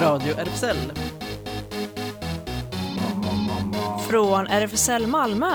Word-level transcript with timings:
Radio 0.00 0.34
RFSL. 0.38 0.76
Från 4.08 4.46
RFSL 4.46 5.06
Malmö. 5.06 5.46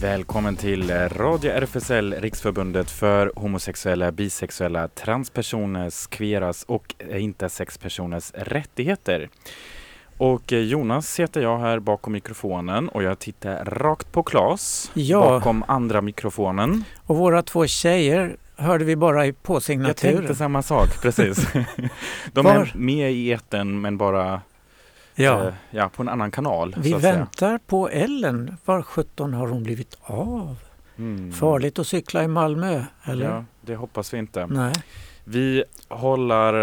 Välkommen 0.00 0.56
till 0.56 0.90
Radio 1.08 1.50
RFSL, 1.52 2.14
Riksförbundet 2.14 2.90
för 2.90 3.32
homosexuella, 3.36 4.12
bisexuella, 4.12 4.88
transpersoners, 4.88 6.06
kveras 6.06 6.64
och 6.68 6.94
intersexpersoners 7.10 8.32
rättigheter. 8.34 9.28
Och 10.18 10.52
Jonas 10.52 11.20
heter 11.20 11.42
jag 11.42 11.58
här 11.58 11.78
bakom 11.78 12.12
mikrofonen 12.12 12.88
och 12.88 13.02
jag 13.02 13.18
tittar 13.18 13.64
rakt 13.64 14.12
på 14.12 14.22
Klas 14.22 14.90
Ja. 14.94 15.20
bakom 15.20 15.64
andra 15.68 16.00
mikrofonen. 16.00 16.84
Och 17.06 17.16
våra 17.16 17.42
två 17.42 17.66
tjejer 17.66 18.36
hörde 18.56 18.84
vi 18.84 18.96
bara 18.96 19.24
i 19.24 19.28
Jag 19.28 19.42
påsignaturen. 19.42 20.16
tänkte 20.16 20.34
samma 20.34 20.62
sak, 20.62 21.02
precis. 21.02 21.46
De 22.32 22.44
Var? 22.44 22.54
är 22.54 22.72
med 22.74 23.12
i 23.12 23.32
etern 23.32 23.80
men 23.80 23.98
bara 23.98 24.40
ja. 25.14 25.46
eh, 25.46 25.54
ja, 25.70 25.88
på 25.96 26.02
en 26.02 26.08
annan 26.08 26.30
kanal. 26.30 26.74
Vi 26.78 26.94
att 26.94 27.00
säga. 27.02 27.14
väntar 27.14 27.58
på 27.66 27.88
Ellen. 27.88 28.56
Var 28.64 28.82
17 28.82 29.34
har 29.34 29.46
hon 29.48 29.62
blivit 29.62 29.98
av? 30.02 30.56
Mm. 30.98 31.32
Farligt 31.32 31.78
att 31.78 31.86
cykla 31.86 32.24
i 32.24 32.28
Malmö, 32.28 32.84
eller? 33.04 33.26
Ja, 33.26 33.44
det 33.60 33.76
hoppas 33.76 34.14
vi 34.14 34.18
inte. 34.18 34.46
Nej. 34.46 34.72
Vi 35.24 35.64
håller 35.88 36.54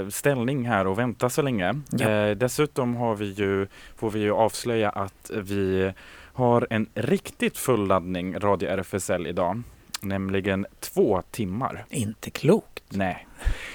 eh, 0.00 0.08
ställning 0.08 0.68
här 0.68 0.86
och 0.86 0.98
väntar 0.98 1.28
så 1.28 1.42
länge. 1.42 1.80
Ja. 1.90 2.08
Eh, 2.10 2.36
dessutom 2.36 2.96
har 2.96 3.14
vi 3.16 3.30
ju, 3.30 3.66
får 3.96 4.10
vi 4.10 4.20
ju 4.20 4.32
avslöja 4.32 4.90
att 4.90 5.30
vi 5.34 5.92
har 6.32 6.66
en 6.70 6.86
riktigt 6.94 7.58
full 7.58 7.86
laddning 7.86 8.38
Radio 8.40 8.68
RFSL 8.68 9.26
idag. 9.26 9.62
Nämligen 10.00 10.66
två 10.80 11.22
timmar. 11.30 11.84
Inte 11.90 12.30
klokt. 12.30 12.82
Nej. 12.88 13.26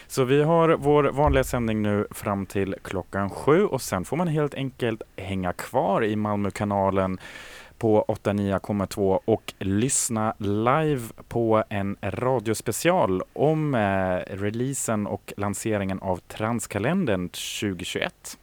Så 0.07 0.23
vi 0.23 0.43
har 0.43 0.69
vår 0.69 1.03
vanliga 1.03 1.43
sändning 1.43 1.81
nu 1.81 2.07
fram 2.11 2.45
till 2.45 2.75
klockan 2.83 3.29
sju 3.29 3.65
och 3.65 3.81
sen 3.81 4.05
får 4.05 4.17
man 4.17 4.27
helt 4.27 4.53
enkelt 4.53 5.01
hänga 5.15 5.53
kvar 5.53 6.03
i 6.03 6.15
Malmökanalen 6.15 7.19
på 7.77 8.05
89,2 8.07 9.19
och 9.25 9.53
lyssna 9.59 10.33
live 10.37 11.01
på 11.27 11.63
en 11.69 11.97
radiospecial 12.01 13.23
om 13.33 13.75
eh, 13.75 14.35
releasen 14.35 15.07
och 15.07 15.33
lanseringen 15.37 15.99
av 15.99 16.17
Transkalendern 16.17 17.29
2021. 17.29 18.37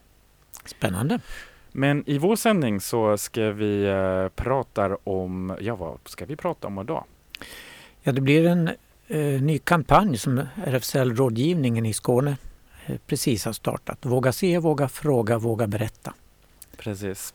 Spännande. 0.65 1.21
Men 1.73 2.05
i 2.07 2.19
vår 2.19 2.37
sändning 2.37 2.81
så 2.81 3.19
ska 3.19 3.51
vi 3.51 3.85
eh, 3.85 4.29
prata 4.29 4.97
om, 5.05 5.57
ja 5.61 5.77
vad 5.77 5.99
ska 6.05 6.25
vi 6.25 6.37
prata 6.37 6.67
om 6.67 6.79
idag? 6.79 7.05
Ja, 8.03 8.13
det 8.13 8.21
blir 8.21 8.47
en 8.47 8.69
eh, 9.09 9.43
ny 9.43 9.59
kampanj 9.59 10.19
som 10.19 10.47
RFSL-rådgivningen 10.67 11.87
i 11.87 11.93
Skåne 11.93 12.37
eh, 12.87 12.97
precis 13.07 13.45
har 13.45 13.53
startat. 13.53 14.07
Våga 14.07 14.33
se, 14.33 14.59
våga 14.59 14.89
fråga, 14.89 15.39
våga 15.39 15.67
berätta. 15.67 16.13
Precis. 16.77 17.35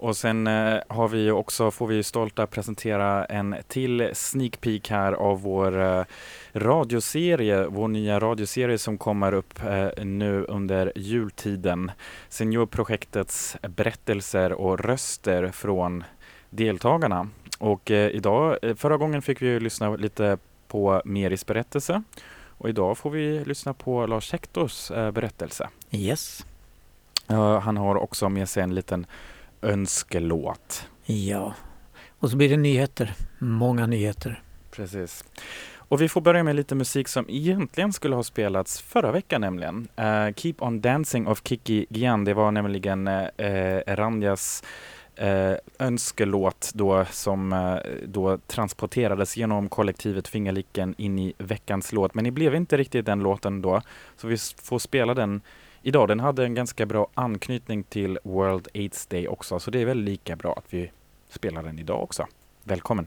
Och 0.00 0.16
sen 0.16 0.46
eh, 0.46 0.80
har 0.88 1.08
vi 1.08 1.30
också, 1.30 1.70
får 1.70 1.86
vi 1.86 2.02
stolta 2.02 2.46
presentera 2.46 3.24
en 3.24 3.56
till 3.68 4.10
sneak 4.12 4.60
peek 4.60 4.90
här 4.90 5.12
av 5.12 5.42
vår 5.42 5.80
eh, 5.80 6.04
radioserie, 6.52 7.66
vår 7.66 7.88
nya 7.88 8.20
radioserie 8.20 8.78
som 8.78 8.98
kommer 8.98 9.34
upp 9.34 9.62
eh, 9.62 10.04
nu 10.04 10.44
under 10.48 10.92
jultiden. 10.96 11.90
Seniorprojektets 12.28 13.56
berättelser 13.62 14.52
och 14.52 14.80
röster 14.80 15.50
från 15.50 16.04
deltagarna. 16.50 17.28
Och 17.60 17.90
eh, 17.90 18.10
idag, 18.10 18.58
eh, 18.62 18.74
förra 18.74 18.96
gången 18.96 19.22
fick 19.22 19.42
vi 19.42 19.60
lyssna 19.60 19.96
lite 19.96 20.38
på 20.68 21.02
Meris 21.04 21.46
berättelse 21.46 22.02
och 22.58 22.68
idag 22.68 22.98
får 22.98 23.10
vi 23.10 23.44
lyssna 23.44 23.74
på 23.74 24.06
Lars 24.06 24.32
Hektors 24.32 24.90
eh, 24.90 25.10
berättelse. 25.10 25.68
Yes. 25.90 26.46
Ja, 27.26 27.58
han 27.58 27.76
har 27.76 27.96
också 27.96 28.28
med 28.28 28.48
sig 28.48 28.62
en 28.62 28.74
liten 28.74 29.06
önskelåt. 29.62 30.88
Ja. 31.04 31.54
Och 32.18 32.30
så 32.30 32.36
blir 32.36 32.48
det 32.48 32.56
nyheter. 32.56 33.14
Många 33.38 33.86
nyheter. 33.86 34.42
Precis. 34.70 35.24
Och 35.76 36.00
vi 36.00 36.08
får 36.08 36.20
börja 36.20 36.42
med 36.42 36.56
lite 36.56 36.74
musik 36.74 37.08
som 37.08 37.26
egentligen 37.28 37.92
skulle 37.92 38.16
ha 38.16 38.22
spelats 38.22 38.80
förra 38.80 39.12
veckan 39.12 39.40
nämligen. 39.40 39.88
Eh, 39.96 40.34
Keep 40.36 40.54
on 40.58 40.80
dancing 40.80 41.26
of 41.26 41.42
Kiki 41.44 41.86
Gian. 41.90 42.24
Det 42.24 42.34
var 42.34 42.50
nämligen 42.50 43.08
uh, 43.08 43.80
Ranjas 43.86 44.62
eh, 45.20 45.54
önskelåt 45.78 46.70
då 46.74 47.04
som 47.10 47.52
eh, 47.52 47.76
då 48.06 48.38
transporterades 48.38 49.36
genom 49.36 49.68
kollektivet 49.68 50.28
Fingerlicken 50.28 50.94
in 50.98 51.18
i 51.18 51.34
veckans 51.38 51.92
låt. 51.92 52.14
Men 52.14 52.24
det 52.24 52.30
blev 52.30 52.54
inte 52.54 52.76
riktigt 52.76 53.06
den 53.06 53.20
låten 53.20 53.62
då. 53.62 53.82
Så 54.16 54.26
vi 54.26 54.36
får 54.62 54.78
spela 54.78 55.14
den 55.14 55.40
idag. 55.82 56.08
Den 56.08 56.20
hade 56.20 56.44
en 56.44 56.54
ganska 56.54 56.86
bra 56.86 57.08
anknytning 57.14 57.82
till 57.82 58.18
World 58.24 58.68
AIDS 58.74 59.06
Day 59.06 59.28
också. 59.28 59.60
Så 59.60 59.70
det 59.70 59.80
är 59.80 59.86
väl 59.86 59.98
lika 59.98 60.36
bra 60.36 60.52
att 60.52 60.74
vi 60.74 60.90
spelar 61.28 61.62
den 61.62 61.78
idag 61.78 62.02
också. 62.02 62.26
Välkommen! 62.64 63.06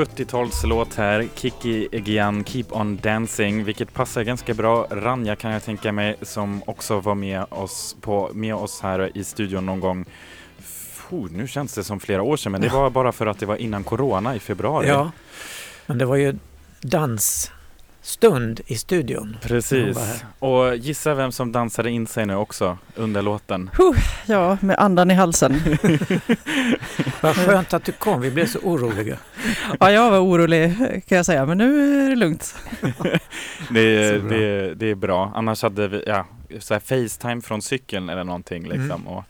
70-talslåt 0.00 0.94
här. 0.94 1.28
Kiki 1.34 1.88
Gian, 1.92 2.44
Keep 2.44 2.64
on 2.70 2.96
dancing, 2.96 3.64
vilket 3.64 3.94
passar 3.94 4.22
ganska 4.22 4.54
bra. 4.54 4.86
Ranja 4.90 5.36
kan 5.36 5.50
jag 5.50 5.64
tänka 5.64 5.92
mig, 5.92 6.16
som 6.22 6.62
också 6.66 7.00
var 7.00 7.14
med 7.14 7.44
oss, 7.48 7.96
på, 8.00 8.30
med 8.34 8.54
oss 8.54 8.80
här 8.80 9.10
i 9.14 9.24
studion 9.24 9.66
någon 9.66 9.80
gång. 9.80 10.04
Fuh, 10.92 11.26
nu 11.30 11.48
känns 11.48 11.74
det 11.74 11.84
som 11.84 12.00
flera 12.00 12.22
år 12.22 12.36
sedan, 12.36 12.52
men 12.52 12.60
det 12.60 12.68
var 12.68 12.90
bara 12.90 13.12
för 13.12 13.26
att 13.26 13.38
det 13.38 13.46
var 13.46 13.56
innan 13.56 13.84
corona 13.84 14.36
i 14.36 14.38
februari. 14.38 14.88
Ja. 14.88 15.10
Men 15.86 15.98
det 15.98 16.04
var 16.04 16.16
ju 16.16 16.34
dansstund 18.00 18.60
i 18.66 18.76
studion. 18.76 19.36
Precis. 19.42 20.24
Och 20.38 20.76
gissa 20.76 21.14
vem 21.14 21.32
som 21.32 21.52
dansade 21.52 21.90
in 21.90 22.06
sig 22.06 22.26
nu 22.26 22.34
också 22.34 22.78
under 22.96 23.22
låten. 23.22 23.70
Ja, 24.26 24.58
med 24.60 24.76
andan 24.78 25.10
i 25.10 25.14
halsen. 25.14 25.52
Vad 27.20 27.36
skönt 27.36 27.74
att 27.74 27.84
du 27.84 27.92
kom. 27.92 28.20
Vi 28.20 28.30
blev 28.30 28.46
så 28.46 28.58
oroliga. 28.58 29.16
Ja, 29.80 29.90
jag 29.90 30.10
var 30.10 30.18
orolig 30.18 30.76
kan 31.08 31.16
jag 31.16 31.26
säga, 31.26 31.46
men 31.46 31.58
nu 31.58 32.04
är 32.06 32.10
det 32.10 32.16
lugnt. 32.16 32.54
Det 33.70 33.80
är, 33.80 34.18
det, 34.18 34.36
är- 34.44 34.74
det 34.74 34.86
är 34.86 34.94
bra. 34.94 35.32
Annars 35.34 35.62
hade 35.62 35.88
vi 35.88 36.04
ja, 36.06 36.26
så 36.58 36.74
här 36.74 36.80
Facetime 36.80 37.40
från 37.42 37.62
cykeln 37.62 38.08
eller 38.08 38.24
någonting. 38.24 38.62
Liksom. 38.62 38.90
Mm. 38.90 39.06
Och, 39.06 39.24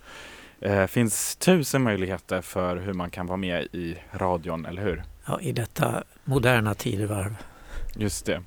eh, 0.61 0.87
finns 0.87 1.37
tusen 1.37 1.83
möjligheter 1.83 2.41
för 2.41 2.77
hur 2.77 2.93
man 2.93 3.11
kan 3.11 3.27
vara 3.27 3.37
med 3.37 3.63
i 3.73 3.97
radion, 4.13 4.67
eller 4.67 4.83
hur? 4.83 5.03
Ja, 5.27 5.41
I 5.41 5.53
detta 5.53 6.03
moderna 6.25 6.75
tidevarv. 6.75 7.35
Just 7.97 8.27
det. 8.27 8.43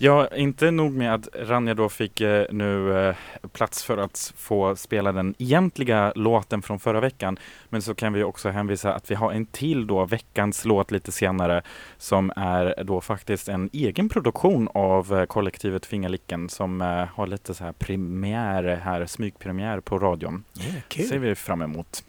Ja, 0.00 0.28
inte 0.36 0.70
nog 0.70 0.92
med 0.92 1.14
att 1.14 1.28
Ranja 1.34 1.74
då 1.74 1.88
fick 1.88 2.20
eh, 2.20 2.46
nu 2.50 2.98
eh, 2.98 3.16
plats 3.52 3.84
för 3.84 3.98
att 3.98 4.32
få 4.36 4.76
spela 4.76 5.12
den 5.12 5.34
egentliga 5.38 6.12
låten 6.14 6.62
från 6.62 6.80
förra 6.80 7.00
veckan. 7.00 7.38
Men 7.68 7.82
så 7.82 7.94
kan 7.94 8.12
vi 8.12 8.22
också 8.22 8.48
hänvisa 8.48 8.94
att 8.94 9.10
vi 9.10 9.14
har 9.14 9.32
en 9.32 9.46
till 9.46 9.86
då, 9.86 10.04
veckans 10.04 10.64
låt 10.64 10.90
lite 10.90 11.12
senare, 11.12 11.62
som 11.96 12.32
är 12.36 12.84
då 12.84 13.00
faktiskt 13.00 13.48
en 13.48 13.70
egen 13.72 14.08
produktion 14.08 14.68
av 14.74 15.18
eh, 15.18 15.24
kollektivet 15.24 15.86
Fingerlicken 15.86 16.48
som 16.48 16.80
eh, 16.80 17.04
har 17.14 17.26
lite 17.26 17.54
så 17.54 17.64
här 17.64 17.72
premiär 17.72 18.80
här, 18.84 19.06
smygpremiär 19.06 19.80
på 19.80 19.98
radion. 19.98 20.44
Ja, 20.52 20.62
ser 20.62 21.08
kul. 21.08 21.18
vi 21.18 21.34
fram 21.34 21.62
emot. 21.62 22.02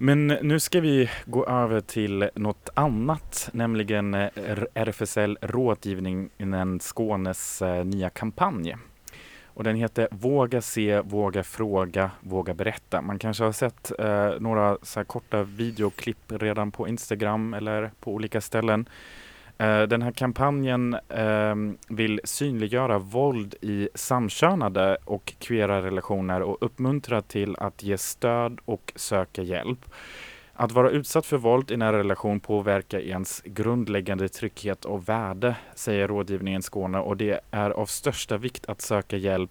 Men 0.00 0.26
nu 0.26 0.60
ska 0.60 0.80
vi 0.80 1.10
gå 1.26 1.46
över 1.46 1.80
till 1.80 2.30
något 2.34 2.68
annat, 2.74 3.48
nämligen 3.52 4.14
eh, 4.14 4.28
RFSL 4.74 5.38
Rådgivningen 5.42 6.80
Skånes 6.80 7.62
eh, 7.62 7.84
nya 7.84 8.10
kampanj. 8.10 8.76
Och 9.44 9.64
den 9.64 9.76
heter 9.76 10.08
Våga 10.10 10.60
se, 10.60 11.00
våga 11.00 11.44
fråga, 11.44 12.10
våga 12.20 12.54
berätta. 12.54 13.02
Man 13.02 13.18
kanske 13.18 13.44
har 13.44 13.52
sett 13.52 13.92
eh, 13.98 14.30
några 14.40 14.78
så 14.82 15.00
här 15.00 15.04
korta 15.04 15.42
videoklipp 15.42 16.32
redan 16.32 16.70
på 16.70 16.88
Instagram 16.88 17.54
eller 17.54 17.90
på 18.00 18.12
olika 18.12 18.40
ställen. 18.40 18.88
Eh, 19.58 19.82
den 19.82 20.02
här 20.02 20.12
kampanjen 20.12 20.96
ehm, 21.08 21.78
vill 21.88 22.20
synliggöra 22.24 22.98
våld 22.98 23.54
i 23.60 23.88
samkönade 23.94 24.96
och 25.04 25.34
queera 25.38 25.82
relationer 25.82 26.42
och 26.42 26.56
uppmuntra 26.60 27.22
till 27.22 27.56
att 27.56 27.82
ge 27.82 27.98
stöd 27.98 28.58
och 28.64 28.92
söka 28.96 29.42
hjälp. 29.42 29.90
Att 30.52 30.72
vara 30.72 30.90
utsatt 30.90 31.26
för 31.26 31.36
våld 31.36 31.70
i 31.70 31.76
nära 31.76 31.98
relation 31.98 32.40
påverkar 32.40 32.98
ens 33.00 33.42
grundläggande 33.44 34.28
trygghet 34.28 34.84
och 34.84 35.08
värde, 35.08 35.56
säger 35.74 36.08
rådgivningen 36.08 36.62
Skåne 36.62 36.98
och 36.98 37.16
det 37.16 37.40
är 37.50 37.70
av 37.70 37.86
största 37.86 38.36
vikt 38.36 38.66
att 38.66 38.80
söka 38.80 39.16
hjälp 39.16 39.50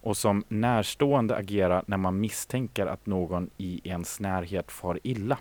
och 0.00 0.16
som 0.16 0.44
närstående 0.48 1.36
agera 1.36 1.84
när 1.86 1.96
man 1.96 2.20
misstänker 2.20 2.86
att 2.86 3.06
någon 3.06 3.50
i 3.56 3.80
ens 3.84 4.20
närhet 4.20 4.70
far 4.70 5.00
illa. 5.02 5.38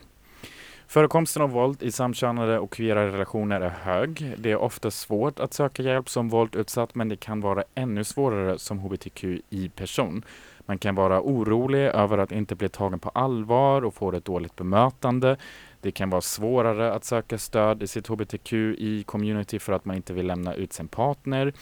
Förekomsten 0.90 1.42
av 1.42 1.50
våld 1.50 1.84
i 1.84 1.92
samkönade 1.92 2.60
och 2.60 2.72
queera 2.72 3.08
relationer 3.08 3.62
är 3.62 3.70
hög. 3.70 4.36
Det 4.38 4.52
är 4.52 4.56
ofta 4.56 4.92
svårt 4.92 5.40
att 5.40 5.54
söka 5.54 5.84
hjälp 5.84 6.10
som 6.10 6.30
våldutsatt 6.30 6.96
men 6.96 7.10
det 7.10 7.16
kan 7.16 7.42
vara 7.42 7.64
ännu 7.76 8.04
svårare 8.04 8.60
som 8.60 8.80
hbtqi-person. 8.80 10.24
Man 10.60 10.78
kan 10.78 10.96
vara 10.96 11.22
orolig 11.22 11.80
över 11.80 12.18
att 12.18 12.32
inte 12.32 12.56
bli 12.56 12.70
tagen 12.70 13.00
på 13.00 13.10
allvar 13.10 13.82
och 13.86 13.94
få 13.94 14.12
ett 14.12 14.26
dåligt 14.26 14.56
bemötande. 14.56 15.38
Det 15.82 15.92
kan 15.92 16.10
vara 16.10 16.22
svårare 16.22 16.94
att 16.94 17.06
söka 17.06 17.38
stöd 17.38 17.84
i 17.84 17.88
sitt 17.88 18.08
hbtqi-community 18.08 19.60
för 19.60 19.74
att 19.74 19.86
man 19.86 19.96
inte 19.96 20.14
vill 20.14 20.28
lämna 20.28 20.54
ut 20.54 20.74
sin 20.74 20.88
partner. 20.88 21.54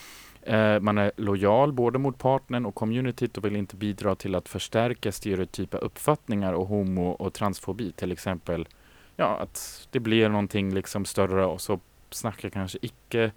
Eh, 0.41 0.79
man 0.79 0.97
är 0.97 1.11
lojal 1.17 1.73
både 1.73 1.99
mot 1.99 2.17
partnern 2.17 2.65
och 2.65 2.75
communityt 2.75 3.37
och 3.37 3.45
vill 3.45 3.55
inte 3.55 3.75
bidra 3.75 4.15
till 4.15 4.35
att 4.35 4.49
förstärka 4.49 5.11
stereotypa 5.11 5.77
uppfattningar 5.77 6.53
och 6.53 6.67
homo 6.67 7.09
och 7.09 7.33
transfobi. 7.33 7.91
Till 7.91 8.11
exempel 8.11 8.67
ja, 9.15 9.37
att 9.37 9.87
det 9.91 9.99
blir 9.99 10.29
någonting 10.29 10.73
liksom 10.73 11.05
större 11.05 11.45
och 11.45 11.61
så 11.61 11.79
snackar 12.09 12.49
kanske 12.49 12.77
icke 12.81 13.31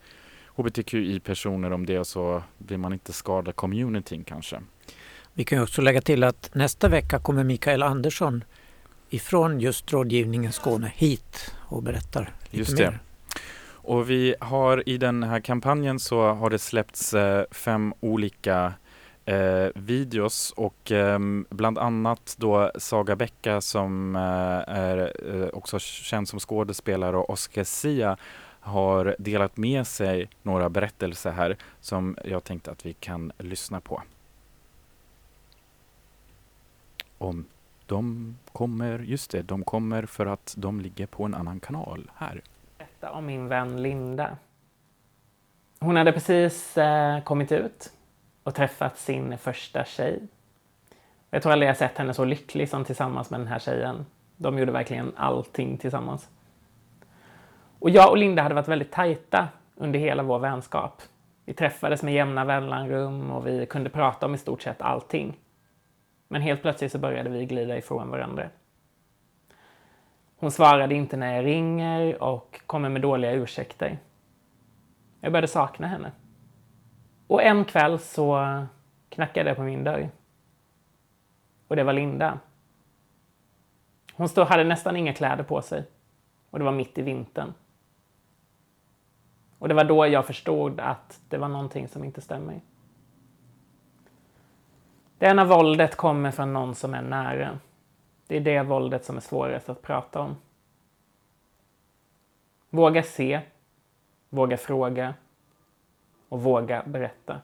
hbtqi-personer 0.57 1.73
om 1.73 1.87
det 1.87 1.99
och 1.99 2.07
så 2.07 2.43
vill 2.59 2.79
man 2.79 2.93
inte 2.93 3.13
skada 3.13 3.53
communityn 3.53 4.25
kanske. 4.25 4.61
Vi 5.33 5.45
kan 5.45 5.63
också 5.63 5.83
lägga 5.83 6.01
till 6.01 6.25
att 6.25 6.51
nästa 6.55 6.89
vecka 6.89 7.19
kommer 7.19 7.45
Mikael 7.45 7.83
Andersson 7.83 8.45
ifrån 9.11 9.61
just 9.61 9.93
rådgivningen 9.93 10.53
Skåne 10.53 10.93
hit 10.97 11.55
och 11.59 11.83
berättar 11.83 12.33
lite 12.45 12.57
just 12.57 12.79
mer. 12.79 12.85
Det. 12.85 12.99
Och 13.71 14.11
vi 14.11 14.35
har 14.41 14.89
i 14.89 14.99
den 14.99 15.23
här 15.23 15.41
kampanjen 15.41 15.99
så 15.99 16.33
har 16.33 16.51
det 16.51 16.59
släppts 16.59 17.15
eh, 17.15 17.45
fem 17.51 17.95
olika 18.01 18.73
eh, 19.29 19.69
videos 19.75 20.51
och 20.57 20.93
eh, 20.93 21.19
bland 21.49 21.79
annat 21.79 22.35
då 22.39 22.71
Saga 22.79 23.17
Becka 23.17 23.61
som 23.61 24.17
eh, 24.17 24.23
är 24.77 25.13
eh, 25.35 25.49
också 25.49 25.79
känd 25.79 26.29
som 26.29 26.41
skådespelare 26.41 27.17
och 27.17 27.31
Oscar 27.31 27.65
Sia 27.65 28.17
har 28.61 29.17
delat 29.19 29.57
med 29.57 29.87
sig 29.87 30.31
några 30.43 30.69
berättelser 30.69 31.31
här 31.31 31.57
som 31.81 32.17
jag 32.25 32.45
tänkte 32.45 32.71
att 32.71 32.87
vi 32.87 32.93
kan 32.93 33.33
lyssna 33.39 33.81
på. 33.81 34.03
Om 37.19 37.45
de 37.87 38.37
kommer, 38.53 38.99
just 38.99 39.31
det, 39.31 39.43
de 39.43 39.65
kommer 39.65 40.07
för 40.07 40.27
att 40.27 40.55
de 40.57 40.81
ligger 40.81 41.07
på 41.07 41.25
en 41.25 41.35
annan 41.35 41.61
kanal 41.61 42.11
här. 42.17 42.43
Berätta 42.79 43.11
om 43.11 43.27
min 43.27 43.49
vän 43.49 43.83
Linda. 43.83 44.37
Hon 45.81 45.97
hade 45.97 46.13
precis 46.13 46.79
eh, 46.79 47.23
kommit 47.23 47.53
ut 47.53 47.93
och 48.49 48.55
träffat 48.55 48.99
sin 48.99 49.39
första 49.39 49.85
tjej. 49.85 50.23
Jag 51.31 51.43
tror 51.43 51.53
aldrig 51.53 51.69
jag 51.69 51.77
sett 51.77 51.99
henne 51.99 52.15
så 52.15 52.25
lycklig 52.25 52.69
som 52.69 52.85
tillsammans 52.85 53.31
med 53.31 53.41
den 53.41 53.47
här 53.47 53.59
tjejen. 53.59 54.07
De 54.37 54.59
gjorde 54.59 54.73
verkligen 54.73 55.13
allting 55.17 55.79
tillsammans. 55.79 56.29
Och 57.79 57.91
jag 57.91 58.11
och 58.11 58.17
Linda 58.17 58.43
hade 58.43 58.55
varit 58.55 58.69
väldigt 58.69 58.93
tajta 58.93 59.49
under 59.75 59.99
hela 59.99 60.23
vår 60.23 60.39
vänskap. 60.39 61.03
Vi 61.45 61.55
träffades 61.55 62.03
med 62.03 62.15
jämna 62.15 62.45
mellanrum 62.45 63.31
och 63.31 63.47
vi 63.47 63.67
kunde 63.67 63.91
prata 63.91 64.27
om 64.27 64.35
i 64.35 64.39
stort 64.39 64.63
sett 64.63 64.83
allting. 64.83 65.39
Men 66.29 66.43
helt 66.43 66.63
plötsligt 66.63 66.93
så 66.93 66.99
började 66.99 67.31
vi 67.31 67.47
glida 67.47 67.77
ifrån 67.77 68.11
varandra. 68.11 68.49
Hon 70.37 70.51
svarade 70.51 70.95
inte 70.95 71.17
när 71.17 71.37
jag 71.37 71.45
ringer 71.45 72.23
och 72.23 72.61
kommer 72.67 72.89
med 72.89 73.03
dåliga 73.03 73.33
ursäkter. 73.33 73.99
Jag 75.21 75.33
började 75.33 75.49
sakna 75.49 75.87
henne. 75.87 76.13
Och 77.29 77.43
en 77.43 77.65
kväll 77.65 77.99
så 77.99 78.43
knackade 79.09 79.51
det 79.51 79.55
på 79.55 79.63
min 79.63 79.85
dörr. 79.85 80.11
Och 81.69 81.77
det 81.77 81.85
var 81.85 81.93
Linda. 81.93 82.39
Hon 84.13 84.29
stod, 84.29 84.47
hade 84.47 84.65
nästan 84.65 84.97
inga 84.97 85.13
kläder 85.13 85.45
på 85.45 85.63
sig. 85.63 85.85
Och 86.51 86.59
det 86.59 86.65
var 86.65 86.73
mitt 86.73 86.99
i 86.99 87.03
vintern. 87.03 87.55
Och 89.59 89.69
det 89.69 89.75
var 89.75 89.85
då 89.85 90.07
jag 90.07 90.27
förstod 90.27 90.81
att 90.81 91.21
det 91.29 91.39
var 91.39 91.49
någonting 91.49 91.89
som 91.89 92.05
inte 92.05 92.21
stämmer. 92.21 92.61
Det 95.19 95.27
är 95.27 95.35
när 95.35 95.45
våldet 95.45 95.97
kommer 95.97 96.31
från 96.31 96.53
någon 96.53 96.75
som 96.75 96.95
är 96.95 97.03
nära. 97.03 97.59
Det 98.27 98.37
är 98.37 98.41
det 98.41 98.63
våldet 98.63 99.05
som 99.05 99.17
är 99.17 99.21
svårast 99.21 99.69
att 99.69 99.83
prata 99.83 100.21
om. 100.21 100.37
Våga 102.71 103.03
se, 103.03 103.41
våga 104.29 104.57
fråga 104.57 105.15
och 106.29 106.43
våga 106.43 106.83
berätta. 106.87 107.41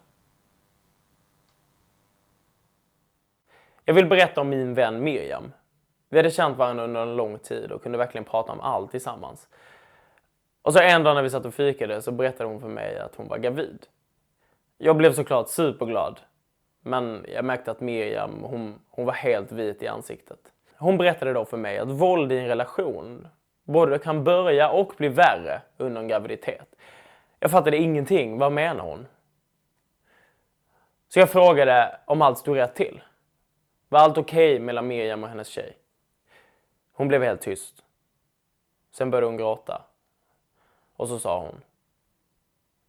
Jag 3.84 3.94
vill 3.94 4.06
berätta 4.06 4.40
om 4.40 4.48
min 4.48 4.75
vän 4.75 5.04
Miriam. 5.04 5.52
Vi 6.08 6.16
hade 6.19 6.31
känt 6.31 6.58
varandra 6.58 6.84
under 6.84 7.02
en 7.02 7.16
lång 7.16 7.38
tid 7.38 7.72
och 7.72 7.82
kunde 7.82 7.98
verkligen 7.98 8.25
prata 8.25 8.52
om 8.52 8.60
allt 8.60 8.90
tillsammans. 8.90 9.48
Och 10.62 10.72
så 10.72 10.81
en 10.81 11.02
dag 11.02 11.14
när 11.14 11.22
vi 11.22 11.31
satt 11.31 11.46
och 11.46 11.54
fikade 11.54 12.02
så 12.02 12.12
berättade 12.12 12.48
hon 12.48 12.60
för 12.60 12.69
mig 12.69 12.98
att 12.98 13.14
hon 13.14 13.28
var 13.28 13.38
gravid. 13.38 13.86
Jag 14.78 14.96
blev 14.96 15.12
såklart 15.12 15.48
superglad. 15.48 16.20
Men 16.81 17.26
jag 17.28 17.44
märkte 17.44 17.70
att 17.70 17.81
Miriam, 17.81 18.42
hon, 18.42 18.81
hon 18.90 19.06
var 19.06 19.12
helt 19.12 19.52
vit 19.52 19.82
i 19.82 19.86
ansiktet. 19.86 20.38
Hon 20.76 20.98
berättade 20.98 21.32
då 21.32 21.44
för 21.44 21.56
mig 21.56 21.78
att 21.78 21.88
våld 21.88 22.32
i 22.32 22.38
en 22.38 22.46
relation 22.46 23.28
både 23.64 23.98
kan 23.98 24.25
börja 24.25 24.70
och 24.70 24.92
bli 24.96 25.08
värre 25.08 25.62
under 25.76 26.00
en 26.00 26.08
graviditet. 26.08 26.74
Jag 27.44 27.50
fattade 27.50 27.76
ingenting. 27.76 28.38
Vad 28.38 28.52
menar 28.52 28.85
hon? 28.85 29.06
Så 31.08 31.19
jag 31.19 31.31
frågade 31.31 32.00
om 32.06 32.23
allt 32.23 32.38
stod 32.38 32.56
rätt 32.56 32.75
till. 32.75 33.02
Var 33.88 34.00
allt 34.00 34.19
okej 34.19 34.55
okay 34.55 34.64
mellan 34.64 34.87
Miriam 34.87 35.23
och 35.23 35.29
hennes 35.29 35.49
tjej? 35.49 35.79
Hon 36.93 37.08
blev 37.08 37.23
helt 37.23 37.41
tyst. 37.41 37.85
Sen 38.91 39.11
började 39.11 39.26
hon 39.26 39.37
gråta. 39.37 39.82
Och 40.96 41.08
så 41.08 41.19
sa 41.19 41.41
hon. 41.41 41.61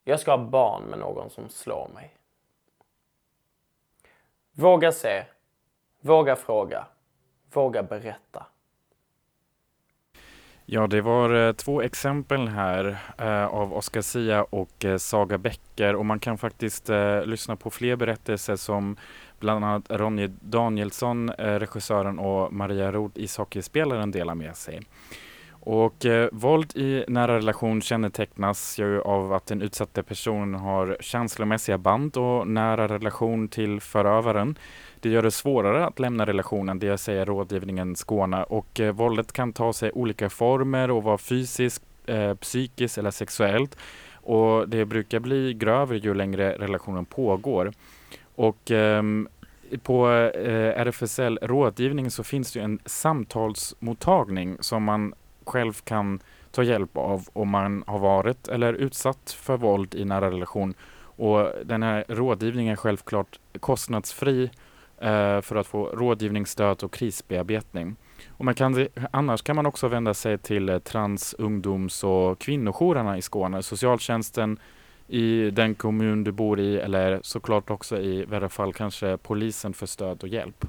Jag 0.04 0.20
ska 0.20 0.32
ha 0.32 0.38
barn 0.38 0.84
med 0.84 1.00
någon 1.00 1.30
som 1.30 1.50
slår 1.50 1.88
mig. 1.94 2.18
Våga 4.52 4.92
se. 4.92 5.26
Våga 6.00 6.36
fråga. 6.36 6.88
Våga 7.54 7.84
berätta. 7.84 8.46
Ja, 10.68 10.88
det 10.88 11.02
var 11.02 11.48
eh, 11.48 11.54
två 11.54 11.82
exempel 11.82 12.48
här 12.48 12.98
eh, 13.18 13.46
av 13.46 13.74
Oscar 13.74 14.02
Sia 14.02 14.44
och 14.44 14.86
eh, 14.86 14.98
Saga 14.98 15.38
Becker 15.38 15.96
och 15.96 16.06
man 16.06 16.20
kan 16.20 16.38
faktiskt 16.38 16.90
eh, 16.90 17.26
lyssna 17.26 17.56
på 17.56 17.70
fler 17.70 17.96
berättelser 17.96 18.56
som 18.56 18.98
bland 19.40 19.66
annat 19.66 19.86
Ronny 19.90 20.28
Danielsson, 20.28 21.30
eh, 21.30 21.60
regissören 21.60 22.20
och 22.20 22.54
Maria 22.54 22.92
Roth, 22.92 23.20
ishockeyspelaren, 23.20 24.12
delar 24.12 24.36
med 24.36 24.56
sig. 24.56 24.82
Och 25.52 26.06
eh, 26.06 26.30
våld 26.32 26.76
i 26.76 27.06
nära 27.08 27.38
relation 27.38 27.82
kännetecknas 27.82 28.80
ju 28.80 29.02
av 29.02 29.34
att 29.34 29.46
den 29.46 29.62
utsatta 29.62 30.04
personen 30.04 30.56
har 30.56 30.98
känslomässiga 31.00 31.78
band 31.78 32.18
och 32.18 32.48
nära 32.48 32.88
relation 32.88 33.48
till 33.48 33.82
förövaren. 33.82 34.58
Det 35.06 35.12
gör 35.12 35.22
det 35.22 35.32
svårare 35.32 35.86
att 35.86 36.00
lämna 36.00 36.26
relationen, 36.26 36.80
det 36.80 36.98
säger 36.98 37.26
rådgivningen 37.26 37.96
Skåne. 37.96 38.44
Och 38.44 38.80
eh, 38.80 38.94
våldet 38.94 39.34
kan 39.34 39.54
ta 39.54 39.74
sig 39.74 39.92
olika 39.92 40.30
former 40.30 40.92
och 40.92 41.04
vara 41.04 41.18
fysiskt, 41.18 41.84
eh, 42.06 42.34
psykiskt 42.34 42.98
eller 42.98 43.12
sexuellt. 43.12 43.78
Och 44.14 44.70
det 44.70 44.86
brukar 44.86 45.20
bli 45.20 45.54
grövre 45.54 45.98
ju 45.98 46.14
längre 46.14 46.58
relationen 46.58 47.06
pågår. 47.06 47.72
Och 48.36 48.72
eh, 48.72 49.04
på 49.84 50.10
eh, 50.10 50.82
RFSL 50.82 51.40
rådgivning 51.42 52.12
så 52.12 52.24
finns 52.24 52.52
det 52.52 52.60
en 52.60 52.80
samtalsmottagning 52.86 54.58
som 54.60 54.84
man 54.84 55.14
själv 55.44 55.74
kan 55.84 56.20
ta 56.52 56.64
hjälp 56.64 56.98
av 56.98 57.28
om 57.34 57.50
man 57.50 57.84
har 57.88 58.00
varit 58.00 58.48
eller 58.48 58.74
utsatt 58.74 59.38
för 59.40 59.58
våld 59.58 59.96
i 59.96 60.06
nära 60.06 60.32
relation. 60.32 60.74
Och 61.18 61.52
den 61.66 61.84
här 61.84 62.06
rådgivningen 62.08 62.72
är 62.72 62.76
självklart 62.76 63.40
kostnadsfri 63.60 64.44
eh, 64.44 64.50
Eh, 65.06 65.42
för 65.42 65.56
att 65.56 65.68
få 65.68 65.86
rådgivningsstöd 65.86 66.84
och 66.84 66.94
krisbearbetning. 66.94 67.96
Och 68.30 68.46
man 68.46 68.56
kan, 68.56 68.88
annars 69.12 69.42
kan 69.42 69.56
man 69.56 69.66
också 69.66 69.88
vända 69.88 70.14
sig 70.14 70.38
till 70.38 70.70
eh, 70.70 70.80
trans-, 70.80 71.36
ungdoms 71.38 72.04
och 72.04 72.40
kvinnojourerna 72.40 73.18
i 73.18 73.22
Skåne, 73.22 73.64
socialtjänsten 73.64 74.60
i 75.08 75.50
den 75.52 75.76
kommun 75.76 76.24
du 76.24 76.32
bor 76.32 76.60
i 76.60 76.78
eller 76.78 77.20
såklart 77.24 77.70
också 77.70 78.02
i 78.02 78.26
värre 78.26 78.50
fall 78.50 78.74
kanske 78.74 79.18
polisen 79.18 79.74
för 79.74 79.86
stöd 79.86 80.24
och 80.24 80.30
hjälp. 80.30 80.66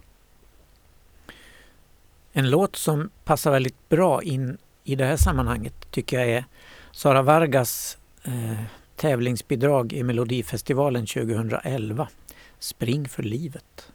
En 2.32 2.50
låt 2.50 2.76
som 2.76 3.10
passar 3.24 3.50
väldigt 3.50 3.88
bra 3.88 4.22
in 4.22 4.58
i 4.84 4.94
det 4.94 5.04
här 5.04 5.16
sammanhanget 5.16 5.90
tycker 5.90 6.18
jag 6.18 6.28
är 6.28 6.44
Sara 6.92 7.22
Vargas 7.22 7.98
eh, 8.24 8.62
tävlingsbidrag 8.96 9.92
i 9.92 10.02
Melodifestivalen 10.02 11.06
2011. 11.06 12.08
Spring 12.58 13.08
för 13.08 13.22
livet. 13.22 13.92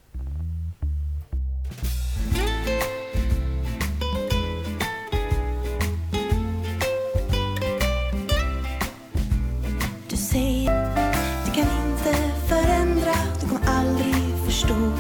Förstå. 14.61 14.91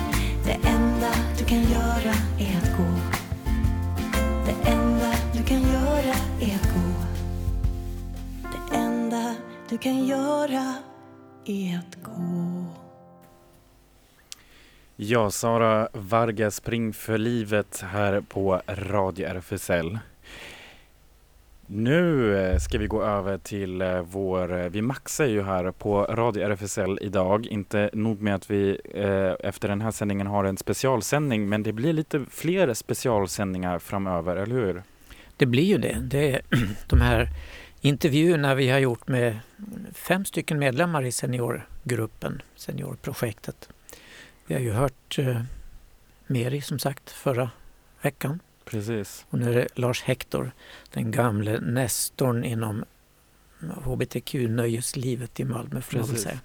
Det 0.45 0.67
enda 0.69 1.13
du 1.39 1.45
kan 1.45 1.63
göra 1.63 2.13
är 2.39 2.57
att 2.57 2.77
gå. 2.77 2.89
Det 4.45 4.69
enda 4.69 5.13
du 5.33 5.43
kan 5.43 5.61
göra 5.61 6.15
är 6.41 6.55
att 6.55 6.73
gå. 6.73 7.05
Det 8.43 8.75
enda 8.75 9.35
du 9.69 9.77
kan 9.77 10.05
göra 10.05 10.75
är 11.45 11.79
att 11.79 12.03
gå. 12.03 12.65
Ja, 14.95 15.31
Sara 15.31 15.89
Vargas, 15.93 16.55
Spring 16.55 16.93
för 16.93 17.17
livet 17.17 17.81
här 17.81 18.21
på 18.21 18.61
Radio 18.67 19.27
RFSL. 19.27 19.99
Nu 21.73 22.35
eh, 22.37 22.57
ska 22.57 22.77
vi 22.77 22.87
gå 22.87 23.03
över 23.03 23.37
till 23.37 23.81
eh, 23.81 24.01
vår, 24.01 24.59
eh, 24.59 24.69
vi 24.69 24.81
maxar 24.81 25.25
ju 25.25 25.43
här 25.43 25.71
på 25.71 26.03
Radio 26.03 26.43
RFSL 26.43 26.99
idag. 27.01 27.45
Inte 27.45 27.89
nog 27.93 28.21
med 28.21 28.35
att 28.35 28.51
vi 28.51 28.79
eh, 28.93 29.47
efter 29.49 29.67
den 29.67 29.81
här 29.81 29.91
sändningen 29.91 30.27
har 30.27 30.43
en 30.43 30.57
specialsändning, 30.57 31.49
men 31.49 31.63
det 31.63 31.73
blir 31.73 31.93
lite 31.93 32.25
fler 32.29 32.73
specialsändningar 32.73 33.79
framöver, 33.79 34.35
eller 34.35 34.55
hur? 34.55 34.83
Det 35.37 35.45
blir 35.45 35.63
ju 35.63 35.77
det. 35.77 35.97
Det 36.01 36.31
är 36.31 36.41
de 36.87 37.01
här 37.01 37.27
intervjuerna 37.81 38.55
vi 38.55 38.69
har 38.69 38.79
gjort 38.79 39.07
med 39.07 39.39
fem 39.93 40.25
stycken 40.25 40.59
medlemmar 40.59 41.03
i 41.03 41.11
seniorgruppen, 41.11 42.41
seniorprojektet. 42.55 43.69
Vi 44.47 44.53
har 44.53 44.61
ju 44.61 44.71
hört 44.71 45.19
eh, 45.19 45.41
Meri 46.27 46.61
som 46.61 46.79
sagt 46.79 47.11
förra 47.11 47.49
veckan 48.01 48.39
Precis. 48.71 49.25
och 49.29 49.39
nu 49.39 49.51
är 49.51 49.55
det 49.55 49.67
Lars 49.75 50.01
Hector, 50.03 50.51
den 50.93 51.11
gamle 51.11 51.59
nestorn 51.59 52.43
inom 52.43 52.85
hbtq-nöjeslivet 53.59 55.39
i 55.39 55.45
Malmö 55.45 55.81
får 55.81 55.97
man 55.97 56.07
väl 56.07 56.17
säga. 56.17 56.39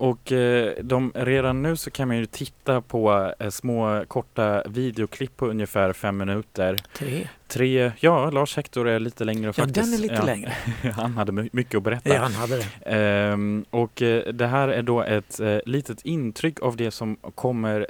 Och 0.00 0.32
eh, 0.32 0.72
de, 0.82 1.12
redan 1.14 1.62
nu 1.62 1.76
så 1.76 1.90
kan 1.90 2.08
man 2.08 2.16
ju 2.16 2.26
titta 2.26 2.80
på 2.80 3.32
eh, 3.38 3.50
små 3.50 4.04
korta 4.08 4.62
videoklipp 4.68 5.36
på 5.36 5.46
ungefär 5.46 5.92
fem 5.92 6.16
minuter. 6.16 6.76
Tre. 6.96 7.28
Tre, 7.48 7.92
ja 8.00 8.30
Lars 8.30 8.56
Hector 8.56 8.88
är 8.88 9.00
lite 9.00 9.24
längre 9.24 9.46
Ja, 9.46 9.52
faktiskt. 9.52 9.74
den 9.90 9.94
är 9.94 9.98
lite 10.02 10.14
Ja, 10.14 10.24
längre. 10.24 10.52
Han 10.96 11.12
hade 11.16 11.32
my- 11.32 11.48
mycket 11.52 11.74
att 11.74 11.82
berätta. 11.82 12.14
Ja, 12.14 12.20
han 12.20 12.32
hade 12.32 12.56
det. 12.56 12.66
Ehm, 12.86 13.64
och 13.70 14.02
eh, 14.02 14.32
det 14.32 14.46
här 14.46 14.68
är 14.68 14.82
då 14.82 15.02
ett 15.02 15.40
eh, 15.40 15.58
litet 15.66 16.02
intryck 16.02 16.60
av 16.62 16.76
det 16.76 16.90
som 16.90 17.16
kommer, 17.34 17.86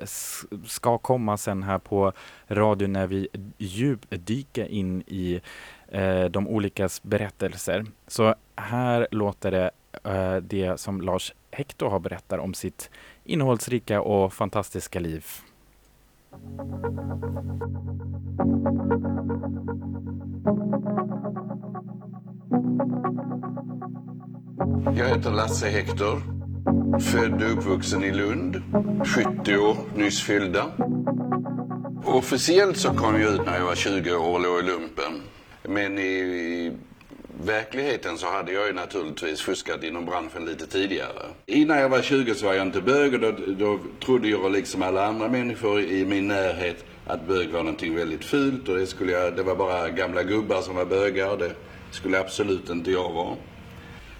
ska 0.66 0.98
komma 0.98 1.36
sen 1.36 1.62
här 1.62 1.78
på 1.78 2.12
radion 2.48 2.92
när 2.92 3.06
vi 3.06 3.28
djupdyker 3.58 4.64
in 4.68 5.02
i 5.06 5.40
eh, 5.88 6.24
de 6.24 6.48
olikas 6.48 7.02
berättelser. 7.02 7.84
Så 8.06 8.34
här 8.56 9.08
låter 9.10 9.50
det 9.50 9.70
Eh, 10.04 10.36
det 10.36 10.80
som 10.80 11.00
Lars 11.00 11.34
Hector 11.50 11.90
har 11.90 11.98
berättat 11.98 12.40
om 12.40 12.54
sitt 12.54 12.90
innehållsrika 13.24 14.00
och 14.00 14.32
fantastiska 14.32 15.00
liv. 15.00 15.24
Jag 24.96 25.08
heter 25.08 25.30
Lasse 25.30 25.68
Hector. 25.68 26.38
Född 27.00 27.42
och 27.42 27.52
uppvuxen 27.52 28.04
i 28.04 28.10
Lund. 28.10 28.62
70 29.16 29.56
år 29.56 29.76
nyss 29.94 30.22
fyllda. 30.22 30.64
Officiellt 32.04 32.76
så 32.76 32.88
kom 32.88 33.20
jag 33.20 33.34
ut 33.34 33.46
när 33.46 33.58
jag 33.58 33.64
var 33.64 33.74
20 33.74 34.14
år 34.14 34.34
och 34.34 34.40
låg 34.40 34.58
i 34.58 34.62
lumpen. 34.62 35.22
Men 35.62 35.98
i, 35.98 36.02
i 36.02 36.72
verkligheten 37.44 38.18
så 38.18 38.26
hade 38.26 38.52
jag 38.52 38.66
ju 38.66 38.72
naturligtvis 38.72 39.40
fuskat 39.40 39.84
inom 39.84 40.04
branschen 40.04 40.44
lite 40.44 40.66
tidigare. 40.66 41.22
Innan 41.46 41.78
jag 41.78 41.88
var 41.88 42.02
20 42.02 42.34
så 42.34 42.46
var 42.46 42.54
jag 42.54 42.66
inte 42.66 42.80
bög 42.80 43.14
och 43.14 43.20
då, 43.20 43.32
då 43.46 43.78
trodde 44.04 44.28
jag 44.28 44.52
liksom 44.52 44.82
alla 44.82 45.06
andra 45.06 45.28
människor 45.28 45.80
i 45.80 46.04
min 46.04 46.28
närhet 46.28 46.84
att 47.06 47.26
bög 47.26 47.50
var 47.50 47.62
någonting 47.62 47.94
väldigt 47.94 48.24
fult 48.24 48.68
och 48.68 48.76
det, 48.76 48.86
skulle 48.86 49.12
jag, 49.12 49.36
det 49.36 49.42
var 49.42 49.56
bara 49.56 49.88
gamla 49.88 50.22
gubbar 50.22 50.62
som 50.62 50.76
var 50.76 50.84
bögar 50.84 51.36
det 51.36 51.52
skulle 51.90 52.20
absolut 52.20 52.70
inte 52.70 52.90
jag 52.90 53.12
vara. 53.12 53.36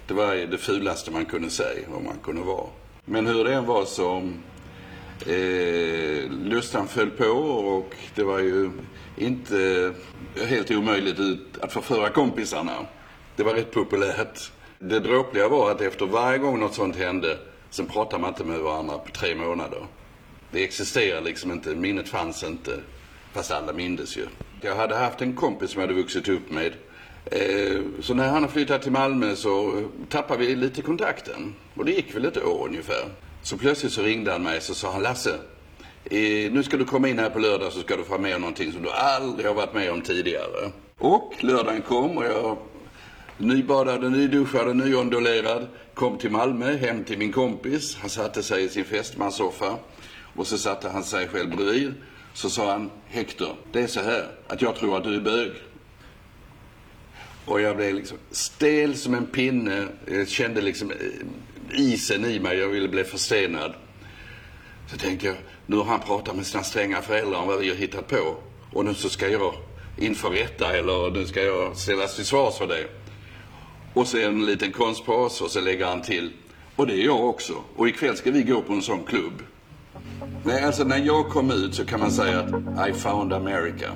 Det 0.07 0.13
var 0.13 0.35
det 0.35 0.57
fulaste 0.57 1.11
man 1.11 1.25
kunde 1.25 1.49
säga 1.49 1.87
vad 1.87 2.03
man 2.03 2.17
kunde 2.23 2.41
vara. 2.41 2.67
Men 3.05 3.27
hur 3.27 3.43
det 3.43 3.53
än 3.53 3.65
var 3.65 3.85
så 3.85 4.17
eh, 5.25 6.31
lustan 6.31 6.87
föll 6.87 7.09
på 7.09 7.25
och 7.25 7.95
det 8.15 8.23
var 8.23 8.39
ju 8.39 8.71
inte 9.17 9.93
helt 10.47 10.71
omöjligt 10.71 11.19
att 11.61 11.73
förföra 11.73 12.09
kompisarna. 12.09 12.85
Det 13.39 13.45
var 13.45 13.53
rätt 13.53 13.71
populärt. 13.71 14.51
Det 14.79 14.99
dråpliga 14.99 15.47
var 15.47 15.71
att 15.71 15.81
efter 15.81 16.05
varje 16.05 16.37
gång 16.37 16.59
något 16.59 16.73
sånt 16.73 16.95
hände, 16.95 17.37
sen 17.69 17.85
pratade 17.85 18.21
man 18.21 18.29
inte 18.29 18.43
med 18.43 18.59
varandra 18.59 18.97
på 18.97 19.11
tre 19.11 19.35
månader. 19.35 19.85
Det 20.51 20.63
existerade 20.63 21.25
liksom 21.25 21.51
inte, 21.51 21.75
minnet 21.75 22.09
fanns 22.09 22.43
inte, 22.43 22.79
fast 23.33 23.51
alla 23.51 23.73
mindes 23.73 24.17
ju. 24.17 24.25
Jag 24.61 24.75
hade 24.75 24.95
haft 24.95 25.21
en 25.21 25.35
kompis 25.35 25.71
som 25.71 25.81
jag 25.81 25.87
hade 25.87 26.01
vuxit 26.01 26.29
upp 26.29 26.51
med. 26.51 26.73
Eh, 27.25 27.81
så 28.01 28.13
när 28.13 28.27
han 28.27 28.49
flyttade 28.49 28.83
till 28.83 28.91
Malmö 28.91 29.35
så 29.35 29.83
tappade 30.09 30.45
vi 30.45 30.55
lite 30.55 30.81
kontakten. 30.81 31.55
Och 31.75 31.85
det 31.85 31.91
gick 31.91 32.15
väl 32.15 32.25
ett 32.25 32.43
år 32.43 32.67
ungefär. 32.67 33.05
Så 33.43 33.57
plötsligt 33.57 33.93
så 33.93 34.01
ringde 34.01 34.31
han 34.31 34.43
mig 34.43 34.61
så 34.61 34.73
sa 34.73 34.91
han 34.91 35.03
Lasse, 35.03 35.35
eh, 36.05 36.51
nu 36.51 36.63
ska 36.63 36.77
du 36.77 36.85
komma 36.85 37.07
in 37.09 37.19
här 37.19 37.29
på 37.29 37.39
lördag 37.39 37.73
så 37.73 37.79
ska 37.79 37.97
du 37.97 38.03
få 38.03 38.09
vara 38.09 38.21
med 38.21 38.35
om 38.35 38.41
någonting 38.41 38.71
som 38.71 38.81
du 38.81 38.89
aldrig 38.89 39.47
har 39.47 39.53
varit 39.53 39.73
med 39.73 39.91
om 39.91 40.01
tidigare. 40.01 40.71
Och 40.97 41.33
lördagen 41.39 41.81
kom 41.81 42.17
och 42.17 42.25
jag 42.25 42.57
nybadad, 43.39 44.11
nyduschad 44.11 44.67
och 44.67 44.75
nyondulerad 44.75 45.67
kom 45.93 46.17
till 46.17 46.31
Malmö 46.31 46.77
hem 46.77 47.03
till 47.03 47.17
min 47.17 47.31
kompis. 47.31 47.97
Han 48.01 48.09
satte 48.09 48.43
sig 48.43 48.63
i 48.63 48.69
sin 48.69 48.85
fästmanssoffa 48.85 49.77
och 50.35 50.47
så 50.47 50.57
satte 50.57 50.89
han 50.89 51.03
sig 51.03 51.27
själv 51.27 51.55
bredvid. 51.55 51.93
Så 52.33 52.49
sa 52.49 52.71
han, 52.71 52.91
Hector, 53.07 53.55
det 53.71 53.81
är 53.81 53.87
så 53.87 54.01
här 54.01 54.27
att 54.47 54.61
jag 54.61 54.75
tror 54.75 54.97
att 54.97 55.03
du 55.03 55.15
är 55.15 55.21
bög. 55.21 55.51
Och 57.45 57.61
jag 57.61 57.75
blev 57.75 57.95
liksom 57.95 58.17
stel 58.31 58.95
som 58.95 59.13
en 59.13 59.25
pinne. 59.25 59.87
Jag 60.05 60.27
kände 60.27 60.61
liksom 60.61 60.91
eh, 60.91 61.79
isen 61.79 62.25
i 62.25 62.39
mig. 62.39 62.57
Jag 62.57 62.67
ville 62.67 62.87
bli 62.87 63.03
förstenad. 63.03 63.73
Så 64.91 64.97
tänkte 64.97 65.27
jag, 65.27 65.35
nu 65.65 65.75
har 65.75 65.83
han 65.83 65.99
pratat 65.99 66.35
med 66.35 66.45
sina 66.45 66.63
stränga 66.63 67.01
föräldrar 67.01 67.39
om 67.39 67.47
vad 67.47 67.59
vi 67.59 67.69
har 67.69 67.75
hittat 67.75 68.07
på. 68.07 68.35
Och 68.73 68.85
nu 68.85 68.93
så 68.93 69.09
ska 69.09 69.27
jag 69.27 69.53
inför 69.97 70.29
rätta 70.29 70.77
eller 70.77 71.11
nu 71.11 71.25
ska 71.25 71.43
jag 71.43 71.77
ställas 71.77 72.15
till 72.15 72.25
svars 72.25 72.57
för 72.57 72.67
det. 72.67 72.87
Och 73.93 74.07
så 74.07 74.17
en 74.17 74.45
liten 74.45 74.71
konstpaus 74.71 75.41
och 75.41 75.51
så 75.51 75.61
lägger 75.61 75.85
han 75.85 76.01
till. 76.01 76.31
Och 76.75 76.87
det 76.87 76.93
är 76.93 77.05
jag 77.05 77.29
också. 77.29 77.53
Och 77.75 77.87
ikväll 77.87 78.17
ska 78.17 78.31
vi 78.31 78.43
gå 78.43 78.61
på 78.61 78.73
en 78.73 78.81
sån 78.81 79.03
klubb. 79.03 79.43
Nej, 80.43 80.63
alltså 80.63 80.83
när 80.83 80.97
jag 80.97 81.29
kom 81.29 81.51
ut 81.51 81.75
så 81.75 81.85
kan 81.85 81.99
man 81.99 82.11
säga 82.11 82.39
att 82.39 82.89
I 82.89 82.93
found 82.93 83.33
America. 83.33 83.91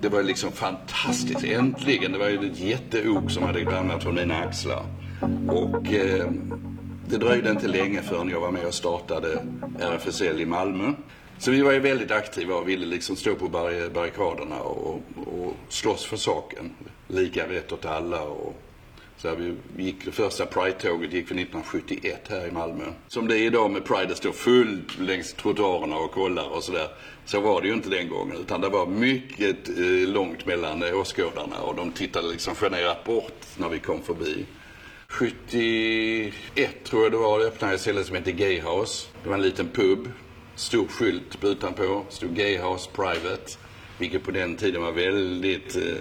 Det 0.00 0.08
var 0.08 0.22
liksom 0.22 0.52
fantastiskt. 0.52 1.44
Äntligen. 1.44 2.12
Det 2.12 2.18
var 2.18 2.28
ju 2.28 2.50
ett 2.50 2.58
jätteok 2.58 3.30
som 3.30 3.42
hade 3.42 3.64
ramlat 3.64 4.02
från 4.02 4.14
mina 4.14 4.36
axlar. 4.36 4.84
Och 5.48 5.92
eh, 5.92 6.26
det 7.08 7.16
dröjde 7.16 7.50
inte 7.50 7.68
länge 7.68 8.02
förrän 8.02 8.28
jag 8.28 8.40
var 8.40 8.50
med 8.50 8.66
och 8.66 8.74
startade 8.74 9.44
RFSL 9.80 10.40
i 10.40 10.46
Malmö. 10.46 10.92
Så 11.38 11.50
vi 11.50 11.62
var 11.62 11.72
ju 11.72 11.80
väldigt 11.80 12.10
aktiva 12.10 12.54
och 12.54 12.68
ville 12.68 12.86
liksom 12.86 13.16
stå 13.16 13.34
på 13.34 13.48
barrikaderna 13.48 14.60
och, 14.60 15.00
och 15.26 15.56
slåss 15.68 16.04
för 16.04 16.16
saken. 16.16 16.70
Lika 17.08 17.48
rätt 17.48 17.72
åt 17.72 17.86
alla 17.86 18.22
och 18.22 18.61
så 19.22 19.28
här, 19.28 19.54
vi 19.76 19.84
gick, 19.84 20.04
det 20.04 20.12
första 20.12 20.46
Pride-tåget 20.46 21.12
gick 21.12 21.30
vi 21.30 21.42
1971 21.42 22.26
här 22.28 22.46
i 22.46 22.50
Malmö. 22.50 22.84
Som 23.08 23.28
det 23.28 23.38
är 23.38 23.42
idag 23.42 23.70
med 23.70 23.84
Pride, 23.84 24.06
det 24.06 24.14
står 24.14 24.32
fullt 24.32 24.98
längs 24.98 25.34
trottoarerna 25.34 25.96
och 25.96 26.10
kollar 26.10 26.48
och 26.48 26.64
sådär. 26.64 26.88
Så 27.24 27.40
var 27.40 27.60
det 27.60 27.68
ju 27.68 27.74
inte 27.74 27.90
den 27.90 28.08
gången, 28.08 28.36
utan 28.36 28.60
det 28.60 28.68
var 28.68 28.86
mycket 28.86 29.68
eh, 29.68 30.08
långt 30.08 30.46
mellan 30.46 30.82
eh, 30.82 31.00
åskådarna 31.00 31.60
och 31.60 31.74
de 31.76 31.92
tittade 31.92 32.28
liksom 32.28 32.54
generat 32.54 33.04
bort 33.04 33.46
när 33.56 33.68
vi 33.68 33.78
kom 33.78 34.02
förbi. 34.02 34.46
71 35.08 36.34
tror 36.84 37.02
jag 37.02 37.12
det 37.12 37.18
var, 37.18 37.38
det 37.38 37.44
öppnade 37.44 37.74
ett 37.74 37.80
ställe 37.80 38.04
som 38.04 38.16
hette 38.16 38.32
Gayhouse. 38.32 39.06
Det 39.22 39.28
var 39.28 39.36
en 39.36 39.42
liten 39.42 39.68
pub, 39.68 40.08
stor 40.54 40.86
skylt 40.86 41.40
på 41.40 41.48
utanpå, 41.48 42.04
stod 42.08 42.34
Gayhouse 42.34 42.90
Private. 42.92 43.52
Vilket 43.98 44.24
på 44.24 44.30
den 44.30 44.56
tiden 44.56 44.82
var 44.82 44.92
väldigt, 44.92 45.76
eh, 45.76 45.98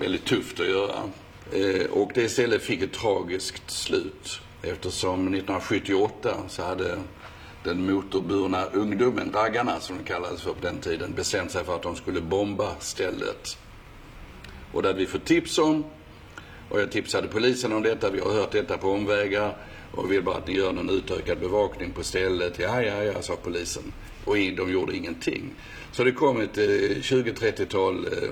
väldigt 0.00 0.24
tufft 0.24 0.60
att 0.60 0.68
göra. 0.68 1.10
Eh, 1.54 1.86
och 1.90 2.10
det 2.14 2.22
istället 2.22 2.62
fick 2.62 2.82
ett 2.82 2.92
tragiskt 2.92 3.70
slut 3.70 4.40
eftersom 4.62 5.20
1978 5.20 6.36
så 6.48 6.62
hade 6.62 6.98
den 7.64 7.92
motorburna 7.92 8.64
ungdomen, 8.64 9.32
raggarna 9.34 9.80
som 9.80 9.98
de 9.98 10.04
kallades 10.04 10.42
för 10.42 10.52
på 10.52 10.60
den 10.60 10.78
tiden, 10.80 11.12
bestämt 11.16 11.50
sig 11.50 11.64
för 11.64 11.74
att 11.74 11.82
de 11.82 11.96
skulle 11.96 12.20
bomba 12.20 12.74
stället. 12.80 13.58
Och 14.72 14.82
det 14.82 14.88
hade 14.88 14.98
vi 14.98 15.06
fått 15.06 15.24
tips 15.24 15.58
om. 15.58 15.84
Och 16.70 16.80
jag 16.80 16.92
tipsade 16.92 17.28
polisen 17.28 17.72
om 17.72 17.82
detta. 17.82 18.10
Vi 18.10 18.20
har 18.20 18.32
hört 18.32 18.52
detta 18.52 18.78
på 18.78 18.90
omvägar 18.90 19.56
och 19.92 20.12
vill 20.12 20.22
bara 20.22 20.36
att 20.36 20.46
ni 20.46 20.54
gör 20.54 20.72
någon 20.72 20.90
utökad 20.90 21.38
bevakning 21.38 21.90
på 21.90 22.02
stället. 22.02 22.58
Ja, 22.58 22.82
ja, 22.82 23.02
ja, 23.02 23.22
sa 23.22 23.36
polisen. 23.42 23.92
Och 24.24 24.34
de 24.34 24.72
gjorde 24.72 24.96
ingenting. 24.96 25.54
Så 25.92 26.04
det 26.04 26.12
kom 26.12 26.40
ett 26.40 26.58
eh, 26.58 26.62
20-30-tal 26.62 28.06
eh, 28.06 28.30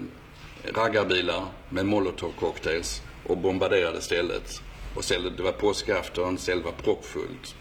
raggarbilar 0.75 1.45
med 1.69 1.87
molotovcocktails 1.87 3.03
och 3.27 3.39
bombarderade 3.39 4.01
stället. 4.01 4.63
Och 4.97 5.05
stället, 5.05 5.37
det 5.37 5.43
var 5.43 5.53
påskafton, 5.53 6.39
stället 6.39 6.65
var 6.65 6.73
proppfullt. 6.73 7.55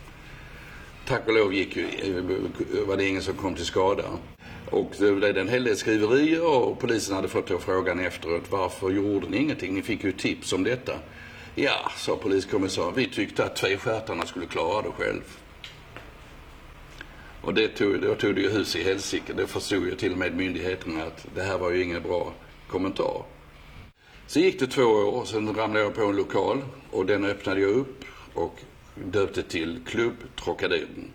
Tack 1.08 1.28
och 1.28 1.34
lov 1.34 1.54
gick 1.54 1.76
ju, 1.76 1.88
var 2.88 2.98
det 2.98 3.08
ingen 3.08 3.22
som 3.22 3.34
kom 3.34 3.56
till 3.56 3.66
skada. 3.66 4.04
Och 4.70 4.92
det 4.98 5.12
blev 5.12 5.38
en 5.38 5.50
hel 5.50 5.64
del 5.64 5.78
skriverier 5.78 6.46
och 6.46 6.80
polisen 6.80 7.16
hade 7.16 7.28
fått 7.28 7.48
då 7.48 7.60
frågan 7.60 8.00
efteråt. 8.00 8.44
Varför 8.50 8.90
gjorde 8.90 9.30
ni 9.30 9.38
ingenting? 9.38 9.74
Ni 9.74 9.82
fick 9.82 10.04
ju 10.04 10.12
tips 10.12 10.54
om 10.54 10.64
detta. 10.64 10.94
Ja, 11.56 11.92
sa 11.98 12.16
poliskommissarien. 12.16 12.94
Vi 12.96 13.10
tyckte 13.10 13.46
att 13.46 13.56
tvestjärtarna 13.56 14.26
skulle 14.26 14.46
klara 14.46 14.82
det 14.82 14.92
själv. 14.92 15.22
Och 17.42 17.54
det 17.54 17.68
tog, 17.68 18.02
då 18.02 18.16
tog 18.16 18.36
det 18.36 18.42
ju 18.42 18.50
hus 18.50 18.76
i 18.76 18.84
helsike. 18.84 19.34
Det 19.34 19.48
förstod 19.48 19.86
ju 19.86 19.96
till 19.96 20.12
och 20.12 20.18
med 20.18 20.36
myndigheterna 20.36 21.04
att 21.04 21.28
det 21.36 21.44
här 21.44 21.58
var 21.58 21.72
ju 21.72 21.84
ingen 21.84 22.02
bra 22.02 22.34
kommentar. 22.68 23.24
Sen 24.32 24.44
gick 24.44 24.60
det 24.60 24.68
två 24.68 24.82
år, 24.82 25.20
och 25.20 25.28
sen 25.28 25.56
ramlade 25.56 25.86
jag 25.86 25.96
på 25.96 26.02
en 26.02 26.16
lokal 26.16 26.62
och 26.92 27.06
den 27.06 27.26
öppnade 27.26 27.62
jag 27.62 27.72
upp 27.72 28.06
och 28.34 28.60
döpte 29.12 29.44
till 29.44 29.80
Klubb 29.86 30.14
Trocaderen. 30.44 31.12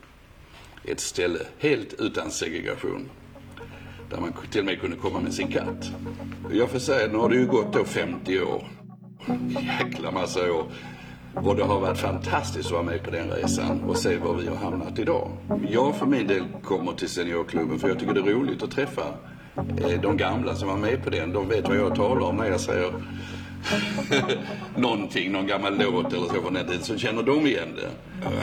Ett 0.84 1.00
ställe 1.00 1.38
helt 1.58 1.94
utan 1.98 2.30
segregation. 2.30 3.10
Där 4.10 4.20
man 4.20 4.32
till 4.50 4.60
och 4.60 4.66
med 4.66 4.80
kunde 4.80 4.96
komma 4.96 5.20
med 5.20 5.34
sin 5.34 5.52
katt. 5.52 5.90
Jag 6.52 6.70
får 6.70 6.78
säga, 6.78 7.12
nu 7.12 7.18
har 7.18 7.28
det 7.28 7.36
ju 7.36 7.46
gått 7.46 7.72
då 7.72 7.84
50 7.84 8.40
år. 8.40 8.68
Jäkla 9.48 10.10
massa 10.10 10.52
år. 10.52 10.64
Och 11.34 11.56
det 11.56 11.64
har 11.64 11.80
varit 11.80 11.98
fantastiskt 11.98 12.66
att 12.66 12.72
vara 12.72 12.82
med 12.82 13.02
på 13.02 13.10
den 13.10 13.30
resan 13.30 13.80
och 13.80 13.96
se 13.96 14.16
var 14.16 14.34
vi 14.34 14.48
har 14.48 14.56
hamnat 14.56 14.98
idag. 14.98 15.30
Jag 15.68 15.96
för 15.96 16.06
min 16.06 16.26
del 16.26 16.44
kommer 16.62 16.92
till 16.92 17.08
Seniorklubben 17.08 17.78
för 17.78 17.88
jag 17.88 17.98
tycker 17.98 18.14
det 18.14 18.20
är 18.20 18.34
roligt 18.34 18.62
att 18.62 18.70
träffa 18.70 19.14
Eh, 19.56 20.00
de 20.02 20.16
gamla 20.16 20.54
som 20.54 20.68
var 20.68 20.76
med 20.76 21.04
på 21.04 21.10
den. 21.10 21.32
De 21.32 21.48
vet 21.48 21.68
vad 21.68 21.76
jag 21.76 21.94
talar 21.94 22.20
om 22.20 22.36
när 22.36 22.46
jag 22.46 22.60
säger 22.60 22.92
någonting, 24.76 25.32
någon 25.32 25.46
gammal 25.46 25.78
låt 25.78 26.12
eller 26.12 26.26
så 26.26 26.42
från 26.42 26.54
den 26.54 26.66
tiden, 26.66 26.82
så 26.82 26.98
känner 26.98 27.22
de 27.22 27.46
igen 27.46 27.68
det. 27.76 27.90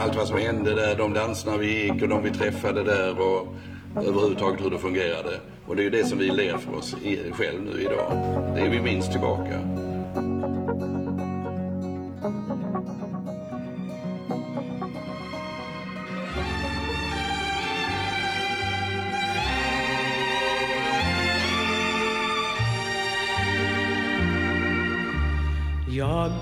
Allt 0.03 0.15
vad 0.15 0.27
som 0.27 0.37
hände 0.37 0.75
där, 0.75 0.95
de 0.95 1.13
danserna 1.13 1.57
vi 1.57 1.83
gick 1.83 2.01
och 2.01 2.09
de 2.09 2.23
vi 2.23 2.31
träffade 2.31 2.83
där 2.83 3.19
och 3.19 3.55
överhuvudtaget 3.95 4.65
hur 4.65 4.69
det 4.69 4.79
fungerade. 4.79 5.39
Och 5.65 5.75
det 5.75 5.81
är 5.81 5.83
ju 5.83 5.89
det 5.89 6.05
som 6.05 6.17
vi 6.17 6.27
ler 6.27 6.57
för 6.57 6.77
oss 6.77 6.95
själv 7.31 7.61
nu 7.73 7.81
idag. 7.81 8.11
Det 8.55 8.61
är 8.61 8.69
vi 8.69 8.81
minst 8.81 9.11
tillbaka. 9.11 9.59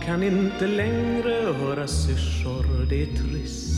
Kan 0.05 0.23
inte 0.23 0.67
längre 0.67 1.53
höra 1.59 1.87
syrsor, 1.87 2.85
det 2.89 3.01
är 3.01 3.05
trist 3.05 3.71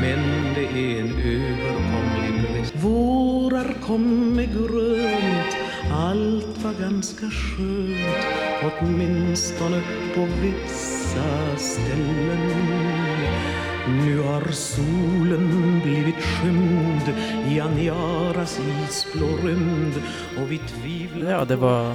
men 0.00 0.54
det 0.54 0.64
är 0.64 1.00
en 1.00 1.12
överkomlig 1.12 2.52
brist. 2.52 2.74
Vårar 2.74 3.74
kom 3.86 4.34
med 4.36 4.52
grönt, 4.52 5.56
allt 5.92 6.64
var 6.64 6.72
ganska 6.80 7.26
skönt 7.26 8.26
åtminstone 8.62 9.82
på 10.14 10.28
vissa 10.42 11.56
ställen. 11.56 12.66
Nu 14.04 14.18
har 14.18 14.52
solen 14.52 15.80
blivit 15.84 16.22
skymd 16.22 17.16
i 17.48 17.60
Aniaras 17.60 18.60
isblå 18.88 19.26
rymd 19.44 19.94
och 20.40 20.52
vi 20.52 20.58
tvivlar 20.58 21.30
Ja, 21.30 21.44
det 21.44 21.56
var 21.56 21.94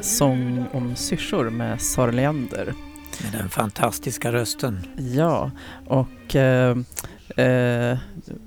Sång 0.00 0.64
om 0.72 0.96
syrsor 0.96 1.50
med 1.50 1.80
Sara 1.80 2.10
Leander. 2.10 2.74
Med 3.22 3.32
den 3.32 3.48
fantastiska 3.48 4.32
rösten. 4.32 4.86
Ja, 4.96 5.50
och 5.86 6.36
eh, 6.36 6.76
eh, 7.36 7.98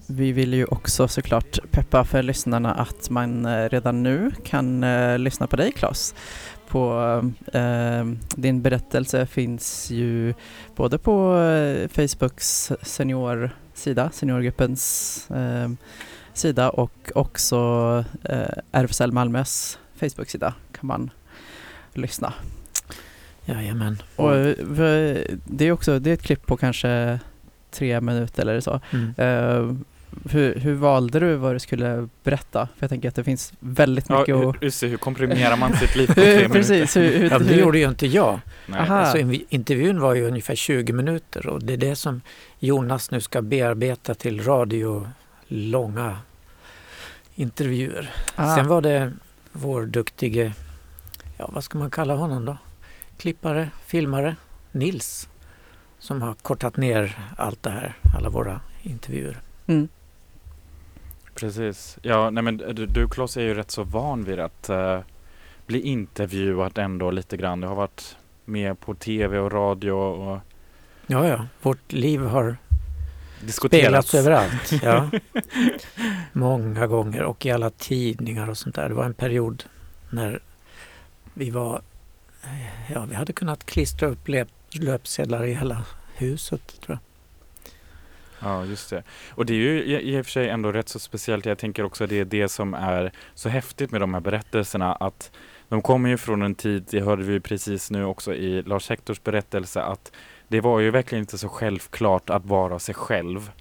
vi 0.07 0.31
vill 0.31 0.53
ju 0.53 0.65
också 0.65 1.07
såklart 1.07 1.59
peppa 1.71 2.03
för 2.03 2.23
lyssnarna 2.23 2.73
att 2.73 3.09
man 3.09 3.45
eh, 3.45 3.69
redan 3.69 4.03
nu 4.03 4.31
kan 4.43 4.83
eh, 4.83 5.19
lyssna 5.19 5.47
på 5.47 5.55
dig 5.55 5.71
Claes. 5.71 6.15
På, 6.67 7.21
eh, 7.53 8.05
din 8.35 8.61
berättelse 8.61 9.25
finns 9.25 9.91
ju 9.91 10.33
både 10.75 10.97
på 10.97 11.37
eh, 11.37 11.87
Facebooks 11.87 12.71
seniorsida, 12.81 14.11
seniorgruppens 14.11 15.31
eh, 15.31 15.69
sida 16.33 16.69
och 16.69 17.11
också 17.15 17.57
eh, 18.23 18.57
RFSL 18.71 19.11
Malmös 19.11 19.79
Facebooksida 19.95 20.53
kan 20.71 20.87
man 20.87 21.09
lyssna. 21.93 22.33
Jajamän. 23.45 24.01
Och 24.15 24.31
det 25.45 25.65
är 25.65 25.71
också 25.71 25.99
det 25.99 26.09
är 26.09 26.13
ett 26.13 26.23
klipp 26.23 26.45
på 26.45 26.57
kanske 26.57 27.19
tre 27.71 28.01
minuter 28.01 28.41
eller 28.41 28.59
så. 28.59 28.81
Mm. 28.91 29.13
Uh, 29.19 29.75
hur, 30.29 30.55
hur, 30.55 30.73
valde 30.73 31.19
du 31.19 31.35
vad 31.35 31.55
du 31.55 31.59
skulle 31.59 32.09
berätta? 32.23 32.67
För 32.77 32.83
jag 32.83 32.89
tänker 32.89 33.09
att 33.09 33.15
det 33.15 33.23
finns 33.23 33.53
väldigt 33.59 34.09
mycket 34.09 34.27
ja, 34.27 34.49
att... 34.49 34.63
Just 34.63 34.83
hur 34.83 34.97
komprimerar 34.97 35.57
man 35.57 35.73
sitt 35.73 35.95
liv 35.95 36.07
på 36.07 36.13
tre 36.13 36.23
minuter? 36.23 36.49
Precis, 36.49 36.97
hur, 36.97 37.17
hur, 37.17 37.31
ja, 37.31 37.39
det 37.39 37.55
gjorde 37.55 37.79
ju 37.79 37.87
inte 37.87 38.07
jag. 38.07 38.39
Alltså, 38.71 39.17
intervjun 39.49 39.99
var 39.99 40.15
ju 40.15 40.27
ungefär 40.27 40.55
20 40.55 40.93
minuter 40.93 41.47
och 41.47 41.63
det 41.63 41.73
är 41.73 41.77
det 41.77 41.95
som 41.95 42.21
Jonas 42.59 43.11
nu 43.11 43.21
ska 43.21 43.41
bearbeta 43.41 44.13
till 44.13 44.43
radio 44.43 45.07
långa 45.47 46.17
intervjuer. 47.35 48.09
Aha. 48.35 48.55
Sen 48.55 48.67
var 48.67 48.81
det 48.81 49.11
vår 49.51 49.85
duktige 49.85 50.53
ja 51.37 51.49
vad 51.53 51.63
ska 51.63 51.77
man 51.77 51.91
kalla 51.91 52.15
honom 52.15 52.45
då? 52.45 52.57
Klippare, 53.17 53.69
filmare, 53.85 54.35
Nils 54.71 55.29
som 55.99 56.21
har 56.21 56.33
kortat 56.33 56.77
ner 56.77 57.19
allt 57.37 57.63
det 57.63 57.69
här, 57.69 57.93
alla 58.15 58.29
våra 58.29 58.61
intervjuer. 58.81 59.41
Mm. 59.67 59.87
Precis. 61.35 61.97
Ja, 62.01 62.29
nej 62.29 62.43
men 62.43 62.57
du, 62.57 62.85
du 62.85 63.07
Klas 63.07 63.37
är 63.37 63.41
ju 63.41 63.53
rätt 63.53 63.71
så 63.71 63.83
van 63.83 64.23
vid 64.23 64.39
att 64.39 64.69
uh, 64.69 64.99
bli 65.65 65.81
intervjuad 65.81 66.77
ändå 66.77 67.11
lite 67.11 67.37
grann. 67.37 67.61
Du 67.61 67.67
har 67.67 67.75
varit 67.75 68.17
med 68.45 68.79
på 68.79 68.93
tv 68.93 69.39
och 69.39 69.51
radio 69.51 69.91
och... 69.91 70.39
Ja, 71.07 71.27
ja. 71.27 71.47
Vårt 71.61 71.91
liv 71.91 72.21
har 72.21 72.57
spelats 73.47 74.13
överallt. 74.13 74.71
Ja. 74.83 75.09
Många 76.33 76.87
gånger 76.87 77.23
och 77.23 77.45
i 77.45 77.51
alla 77.51 77.69
tidningar 77.69 78.49
och 78.49 78.57
sånt 78.57 78.75
där. 78.75 78.89
Det 78.89 78.95
var 78.95 79.05
en 79.05 79.13
period 79.13 79.63
när 80.09 80.39
vi 81.33 81.49
var, 81.49 81.81
ja 82.93 83.05
vi 83.05 83.15
hade 83.15 83.33
kunnat 83.33 83.65
klistra 83.65 84.07
upp 84.07 84.27
löp, 84.27 84.49
löpsedlar 84.71 85.43
i 85.45 85.53
hela 85.53 85.85
huset 86.15 86.81
tror 86.81 86.97
jag. 86.97 86.99
Ja, 88.39 88.65
just 88.65 88.89
det. 88.89 89.03
Och 89.29 89.45
det 89.45 89.53
är 89.53 89.57
ju 89.57 89.99
i 89.99 90.21
och 90.21 90.25
för 90.25 90.31
sig 90.31 90.49
ändå 90.49 90.71
rätt 90.71 90.89
så 90.89 90.99
speciellt. 90.99 91.45
Jag 91.45 91.57
tänker 91.57 91.83
också 91.83 92.03
att 92.03 92.09
det 92.09 92.19
är 92.19 92.25
det 92.25 92.49
som 92.49 92.73
är 92.73 93.11
så 93.33 93.49
häftigt 93.49 93.91
med 93.91 94.01
de 94.01 94.13
här 94.13 94.21
berättelserna 94.21 94.95
att 94.95 95.31
de 95.69 95.81
kommer 95.81 96.09
ju 96.09 96.17
från 96.17 96.41
en 96.41 96.55
tid, 96.55 96.87
det 96.89 96.99
hörde 96.99 97.23
vi 97.23 97.39
precis 97.39 97.91
nu 97.91 98.05
också 98.05 98.33
i 98.33 98.61
Lars 98.61 98.89
Hectors 98.89 99.23
berättelse, 99.23 99.81
att 99.81 100.11
det 100.47 100.61
var 100.61 100.79
ju 100.79 100.91
verkligen 100.91 101.23
inte 101.23 101.37
så 101.37 101.49
självklart 101.49 102.29
att 102.29 102.45
vara 102.45 102.79
sig 102.79 102.95
själv. 102.95 103.51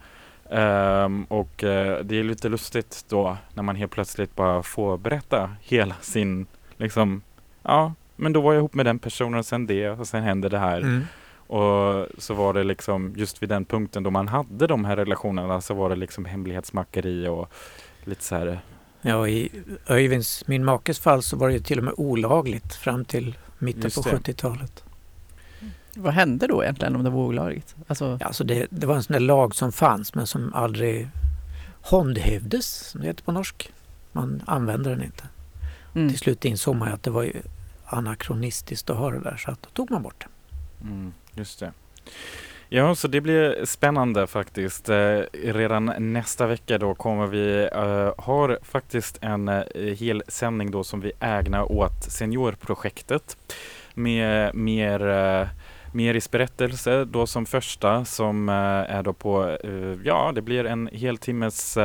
Um, 0.45 1.25
och 1.25 1.63
uh, 1.63 1.97
det 2.03 2.19
är 2.19 2.25
lite 2.25 2.49
lustigt 2.49 3.05
då 3.09 3.37
när 3.55 3.63
man 3.63 3.77
helt 3.77 3.93
plötsligt 3.93 4.37
bara 4.37 4.63
får 4.63 4.99
berätta 4.99 5.57
hela 5.61 5.95
sin 6.01 6.47
liksom 6.77 7.23
ja, 7.63 7.93
men 8.23 8.33
då 8.33 8.41
var 8.41 8.53
jag 8.53 8.61
ihop 8.61 8.75
med 8.75 8.87
den 8.87 8.99
personen 8.99 9.39
och 9.39 9.47
sen 9.47 9.67
det 9.67 9.91
och 9.91 10.09
sen 10.09 10.23
hände 10.23 10.49
det 10.49 10.59
här. 10.59 10.81
Mm. 10.81 11.05
Och 11.47 12.07
så 12.19 12.35
var 12.35 12.55
det 12.55 12.65
liksom 12.65 13.13
just 13.17 13.43
vid 13.43 13.49
den 13.49 13.65
punkten 13.65 14.03
då 14.03 14.11
man 14.11 14.29
hade 14.29 14.67
de 14.67 14.85
här 14.85 14.97
relationerna 14.97 15.61
så 15.61 15.75
var 15.75 15.91
det 15.91 15.97
liksom 15.97 16.25
hemlighetsmakeri 16.25 17.29
och 17.29 17.53
lite 18.05 18.25
så 18.25 18.35
här. 18.35 18.61
Ja, 19.01 19.29
i 19.29 19.51
Öyvinds, 19.87 20.47
min 20.47 20.65
makes 20.65 20.99
fall 20.99 21.23
så 21.23 21.37
var 21.37 21.49
det 21.49 21.61
till 21.61 21.79
och 21.79 21.85
med 21.85 21.95
olagligt 21.97 22.75
fram 22.75 23.05
till 23.05 23.39
mitten 23.59 23.91
på 23.91 24.03
70-talet. 24.03 24.85
Vad 25.95 26.15
hände 26.15 26.47
då 26.47 26.63
egentligen 26.63 26.97
om 26.97 27.05
det 27.05 27.11
var 27.11 27.21
olagligt? 27.21 27.77
Alltså... 27.87 28.19
Ja, 28.21 28.27
alltså 28.27 28.45
det, 28.45 28.67
det 28.71 28.87
var 28.87 28.95
en 28.95 29.03
sån 29.03 29.13
där 29.13 29.21
lag 29.21 29.55
som 29.55 29.73
fanns 29.73 30.15
men 30.15 30.27
som 30.27 30.55
aldrig 30.55 31.09
håndhävdes, 31.81 32.67
som 32.67 33.01
det 33.01 33.07
heter 33.07 33.25
på 33.25 33.33
norsk. 33.33 33.73
Man 34.13 34.43
använde 34.47 34.91
den 34.91 35.03
inte. 35.03 35.25
Mm. 35.95 36.09
Till 36.09 36.19
slut 36.19 36.45
insåg 36.45 36.77
man 36.77 36.89
att 36.89 37.03
det 37.03 37.11
var 37.11 37.23
ju 37.23 37.43
anakronistiskt 37.93 38.91
att 38.91 38.97
ha 38.97 39.11
det 39.11 39.21
där 39.21 39.37
så 39.37 39.51
att 39.51 39.63
då 39.63 39.69
tog 39.69 39.91
man 39.91 40.03
bort 40.03 40.25
det. 40.25 40.29
Mm, 40.85 41.13
just 41.35 41.61
det. 41.61 41.73
Ja, 42.75 42.95
så 42.95 43.09
det 43.09 43.21
blir 43.21 43.65
spännande 43.65 44.27
faktiskt. 44.27 44.89
Eh, 44.89 45.21
redan 45.33 45.93
nästa 45.99 46.47
vecka 46.47 46.79
då 46.79 46.95
kommer 46.95 47.27
vi 47.27 47.69
eh, 47.73 48.25
har 48.25 48.59
faktiskt 48.63 49.19
en 49.21 49.49
eh, 49.49 49.65
hel 49.75 50.23
sändning 50.29 50.71
då 50.71 50.85
som 50.85 51.01
vi 51.01 51.13
ägnar 51.21 51.73
åt 51.73 52.05
seniorprojektet. 52.09 53.37
med 53.95 54.55
mer 54.55 55.07
eh, 55.07 55.43
uh, 55.43 55.49
Meris 55.93 56.31
berättelse 56.31 57.05
då 57.05 57.27
som 57.27 57.47
första 57.47 58.05
som 58.05 58.49
eh, 58.49 58.55
är 58.97 59.03
då 59.03 59.13
på, 59.13 59.49
eh, 59.65 59.99
ja 60.05 60.33
det 60.35 60.43
blir 60.43 60.65
en 60.65 60.89
hel 60.93 61.19
timmes 61.19 61.79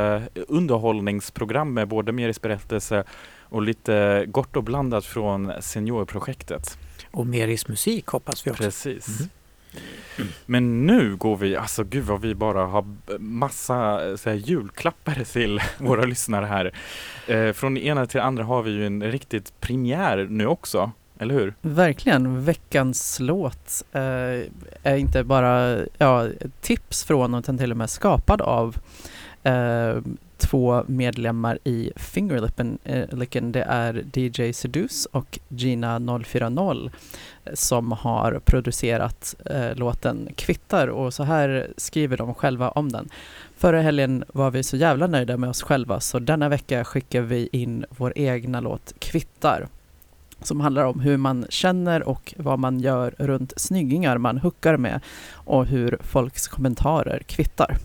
underhållningsprogram 0.48 1.74
med 1.74 1.88
både 1.88 2.12
Meris 2.12 2.42
berättelse 2.42 3.04
och 3.48 3.62
lite 3.62 4.24
gott 4.28 4.56
och 4.56 4.64
blandat 4.64 5.04
från 5.04 5.52
seniorprojektet. 5.60 6.78
Och 7.10 7.26
Meris 7.26 7.68
musik 7.68 8.06
hoppas 8.06 8.46
vi 8.46 8.50
också. 8.50 8.62
Precis. 8.62 9.20
Mm. 9.20 9.30
Men 10.46 10.86
nu 10.86 11.16
går 11.16 11.36
vi, 11.36 11.56
alltså 11.56 11.84
gud 11.84 12.04
vad 12.04 12.20
vi 12.20 12.34
bara 12.34 12.66
har 12.66 12.84
massa 13.18 14.00
så 14.16 14.30
här, 14.30 14.36
julklappar 14.36 15.24
till 15.32 15.60
våra 15.78 16.04
lyssnare 16.04 16.46
här. 16.46 16.72
Eh, 17.26 17.52
från 17.52 17.74
det 17.74 17.84
ena 17.84 18.06
till 18.06 18.18
det 18.18 18.24
andra 18.24 18.44
har 18.44 18.62
vi 18.62 18.70
ju 18.70 18.86
en 18.86 19.02
riktigt 19.02 19.60
premiär 19.60 20.26
nu 20.30 20.46
också. 20.46 20.92
Eller 21.18 21.34
hur? 21.34 21.54
Verkligen. 21.60 22.44
Veckans 22.44 23.20
låt 23.20 23.84
eh, 23.92 24.00
är 24.82 24.96
inte 24.96 25.24
bara 25.24 25.78
ja, 25.98 26.28
tips 26.60 27.04
från 27.04 27.34
utan 27.34 27.58
till 27.58 27.70
och 27.70 27.76
med 27.76 27.90
skapad 27.90 28.40
av 28.40 28.76
eh, 29.42 29.96
två 30.38 30.84
medlemmar 30.86 31.58
i 31.64 31.92
Fingerlicken. 31.96 32.78
Eh, 32.84 33.04
det 33.42 33.60
är 33.60 34.04
DJ 34.18 34.52
Seduce 34.52 35.08
och 35.12 35.38
Gina 35.48 36.00
040 36.24 36.90
som 37.52 37.92
har 37.92 38.40
producerat 38.44 39.34
eh, 39.44 39.74
låten 39.74 40.28
Kvittar 40.36 40.88
och 40.88 41.14
så 41.14 41.22
här 41.22 41.68
skriver 41.76 42.16
de 42.16 42.34
själva 42.34 42.70
om 42.70 42.92
den. 42.92 43.08
Förra 43.56 43.80
helgen 43.80 44.24
var 44.32 44.50
vi 44.50 44.62
så 44.62 44.76
jävla 44.76 45.06
nöjda 45.06 45.36
med 45.36 45.50
oss 45.50 45.62
själva 45.62 46.00
så 46.00 46.18
denna 46.18 46.48
vecka 46.48 46.84
skickar 46.84 47.20
vi 47.20 47.48
in 47.52 47.84
vår 47.90 48.12
egna 48.16 48.60
låt 48.60 48.92
Kvittar 48.98 49.68
som 50.42 50.60
handlar 50.60 50.84
om 50.84 51.00
hur 51.00 51.16
man 51.16 51.46
känner 51.48 52.08
och 52.08 52.34
vad 52.36 52.58
man 52.58 52.80
gör 52.80 53.14
runt 53.18 53.52
snyggingar 53.56 54.18
man 54.18 54.38
huckar 54.38 54.76
med 54.76 55.00
och 55.32 55.66
hur 55.66 55.98
folks 56.02 56.48
kommentarer 56.48 57.22
kvittar. 57.26 57.76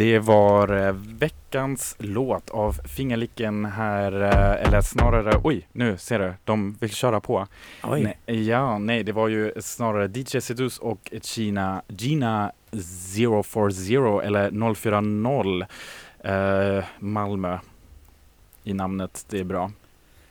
Det 0.00 0.18
var 0.18 0.86
eh, 0.86 0.92
veckans 0.92 1.96
låt 1.98 2.50
av 2.50 2.72
Fingerlicken 2.72 3.64
här, 3.64 4.22
eh, 4.22 4.66
eller 4.66 4.80
snarare, 4.80 5.40
oj, 5.44 5.68
nu 5.72 5.98
ser 5.98 6.18
du, 6.18 6.34
de 6.44 6.76
vill 6.80 6.90
köra 6.90 7.20
på. 7.20 7.46
Oj. 7.82 8.02
Nej, 8.02 8.46
ja, 8.46 8.78
nej, 8.78 9.02
det 9.02 9.12
var 9.12 9.28
ju 9.28 9.52
snarare 9.60 10.10
DJ 10.14 10.40
Sedus 10.40 10.78
och 10.78 11.12
Gina, 11.22 11.82
Gina 11.88 12.52
040 12.72 14.20
eller 14.20 14.74
040 14.74 15.66
eh, 16.20 16.84
Malmö 16.98 17.58
i 18.64 18.72
namnet, 18.72 19.26
det 19.30 19.38
är 19.40 19.44
bra. 19.44 19.70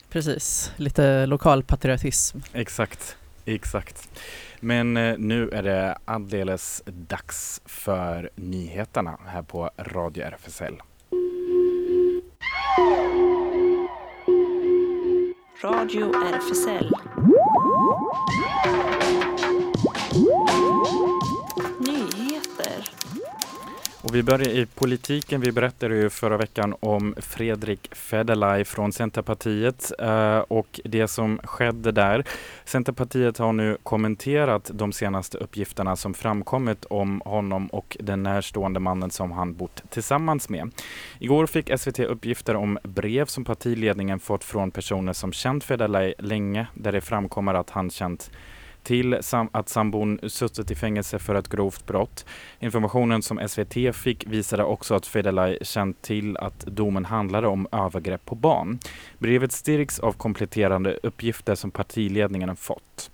Precis, 0.09 0.71
lite 0.75 1.25
lokal 1.25 1.63
patriotism. 1.63 2.39
Exakt, 2.53 3.17
exakt. 3.45 4.09
Men 4.59 4.97
eh, 4.97 5.17
nu 5.17 5.49
är 5.49 5.63
det 5.63 5.97
alldeles 6.05 6.83
dags 6.85 7.61
för 7.65 8.29
nyheterna 8.35 9.19
här 9.25 9.41
på 9.41 9.69
Radio 9.77 10.23
RFSL. 10.23 10.81
Radio 15.63 16.13
RFSL. 16.15 16.95
Och 24.09 24.15
vi 24.15 24.23
börjar 24.23 24.49
i 24.49 24.65
politiken. 24.65 25.41
Vi 25.41 25.51
berättade 25.51 25.95
ju 25.95 26.09
förra 26.09 26.37
veckan 26.37 26.75
om 26.79 27.15
Fredrik 27.17 27.95
Federley 27.95 28.65
från 28.65 28.91
Centerpartiet 28.91 29.91
eh, 29.99 30.37
och 30.37 30.79
det 30.83 31.07
som 31.07 31.39
skedde 31.43 31.91
där. 31.91 32.23
Centerpartiet 32.65 33.37
har 33.37 33.53
nu 33.53 33.77
kommenterat 33.83 34.71
de 34.73 34.91
senaste 34.91 35.37
uppgifterna 35.37 35.95
som 35.95 36.13
framkommit 36.13 36.85
om 36.85 37.21
honom 37.25 37.67
och 37.67 37.97
den 37.99 38.23
närstående 38.23 38.79
mannen 38.79 39.11
som 39.11 39.31
han 39.31 39.53
bott 39.53 39.83
tillsammans 39.89 40.49
med. 40.49 40.71
Igår 41.19 41.45
fick 41.45 41.79
SVT 41.79 41.99
uppgifter 41.99 42.55
om 42.55 42.79
brev 42.83 43.25
som 43.25 43.45
partiledningen 43.45 44.19
fått 44.19 44.43
från 44.43 44.71
personer 44.71 45.13
som 45.13 45.33
känt 45.33 45.63
Federley 45.63 46.13
länge 46.19 46.67
där 46.73 46.91
det 46.91 47.01
framkommer 47.01 47.53
att 47.53 47.69
han 47.69 47.89
känt 47.89 48.31
till 48.83 49.19
att 49.51 49.69
sambon 49.69 50.19
suttit 50.27 50.71
i 50.71 50.75
fängelse 50.75 51.19
för 51.19 51.35
ett 51.35 51.47
grovt 51.47 51.87
brott. 51.87 52.25
Informationen 52.59 53.21
som 53.21 53.47
SVT 53.47 53.95
fick 53.95 54.27
visade 54.27 54.63
också 54.63 54.95
att 54.95 55.05
Federley 55.05 55.57
känt 55.61 56.01
till 56.01 56.37
att 56.37 56.59
domen 56.59 57.05
handlade 57.05 57.47
om 57.47 57.67
övergrepp 57.71 58.25
på 58.25 58.35
barn. 58.35 58.79
Brevet 59.17 59.51
styrks 59.51 59.99
av 59.99 60.11
kompletterande 60.11 60.99
uppgifter 61.03 61.55
som 61.55 61.71
partiledningen 61.71 62.55
fått. 62.55 63.11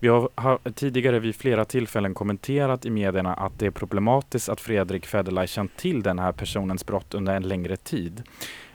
Vi 0.00 0.08
har 0.08 0.70
tidigare 0.72 1.18
vid 1.18 1.36
flera 1.36 1.64
tillfällen 1.64 2.14
kommenterat 2.14 2.86
i 2.86 2.90
medierna 2.90 3.34
att 3.34 3.58
det 3.58 3.66
är 3.66 3.70
problematiskt 3.70 4.48
att 4.48 4.60
Fredrik 4.60 5.06
Federley 5.06 5.46
känt 5.46 5.76
till 5.76 6.02
den 6.02 6.18
här 6.18 6.32
personens 6.32 6.86
brott 6.86 7.14
under 7.14 7.36
en 7.36 7.48
längre 7.48 7.76
tid. 7.76 8.22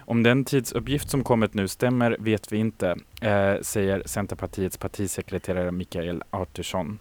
Om 0.06 0.24
den 0.24 0.46
tidsuppgift 0.46 1.10
som 1.10 1.24
kommit 1.24 1.54
nu 1.54 1.68
stämmer 1.68 2.18
vet 2.20 2.52
vi 2.52 2.58
inte, 2.58 2.96
eh, 3.22 3.62
säger 3.62 4.04
Centerpartiets 4.06 4.78
partisekreterare 4.78 5.72
Mikael 5.72 6.24
Artursson. 6.30 7.00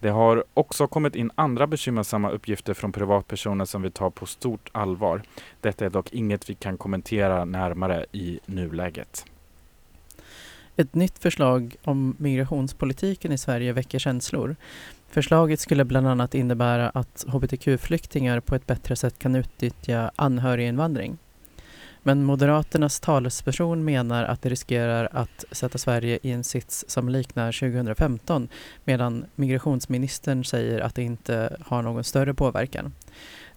Det 0.00 0.08
har 0.08 0.44
också 0.54 0.86
kommit 0.86 1.16
in 1.16 1.30
andra 1.34 1.66
bekymmersamma 1.66 2.30
uppgifter 2.30 2.74
från 2.74 2.92
privatpersoner 2.92 3.64
som 3.64 3.82
vi 3.82 3.90
tar 3.90 4.10
på 4.10 4.26
stort 4.26 4.70
allvar. 4.72 5.22
Detta 5.60 5.86
är 5.86 5.90
dock 5.90 6.12
inget 6.12 6.50
vi 6.50 6.54
kan 6.54 6.76
kommentera 6.76 7.44
närmare 7.44 8.06
i 8.12 8.40
nuläget. 8.46 9.26
Ett 10.76 10.94
nytt 10.94 11.18
förslag 11.18 11.76
om 11.84 12.16
migrationspolitiken 12.18 13.32
i 13.32 13.38
Sverige 13.38 13.72
väcker 13.72 13.98
känslor. 13.98 14.56
Förslaget 15.08 15.60
skulle 15.60 15.84
bland 15.84 16.08
annat 16.08 16.34
innebära 16.34 16.88
att 16.88 17.24
hbtq-flyktingar 17.28 18.40
på 18.40 18.54
ett 18.54 18.66
bättre 18.66 18.96
sätt 18.96 19.18
kan 19.18 19.34
utnyttja 19.34 20.10
anhöriginvandring. 20.16 21.18
Men 22.02 22.24
Moderaternas 22.24 23.00
talesperson 23.00 23.84
menar 23.84 24.24
att 24.24 24.42
det 24.42 24.48
riskerar 24.48 25.08
att 25.12 25.44
sätta 25.50 25.78
Sverige 25.78 26.18
i 26.22 26.30
en 26.30 26.44
sits 26.44 26.84
som 26.88 27.08
liknar 27.08 27.52
2015 27.52 28.48
medan 28.84 29.24
migrationsministern 29.34 30.44
säger 30.44 30.80
att 30.80 30.94
det 30.94 31.02
inte 31.02 31.56
har 31.60 31.82
någon 31.82 32.04
större 32.04 32.34
påverkan. 32.34 32.92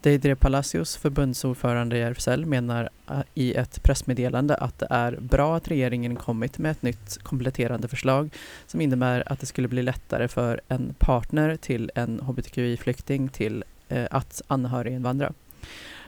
Deidre 0.01 0.35
Palacios, 0.35 0.97
förbundsordförande 0.97 1.97
i 1.97 2.01
RFSL, 2.01 2.45
menar 2.45 2.89
äh, 3.09 3.19
i 3.33 3.53
ett 3.53 3.83
pressmeddelande 3.83 4.55
att 4.55 4.79
det 4.79 4.87
är 4.89 5.17
bra 5.19 5.55
att 5.55 5.67
regeringen 5.67 6.15
kommit 6.15 6.57
med 6.57 6.71
ett 6.71 6.81
nytt 6.81 7.17
kompletterande 7.23 7.87
förslag 7.87 8.29
som 8.67 8.81
innebär 8.81 9.31
att 9.31 9.39
det 9.39 9.45
skulle 9.45 9.67
bli 9.67 9.83
lättare 9.83 10.27
för 10.27 10.61
en 10.67 10.95
partner 10.99 11.55
till 11.55 11.91
en 11.95 12.19
hbtqi-flykting 12.19 13.29
till 13.29 13.63
eh, 13.89 14.05
att 14.11 14.41
anhöriginvandra. 14.47 15.33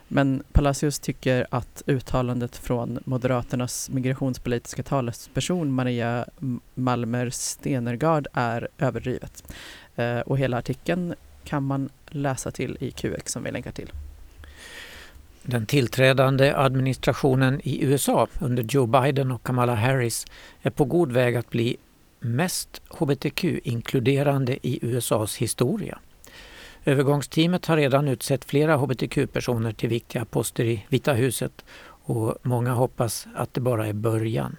Men 0.07 0.43
Palacios 0.51 0.99
tycker 0.99 1.47
att 1.49 1.83
uttalandet 1.85 2.55
från 2.57 2.99
Moderaternas 3.05 3.89
migrationspolitiska 3.89 4.83
talesperson 4.83 5.71
Maria 5.71 6.25
Malmer 6.73 7.29
Stenergard 7.29 8.27
är 8.33 8.67
överdrivet. 8.77 9.53
Eh, 9.95 10.19
och 10.19 10.37
hela 10.37 10.57
artikeln 10.57 11.13
kan 11.43 11.63
man 11.63 11.89
läsa 12.09 12.51
till 12.51 12.77
i 12.79 12.91
QX 12.91 13.31
som 13.31 13.43
vi 13.43 13.51
länkar 13.51 13.71
till. 13.71 13.91
Den 15.43 15.65
tillträdande 15.65 16.53
administrationen 16.55 17.61
i 17.63 17.83
USA 17.85 18.27
under 18.39 18.63
Joe 18.63 18.85
Biden 18.85 19.31
och 19.31 19.43
Kamala 19.43 19.75
Harris 19.75 20.25
är 20.61 20.69
på 20.69 20.85
god 20.85 21.11
väg 21.11 21.35
att 21.35 21.49
bli 21.49 21.77
mest 22.19 22.81
hbtq-inkluderande 22.89 24.57
i 24.61 24.79
USAs 24.81 25.35
historia. 25.35 25.99
Övergångsteamet 26.88 27.65
har 27.65 27.78
redan 27.78 28.08
utsett 28.08 28.45
flera 28.45 28.76
hbtq-personer 28.76 29.71
till 29.71 29.89
viktiga 29.89 30.26
poster 30.26 30.65
i 30.65 30.86
Vita 30.89 31.13
huset 31.13 31.65
och 31.86 32.36
många 32.43 32.73
hoppas 32.73 33.28
att 33.36 33.54
det 33.54 33.62
bara 33.62 33.88
är 33.88 33.93
början. 33.93 34.56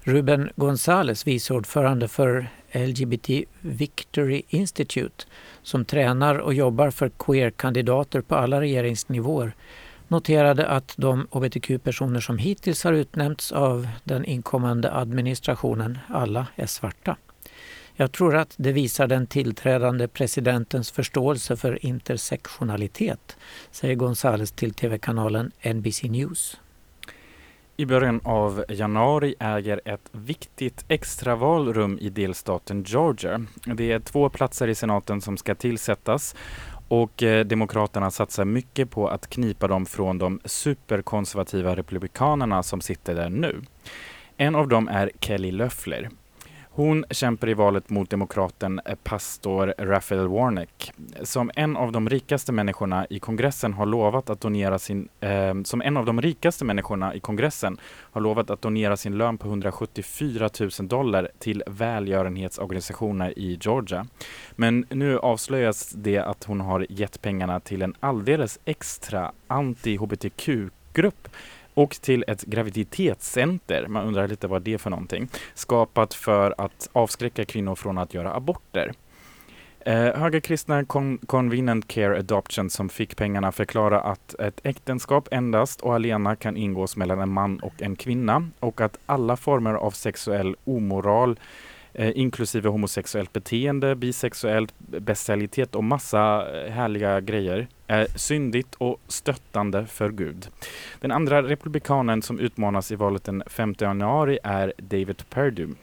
Ruben 0.00 0.50
Gonzales, 0.56 1.26
viceordförande 1.26 2.08
för 2.08 2.50
LGBT 2.72 3.30
Victory 3.60 4.42
Institute, 4.48 5.24
som 5.62 5.84
tränar 5.84 6.34
och 6.34 6.54
jobbar 6.54 6.90
för 6.90 7.10
queer-kandidater 7.18 8.20
på 8.20 8.34
alla 8.34 8.60
regeringsnivåer, 8.60 9.52
noterade 10.08 10.66
att 10.66 10.94
de 10.96 11.26
hbtq-personer 11.30 12.20
som 12.20 12.38
hittills 12.38 12.84
har 12.84 12.92
utnämnts 12.92 13.52
av 13.52 13.88
den 14.04 14.24
inkommande 14.24 14.92
administrationen 14.92 15.98
alla 16.08 16.46
är 16.56 16.66
svarta. 16.66 17.16
Jag 18.00 18.12
tror 18.12 18.36
att 18.36 18.54
det 18.56 18.72
visar 18.72 19.06
den 19.06 19.26
tillträdande 19.26 20.08
presidentens 20.08 20.90
förståelse 20.90 21.56
för 21.56 21.86
intersektionalitet, 21.86 23.36
säger 23.70 23.94
Gonzales 23.94 24.52
till 24.52 24.74
tv-kanalen 24.74 25.52
NBC 25.74 26.02
News. 26.02 26.60
I 27.76 27.86
början 27.86 28.20
av 28.24 28.64
januari 28.68 29.34
äger 29.38 29.80
ett 29.84 30.08
viktigt 30.12 30.84
extraval 30.88 31.74
rum 31.74 31.98
i 32.00 32.08
delstaten 32.08 32.82
Georgia. 32.82 33.44
Det 33.64 33.92
är 33.92 34.00
två 34.00 34.28
platser 34.28 34.68
i 34.68 34.74
senaten 34.74 35.20
som 35.20 35.36
ska 35.36 35.54
tillsättas 35.54 36.36
och 36.88 37.22
eh, 37.22 37.44
Demokraterna 37.46 38.10
satsar 38.10 38.44
mycket 38.44 38.90
på 38.90 39.08
att 39.08 39.30
knipa 39.30 39.68
dem 39.68 39.86
från 39.86 40.18
de 40.18 40.40
superkonservativa 40.44 41.76
republikanerna 41.76 42.62
som 42.62 42.80
sitter 42.80 43.14
där 43.14 43.30
nu. 43.30 43.62
En 44.36 44.54
av 44.54 44.68
dem 44.68 44.88
är 44.88 45.10
Kelly 45.20 45.52
Löffler. 45.52 46.10
Hon 46.78 47.04
kämpar 47.10 47.48
i 47.48 47.54
valet 47.54 47.90
mot 47.90 48.10
demokraten 48.10 48.80
eh, 48.84 48.94
pastor 49.02 49.74
Raphael 49.78 50.28
Warnock. 50.28 50.92
Som 51.22 51.50
en 51.54 51.76
av 51.76 51.92
de 51.92 52.08
rikaste 52.08 52.52
människorna 52.52 53.06
i 53.10 53.18
kongressen 53.18 53.72
har 53.72 53.86
lovat 53.86 54.30
att 54.30 54.40
donera 54.40 54.78
sin, 54.78 55.08
eh, 55.20 55.54
som 55.64 55.82
en 55.82 55.96
av 55.96 56.04
de 56.04 56.22
rikaste 56.22 56.64
människorna 56.64 57.14
i 57.14 57.20
kongressen 57.20 57.78
har 57.84 58.20
lovat 58.20 58.50
att 58.50 58.62
donera 58.62 58.96
sin 58.96 59.18
lön 59.18 59.38
på 59.38 59.48
174 59.48 60.48
000 60.60 60.70
dollar 60.88 61.28
till 61.38 61.62
välgörenhetsorganisationer 61.66 63.38
i 63.38 63.58
Georgia. 63.60 64.06
Men 64.56 64.86
nu 64.90 65.18
avslöjas 65.18 65.92
det 65.92 66.18
att 66.18 66.44
hon 66.44 66.60
har 66.60 66.86
gett 66.88 67.22
pengarna 67.22 67.60
till 67.60 67.82
en 67.82 67.94
alldeles 68.00 68.58
extra 68.64 69.32
anti-hbtq-grupp 69.48 71.28
och 71.78 71.90
till 71.90 72.24
ett 72.26 72.42
graviditetscenter, 72.42 73.86
man 73.88 74.06
undrar 74.06 74.28
lite 74.28 74.46
vad 74.46 74.62
det 74.62 74.74
är 74.74 74.78
för 74.78 74.90
någonting, 74.90 75.28
skapat 75.54 76.14
för 76.14 76.54
att 76.58 76.88
avskräcka 76.92 77.44
kvinnor 77.44 77.74
från 77.74 77.98
att 77.98 78.14
göra 78.14 78.34
aborter. 78.34 78.92
Eh, 79.80 79.94
högerkristna 79.94 80.84
Con 80.84 81.18
Convenient 81.18 81.88
Care 81.88 82.18
Adoption 82.18 82.70
som 82.70 82.88
fick 82.88 83.16
pengarna 83.16 83.52
förklara 83.52 84.00
att 84.00 84.34
ett 84.34 84.60
äktenskap 84.62 85.28
endast 85.30 85.80
och 85.80 85.94
alena 85.94 86.36
kan 86.36 86.56
ingås 86.56 86.96
mellan 86.96 87.20
en 87.20 87.32
man 87.32 87.58
och 87.58 87.82
en 87.82 87.96
kvinna 87.96 88.48
och 88.60 88.80
att 88.80 88.98
alla 89.06 89.36
former 89.36 89.74
av 89.74 89.90
sexuell 89.90 90.56
omoral 90.64 91.40
eh, 91.92 92.18
inklusive 92.18 92.68
homosexuellt 92.68 93.32
beteende, 93.32 93.94
bisexuellt, 93.94 94.74
bestialitet 94.78 95.74
och 95.74 95.84
massa 95.84 96.46
eh, 96.56 96.72
härliga 96.72 97.20
grejer, 97.20 97.68
är 97.88 98.06
syndigt 98.14 98.74
och 98.74 99.00
stöttande 99.08 99.86
för 99.86 100.10
Gud. 100.10 100.48
Den 101.00 101.12
andra 101.12 101.42
republikanen 101.42 102.22
som 102.22 102.40
utmanas 102.40 102.92
i 102.92 102.94
valet 102.94 103.24
den 103.24 103.42
5 103.46 103.74
januari 103.78 104.38
är 104.42 104.72
David 104.78 105.22
Perdue. 105.30 105.74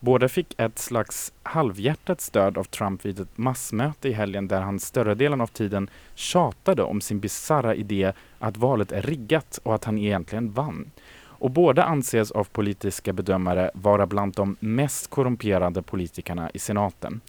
Båda 0.00 0.28
fick 0.28 0.54
ett 0.58 0.78
slags 0.78 1.32
halvhjärtat 1.42 2.20
stöd 2.20 2.58
av 2.58 2.64
Trump 2.64 3.04
vid 3.04 3.20
ett 3.20 3.38
massmöte 3.38 4.08
i 4.08 4.12
helgen 4.12 4.48
där 4.48 4.60
han 4.60 4.80
större 4.80 5.14
delen 5.14 5.40
av 5.40 5.46
tiden 5.46 5.90
tjatade 6.14 6.82
om 6.82 7.00
sin 7.00 7.20
bizarra 7.20 7.74
idé 7.74 8.12
att 8.38 8.56
valet 8.56 8.92
är 8.92 9.02
riggat 9.02 9.58
och 9.62 9.74
att 9.74 9.84
han 9.84 9.98
egentligen 9.98 10.52
vann. 10.52 10.90
Och 11.38 11.50
båda 11.50 11.84
anses 11.84 12.30
av 12.30 12.44
politiska 12.44 13.12
bedömare 13.12 13.70
vara 13.74 14.06
bland 14.06 14.34
de 14.34 14.56
mest 14.60 15.10
korrumperade 15.10 15.82
politikerna 15.82 16.50
i 16.54 16.58
senaten. 16.58 17.20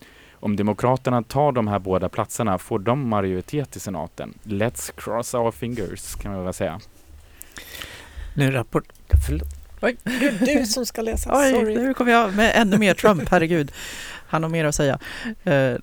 Om 0.48 0.56
Demokraterna 0.56 1.24
tar 1.24 1.52
de 1.52 1.68
här 1.68 1.80
båda 1.80 2.10
platserna 2.10 2.58
får 2.58 2.80
de 2.80 3.10
majoritet 3.10 3.76
i 3.76 3.80
senaten. 3.80 4.34
Let's 4.44 4.92
cross 4.96 5.34
our 5.34 5.52
fingers, 5.52 6.16
kan 6.16 6.32
man 6.32 6.44
väl 6.44 6.54
säga. 6.54 6.80
Nu 8.36 8.52
rapport... 8.52 8.84
Förlåt. 9.28 9.48
Oj, 9.82 9.98
det 10.04 10.28
är 10.28 10.60
du 10.60 10.66
som 10.66 10.86
ska 10.86 11.02
läsa. 11.02 11.32
Oj, 11.34 11.52
Sorry. 11.52 11.76
nu 11.76 11.94
kommer 11.94 12.12
jag 12.12 12.36
med 12.36 12.52
ännu 12.56 12.78
mer 12.78 12.94
Trump, 12.94 13.30
herregud. 13.30 13.72
Han 14.28 14.44
har 14.44 14.50
mer 14.50 14.66
att 14.66 14.76
säga. 14.76 15.00
Eh, 15.44 15.74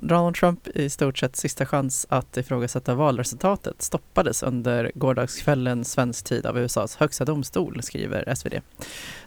Donald 0.00 0.36
Trump 0.36 0.68
i 0.68 0.90
stort 0.90 1.18
sett 1.18 1.36
sista 1.36 1.66
chans 1.66 2.06
att 2.08 2.36
ifrågasätta 2.36 2.94
valresultatet 2.94 3.82
stoppades 3.82 4.42
under 4.42 4.92
gårdagskvällen 4.94 5.84
svensk 5.84 6.24
tid 6.24 6.46
av 6.46 6.58
USAs 6.58 6.96
högsta 6.96 7.24
domstol, 7.24 7.82
skriver 7.82 8.34
SvD. 8.34 8.54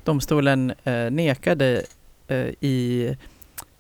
Domstolen 0.04 0.74
eh, 0.84 1.12
nekade 1.12 1.84
eh, 2.28 2.38
i 2.60 3.18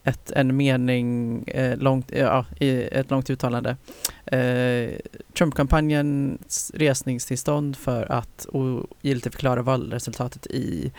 ett, 0.03 0.31
en 0.31 0.57
mening, 0.57 1.43
eh, 1.47 1.77
långt, 1.77 2.11
eh, 2.11 2.19
ja, 2.19 2.45
i 2.59 2.81
ett 2.91 3.11
långt 3.11 3.29
uttalande. 3.29 3.77
Eh, 4.25 4.89
Trump-kampanjens 5.37 6.71
resningstillstånd 6.73 7.77
för 7.77 8.11
att 8.11 8.45
ogiltigförklara 8.51 9.61
valresultatet 9.61 10.47
i 10.47 10.91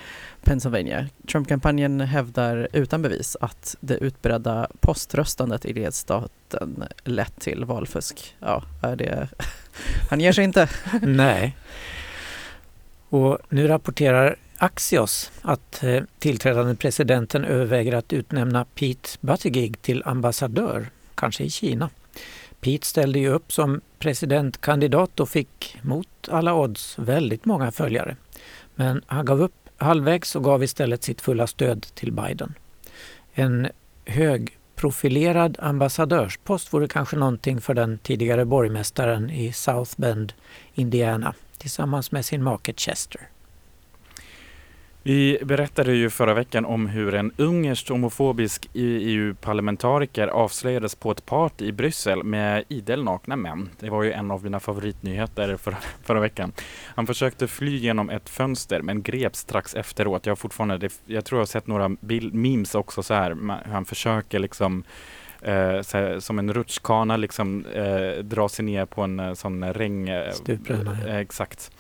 Pennsylvania. 0.42 1.06
Trump-kampanjen 1.32 2.00
hävdar 2.00 2.68
utan 2.72 3.02
bevis 3.02 3.36
att 3.40 3.76
det 3.80 3.94
utbredda 3.94 4.68
poströstandet 4.80 5.64
i 5.64 5.72
delstaten 5.72 6.84
lett 7.04 7.40
till 7.40 7.64
valfusk. 7.64 8.36
Ja, 8.40 8.62
är 8.82 8.96
det... 8.96 9.28
Han 10.10 10.20
ger 10.20 10.32
sig 10.32 10.44
inte. 10.44 10.68
Nej. 11.02 11.56
Och 13.08 13.38
nu 13.48 13.68
rapporterar 13.68 14.36
Axios 14.58 15.32
att 15.42 15.84
eh, 15.84 16.02
tillträdande 16.18 16.74
presidenten 16.74 17.44
överväger 17.44 17.94
att 17.94 18.12
utnämna 18.12 18.64
Pete 18.64 19.08
Buttigieg 19.20 19.82
till 19.82 20.02
ambassadör, 20.04 20.86
kanske 21.14 21.44
i 21.44 21.50
Kina. 21.50 21.90
Pete 22.60 22.86
ställde 22.86 23.18
ju 23.18 23.28
upp 23.28 23.52
som 23.52 23.80
presidentkandidat 23.98 25.20
och 25.20 25.28
fick 25.28 25.76
mot 25.82 26.08
alla 26.28 26.54
odds 26.54 26.98
väldigt 26.98 27.44
många 27.44 27.72
följare. 27.72 28.16
Men 28.74 29.02
han 29.06 29.24
gav 29.24 29.42
upp 29.42 29.68
halvvägs 29.76 30.36
och 30.36 30.44
gav 30.44 30.64
istället 30.64 31.04
sitt 31.04 31.20
fulla 31.20 31.46
stöd 31.46 31.86
till 31.94 32.12
Biden. 32.12 32.54
En 33.34 33.68
högprofilerad 34.04 35.56
ambassadörspost 35.60 36.72
vore 36.72 36.88
kanske 36.88 37.16
någonting 37.16 37.60
för 37.60 37.74
den 37.74 37.98
tidigare 37.98 38.44
borgmästaren 38.44 39.30
i 39.30 39.52
South 39.52 39.92
Bend, 39.96 40.32
Indiana, 40.74 41.34
tillsammans 41.58 42.12
med 42.12 42.24
sin 42.24 42.42
make 42.42 42.72
Chester. 42.76 43.28
Vi 45.06 45.38
berättade 45.42 45.94
ju 45.94 46.10
förra 46.10 46.34
veckan 46.34 46.64
om 46.64 46.86
hur 46.86 47.14
en 47.14 47.32
ungersk 47.36 47.88
homofobisk 47.88 48.68
EU-parlamentariker 48.72 50.28
avslöjades 50.28 50.94
på 50.94 51.10
ett 51.10 51.26
party 51.26 51.64
i 51.64 51.72
Bryssel 51.72 52.22
med 52.22 52.64
idel 52.68 53.04
nakna 53.04 53.36
män. 53.36 53.68
Det 53.80 53.90
var 53.90 54.02
ju 54.02 54.12
en 54.12 54.30
av 54.30 54.44
mina 54.44 54.60
favoritnyheter 54.60 55.56
förra, 55.56 55.76
förra 56.02 56.20
veckan. 56.20 56.52
Han 56.94 57.06
försökte 57.06 57.48
fly 57.48 57.76
genom 57.76 58.10
ett 58.10 58.28
fönster 58.28 58.82
men 58.82 59.02
greps 59.02 59.38
strax 59.38 59.74
efteråt. 59.74 60.26
Jag, 60.26 60.30
har 60.30 60.36
fortfarande, 60.36 60.88
jag 61.06 61.24
tror 61.24 61.38
jag 61.38 61.42
har 61.42 61.46
sett 61.46 61.66
några 61.66 61.88
bild, 61.88 62.34
memes 62.34 62.74
också 62.74 63.02
så 63.02 63.14
här, 63.14 63.30
hur 63.64 63.72
han 63.72 63.84
försöker 63.84 64.38
liksom 64.38 64.84
Eh, 65.42 65.82
här, 65.92 66.20
som 66.20 66.38
en 66.38 66.52
rutschkana 66.52 67.16
liksom 67.16 67.66
eh, 67.66 68.22
dra 68.24 68.48
sig 68.48 68.64
ner 68.64 68.86
på 68.86 69.02
en 69.02 69.20
eh, 69.20 69.34
sån 69.34 69.72
regn... 69.72 70.08
Stupränna. 70.32 70.98
eh, 71.06 71.16
exakt. 71.16 71.70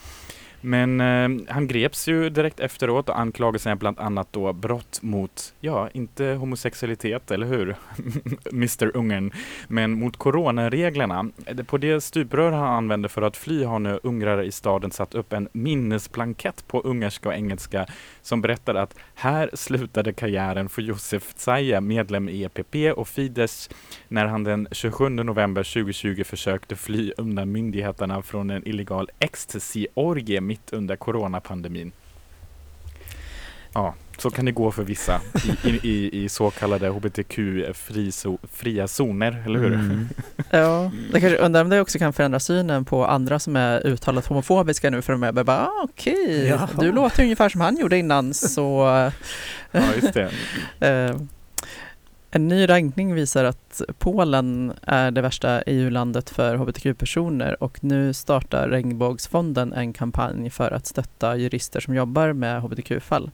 Men 0.64 1.00
eh, 1.00 1.54
han 1.54 1.66
greps 1.66 2.08
ju 2.08 2.30
direkt 2.30 2.60
efteråt 2.60 3.08
och 3.08 3.20
anklagelserna 3.20 3.72
är 3.72 3.76
bland 3.76 4.00
annat 4.00 4.28
då 4.30 4.52
brott 4.52 4.98
mot, 5.02 5.54
ja, 5.60 5.88
inte 5.92 6.26
homosexualitet, 6.26 7.30
eller 7.30 7.46
hur? 7.46 7.76
Mr 8.52 8.96
Ungern, 8.96 9.32
men 9.68 9.92
mot 9.92 10.16
coronareglerna. 10.16 11.30
Eh, 11.46 11.56
på 11.56 11.78
det 11.78 12.00
stuprör 12.00 12.52
han 12.52 12.74
använde 12.74 13.08
för 13.08 13.22
att 13.22 13.36
fly 13.36 13.64
har 13.64 13.78
nu 13.78 14.00
ungrare 14.02 14.44
i 14.44 14.52
staden 14.52 14.90
satt 14.90 15.14
upp 15.14 15.32
en 15.32 15.48
minnesblankett 15.52 16.68
på 16.68 16.80
ungerska 16.80 17.28
och 17.28 17.34
engelska 17.34 17.86
som 18.24 18.40
berättar 18.40 18.74
att 18.74 18.94
här 19.14 19.50
slutade 19.54 20.12
karriären 20.12 20.68
för 20.68 20.82
Josef 20.82 21.34
Tsaia, 21.34 21.80
medlem 21.80 22.28
i 22.28 22.42
EPP 22.42 22.98
och 22.98 23.08
Fidesz, 23.08 23.70
när 24.08 24.26
han 24.26 24.44
den 24.44 24.68
27 24.72 25.08
november 25.08 25.62
2020 25.62 26.24
försökte 26.24 26.76
fly 26.76 27.12
undan 27.16 27.52
myndigheterna 27.52 28.22
från 28.22 28.50
en 28.50 28.68
illegal 28.68 29.10
ecstasy-orgie 29.18 30.40
mitt 30.40 30.72
under 30.72 30.96
coronapandemin. 30.96 31.92
Ja, 33.72 33.94
så 34.18 34.30
kan 34.30 34.44
det 34.44 34.52
gå 34.52 34.70
för 34.70 34.82
vissa 34.82 35.20
i, 35.64 35.68
i, 35.68 35.80
i, 35.82 36.24
i 36.24 36.28
så 36.28 36.50
kallade 36.50 36.88
hbtq-fria 36.88 38.88
zoner, 38.88 39.42
eller 39.46 39.58
hur? 39.58 39.74
Mm. 39.74 40.08
Ja, 40.50 40.90
jag 41.12 41.20
kanske 41.20 41.36
undrar 41.36 41.60
om 41.60 41.68
det 41.68 41.80
också 41.80 41.98
kan 41.98 42.12
förändra 42.12 42.40
synen 42.40 42.84
på 42.84 43.06
andra 43.06 43.38
som 43.38 43.56
är 43.56 43.86
uttalat 43.86 44.26
homofobiska 44.26 44.90
nu 44.90 45.02
för 45.02 45.12
de 45.12 45.22
är 45.22 45.32
bara, 45.32 45.66
ah, 45.66 45.84
okej, 45.84 46.46
Jaha. 46.46 46.68
du 46.80 46.92
låter 46.92 47.22
ungefär 47.22 47.48
som 47.48 47.60
han 47.60 47.76
gjorde 47.76 47.98
innan 47.98 48.34
så 48.34 48.86
Ja, 49.70 49.80
just 50.02 50.14
det. 50.14 50.30
En 52.36 52.48
ny 52.48 52.66
rankning 52.68 53.14
visar 53.14 53.44
att 53.44 53.82
Polen 53.98 54.72
är 54.82 55.10
det 55.10 55.20
värsta 55.20 55.62
EU-landet 55.62 56.30
för 56.30 56.56
hbtq-personer 56.56 57.62
och 57.62 57.84
nu 57.84 58.12
startar 58.12 58.68
Regnbågsfonden 58.68 59.72
en 59.72 59.92
kampanj 59.92 60.50
för 60.50 60.70
att 60.70 60.86
stötta 60.86 61.36
jurister 61.36 61.80
som 61.80 61.94
jobbar 61.94 62.32
med 62.32 62.62
hbtq-fall. 62.62 63.30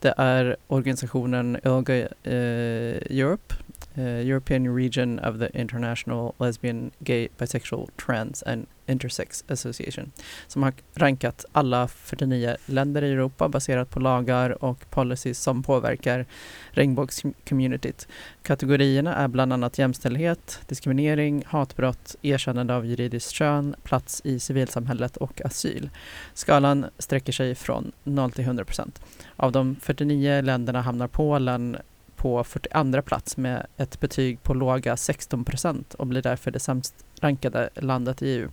Det 0.00 0.14
är 0.16 0.56
organisationen 0.66 1.56
ILGA 1.64 1.94
eh, 1.94 3.18
Europe, 3.20 3.54
eh, 3.94 4.04
European 4.04 4.76
Region 4.76 5.18
of 5.18 5.38
the 5.38 5.60
International 5.60 6.32
Lesbian, 6.38 6.90
Gay, 6.98 7.28
Bisexual, 7.38 7.88
Trans 8.06 8.42
and 8.42 8.66
Intersex 8.86 9.44
Association 9.48 10.12
som 10.46 10.62
har 10.62 10.72
rankat 10.94 11.44
alla 11.52 11.88
49 11.88 12.56
länder 12.66 13.02
i 13.02 13.12
Europa 13.12 13.48
baserat 13.48 13.90
på 13.90 14.00
lagar 14.00 14.64
och 14.64 14.90
policies 14.90 15.38
som 15.38 15.62
påverkar 15.62 16.26
regnbågscommunityt. 16.70 18.08
Kategorierna 18.42 19.14
är 19.14 19.28
bland 19.28 19.52
annat 19.52 19.78
jämställdhet, 19.78 20.60
diskriminering, 20.68 21.44
hatbrott, 21.46 22.16
erkännande 22.22 22.74
av 22.74 22.86
juridiskt 22.86 23.30
kön, 23.30 23.74
plats 23.82 24.20
i 24.24 24.40
civilsamhället 24.40 25.16
och 25.16 25.44
asyl. 25.44 25.90
Skalan 26.34 26.86
sträcker 26.98 27.32
sig 27.32 27.54
från 27.54 27.92
0 28.02 28.32
till 28.32 28.44
100 28.44 28.64
procent. 28.64 29.00
Av 29.36 29.52
de 29.52 29.76
49 29.80 30.40
länderna 30.42 30.80
hamnar 30.80 31.08
Polen 31.08 31.76
på 32.16 32.44
42 32.44 33.02
plats 33.02 33.36
med 33.36 33.66
ett 33.76 34.00
betyg 34.00 34.42
på 34.42 34.54
låga 34.54 34.96
16 34.96 35.44
procent 35.44 35.94
och 35.94 36.06
blir 36.06 36.22
därför 36.22 36.50
det 36.50 36.60
sämst 36.60 36.94
rankade 37.20 37.70
landet 37.74 38.22
i 38.22 38.28
EU. 38.28 38.48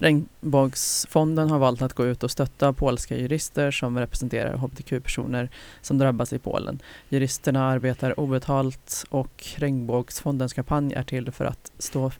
Regnbågsfonden 0.00 1.50
har 1.50 1.58
valt 1.58 1.82
att 1.82 1.92
gå 1.92 2.06
ut 2.06 2.22
och 2.22 2.30
stötta 2.30 2.72
polska 2.72 3.16
jurister 3.16 3.70
som 3.70 3.98
representerar 3.98 4.56
hbtq-personer 4.56 5.50
som 5.82 5.98
drabbas 5.98 6.32
i 6.32 6.38
Polen. 6.38 6.82
Juristerna 7.08 7.64
arbetar 7.68 8.20
obetalt 8.20 9.04
och 9.10 9.44
Regnbågsfondens 9.56 10.52
kampanj 10.52 10.92
är 10.94 11.02
till 11.02 11.32
för 11.32 11.44
att 11.44 11.72
stå 11.78 12.12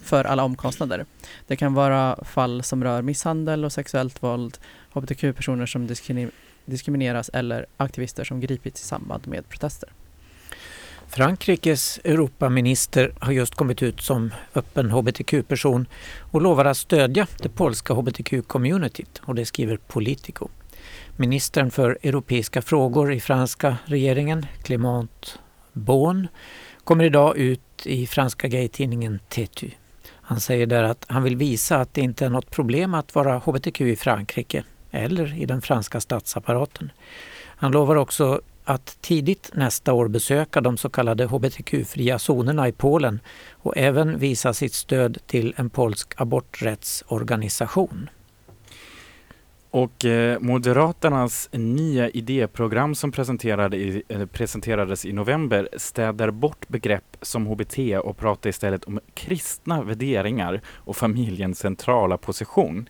för 0.00 0.24
alla 0.24 0.44
omkostnader. 0.44 1.06
Det 1.46 1.56
kan 1.56 1.74
vara 1.74 2.24
fall 2.24 2.62
som 2.62 2.84
rör 2.84 3.02
misshandel 3.02 3.64
och 3.64 3.72
sexuellt 3.72 4.22
våld, 4.22 4.58
hbtq-personer 4.92 5.66
som 5.66 5.88
diskrimineras 6.66 7.30
eller 7.32 7.66
aktivister 7.76 8.24
som 8.24 8.40
gripits 8.40 8.82
i 8.82 8.84
samband 8.84 9.28
med 9.28 9.48
protester. 9.48 9.88
Frankrikes 11.14 12.00
Europaminister 12.04 13.14
har 13.20 13.32
just 13.32 13.54
kommit 13.54 13.82
ut 13.82 14.00
som 14.00 14.30
öppen 14.54 14.90
hbtq-person 14.90 15.86
och 16.20 16.42
lovar 16.42 16.64
att 16.64 16.76
stödja 16.76 17.26
det 17.42 17.48
polska 17.48 17.94
hbtq-communityt 17.94 19.20
och 19.24 19.34
det 19.34 19.44
skriver 19.44 19.76
Politico. 19.76 20.48
Ministern 21.16 21.70
för 21.70 21.98
europeiska 22.02 22.62
frågor 22.62 23.12
i 23.12 23.20
franska 23.20 23.76
regeringen, 23.84 24.46
Clément 24.62 25.38
Beaune, 25.72 26.28
kommer 26.84 27.04
idag 27.04 27.36
ut 27.36 27.86
i 27.86 28.06
franska 28.06 28.48
gaytidningen 28.48 29.20
Tetu. 29.28 29.70
Han 30.10 30.40
säger 30.40 30.66
där 30.66 30.82
att 30.82 31.04
han 31.08 31.22
vill 31.22 31.36
visa 31.36 31.76
att 31.76 31.94
det 31.94 32.00
inte 32.00 32.24
är 32.24 32.30
något 32.30 32.50
problem 32.50 32.94
att 32.94 33.14
vara 33.14 33.38
hbtq 33.38 33.80
i 33.80 33.96
Frankrike 33.96 34.64
eller 34.90 35.42
i 35.42 35.46
den 35.46 35.62
franska 35.62 36.00
statsapparaten. 36.00 36.90
Han 37.44 37.72
lovar 37.72 37.96
också 37.96 38.40
att 38.64 38.96
tidigt 39.00 39.50
nästa 39.54 39.92
år 39.92 40.08
besöka 40.08 40.60
de 40.60 40.76
så 40.76 40.88
kallade 40.88 41.26
hbtq-fria 41.26 42.18
zonerna 42.18 42.68
i 42.68 42.72
Polen 42.72 43.20
och 43.52 43.76
även 43.76 44.18
visa 44.18 44.52
sitt 44.54 44.74
stöd 44.74 45.18
till 45.26 45.54
en 45.56 45.70
polsk 45.70 46.12
aborträttsorganisation. 46.16 48.08
Och 49.72 50.04
eh, 50.04 50.40
Moderaternas 50.40 51.48
nya 51.52 52.08
idéprogram 52.08 52.94
som 52.94 53.12
presenterade 53.12 53.76
i, 53.76 54.02
eh, 54.08 54.26
presenterades 54.26 55.04
i 55.04 55.12
november 55.12 55.68
städar 55.76 56.30
bort 56.30 56.68
begrepp 56.68 57.16
som 57.22 57.46
HBT 57.46 57.78
och 57.98 58.16
pratar 58.16 58.50
istället 58.50 58.84
om 58.84 59.00
kristna 59.14 59.82
värderingar 59.82 60.60
och 60.66 60.96
familjens 60.96 61.58
centrala 61.58 62.16
position. 62.16 62.88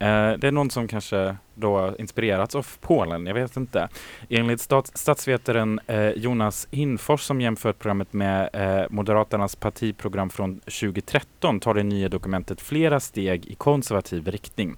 Eh, 0.00 0.32
det 0.38 0.48
är 0.48 0.52
någon 0.52 0.70
som 0.70 0.88
kanske 0.88 1.36
då 1.54 1.94
inspirerats 1.98 2.54
av 2.54 2.66
Polen, 2.80 3.26
jag 3.26 3.34
vet 3.34 3.56
inte. 3.56 3.88
Enligt 4.28 4.60
stats 4.60 4.92
statsvetaren 4.94 5.80
eh, 5.86 6.08
Jonas 6.08 6.68
Hinfors 6.70 7.20
som 7.20 7.40
jämfört 7.40 7.78
programmet 7.78 8.12
med 8.12 8.50
eh, 8.52 8.86
Moderaternas 8.90 9.56
partiprogram 9.56 10.30
från 10.30 10.60
2013 10.60 11.60
tar 11.60 11.74
det 11.74 11.82
nya 11.82 12.08
dokumentet 12.08 12.60
flera 12.60 13.00
steg 13.00 13.46
i 13.46 13.54
konservativ 13.54 14.28
riktning. 14.28 14.76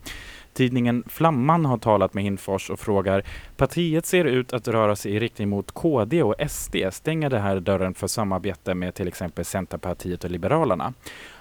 Tidningen 0.53 1.05
Flamman 1.07 1.65
har 1.65 1.79
talat 1.79 2.15
med 2.15 2.25
Hinfors 2.25 2.71
och 2.71 2.81
frågar 2.81 3.25
Partiet 3.57 4.07
ser 4.07 4.25
ut 4.25 4.53
att 4.53 4.69
röra 4.69 4.97
sig 4.97 5.13
i 5.13 5.21
riktning 5.21 5.49
mot 5.49 5.73
KD 5.73 6.23
och 6.23 6.35
SD. 6.49 6.77
Stänger 6.91 7.31
det 7.31 7.39
här 7.39 7.61
dörren 7.61 7.95
för 7.95 8.07
samarbete 8.07 8.75
med 8.75 8.95
till 8.95 9.09
exempel 9.09 9.45
Centerpartiet 9.45 10.25
och 10.25 10.31
Liberalerna? 10.31 10.95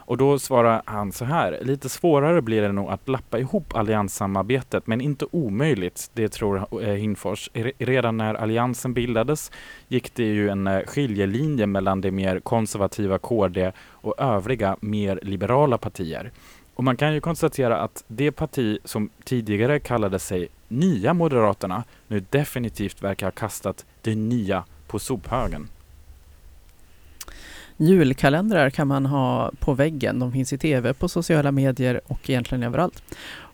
Och 0.05 0.17
då 0.17 0.39
svarar 0.39 0.81
han 0.85 1.11
så 1.11 1.25
här. 1.25 1.59
Lite 1.61 1.89
svårare 1.89 2.41
blir 2.41 2.61
det 2.61 2.71
nog 2.71 2.89
att 2.89 3.09
lappa 3.09 3.39
ihop 3.39 3.75
allianssamarbetet, 3.75 4.87
men 4.87 5.01
inte 5.01 5.25
omöjligt. 5.31 6.11
Det 6.13 6.29
tror 6.29 6.83
eh, 6.83 6.93
Hinfors. 6.93 7.49
Redan 7.77 8.17
när 8.17 8.35
alliansen 8.35 8.93
bildades 8.93 9.51
gick 9.87 10.15
det 10.15 10.23
ju 10.23 10.49
en 10.49 10.67
eh, 10.67 10.81
skiljelinje 10.85 11.67
mellan 11.67 12.01
det 12.01 12.11
mer 12.11 12.39
konservativa 12.39 13.17
KD 13.17 13.71
och 13.89 14.15
övriga 14.17 14.77
mer 14.79 15.19
liberala 15.23 15.77
partier. 15.77 16.31
Och 16.75 16.83
man 16.83 16.97
kan 16.97 17.13
ju 17.13 17.21
konstatera 17.21 17.77
att 17.77 18.03
det 18.07 18.31
parti 18.31 18.77
som 18.83 19.09
tidigare 19.23 19.79
kallade 19.79 20.19
sig 20.19 20.47
Nya 20.67 21.13
Moderaterna 21.13 21.83
nu 22.07 22.23
definitivt 22.29 23.03
verkar 23.03 23.27
ha 23.27 23.31
kastat 23.31 23.85
det 24.01 24.15
nya 24.15 24.63
på 24.87 24.99
sophögen. 24.99 25.67
Julkalendrar 27.81 28.69
kan 28.69 28.87
man 28.87 29.05
ha 29.05 29.51
på 29.59 29.73
väggen. 29.73 30.19
De 30.19 30.31
finns 30.31 30.53
i 30.53 30.57
tv, 30.57 30.93
på 30.93 31.09
sociala 31.09 31.51
medier 31.51 32.01
och 32.07 32.29
egentligen 32.29 32.63
överallt. 32.63 33.03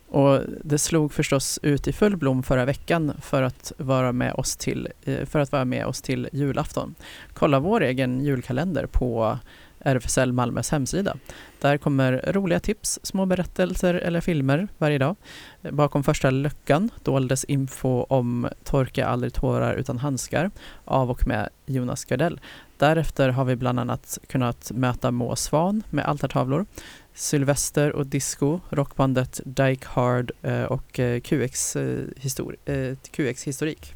Och 0.08 0.40
det 0.64 0.78
slog 0.78 1.12
förstås 1.12 1.58
ut 1.62 1.88
i 1.88 1.92
full 1.92 2.16
blom 2.16 2.42
förra 2.42 2.64
veckan 2.64 3.12
för 3.22 3.42
att 3.42 3.72
vara 3.76 4.12
med 4.12 4.34
oss 4.34 4.56
till, 4.56 4.88
eh, 5.04 5.24
för 5.24 5.38
att 5.38 5.52
vara 5.52 5.64
med 5.64 5.86
oss 5.86 6.02
till 6.02 6.28
julafton. 6.32 6.94
Kolla 7.32 7.60
vår 7.60 7.82
egen 7.82 8.20
julkalender 8.24 8.86
på 8.86 9.38
RFSL 9.80 10.32
Malmös 10.32 10.70
hemsida. 10.70 11.16
Där 11.60 11.78
kommer 11.78 12.32
roliga 12.32 12.60
tips, 12.60 12.98
små 13.02 13.26
berättelser 13.26 13.94
eller 13.94 14.20
filmer 14.20 14.68
varje 14.78 14.98
dag. 14.98 15.16
Bakom 15.70 16.04
första 16.04 16.30
luckan 16.30 16.90
doldes 17.04 17.44
info 17.44 18.02
om 18.02 18.48
Torka 18.64 19.06
aldrig 19.06 19.32
tårar 19.32 19.74
utan 19.74 19.98
handskar 19.98 20.50
av 20.84 21.10
och 21.10 21.26
med 21.26 21.48
Jonas 21.66 22.04
Gardell. 22.04 22.40
Därefter 22.78 23.28
har 23.28 23.44
vi 23.44 23.56
bland 23.56 23.80
annat 23.80 24.18
kunnat 24.26 24.70
möta 24.74 25.10
Må 25.10 25.36
Svan 25.36 25.82
med 25.90 26.04
altartavlor, 26.04 26.66
Sylvester 27.14 27.92
och 27.92 28.06
Disco, 28.06 28.60
rockbandet 28.70 29.40
Dyke 29.44 29.86
Hard 29.88 30.32
eh, 30.42 30.62
och 30.62 30.98
eh, 31.00 31.20
QX, 31.20 31.76
eh, 31.76 32.04
histori 32.16 32.56
QX 33.10 33.44
historik. 33.44 33.94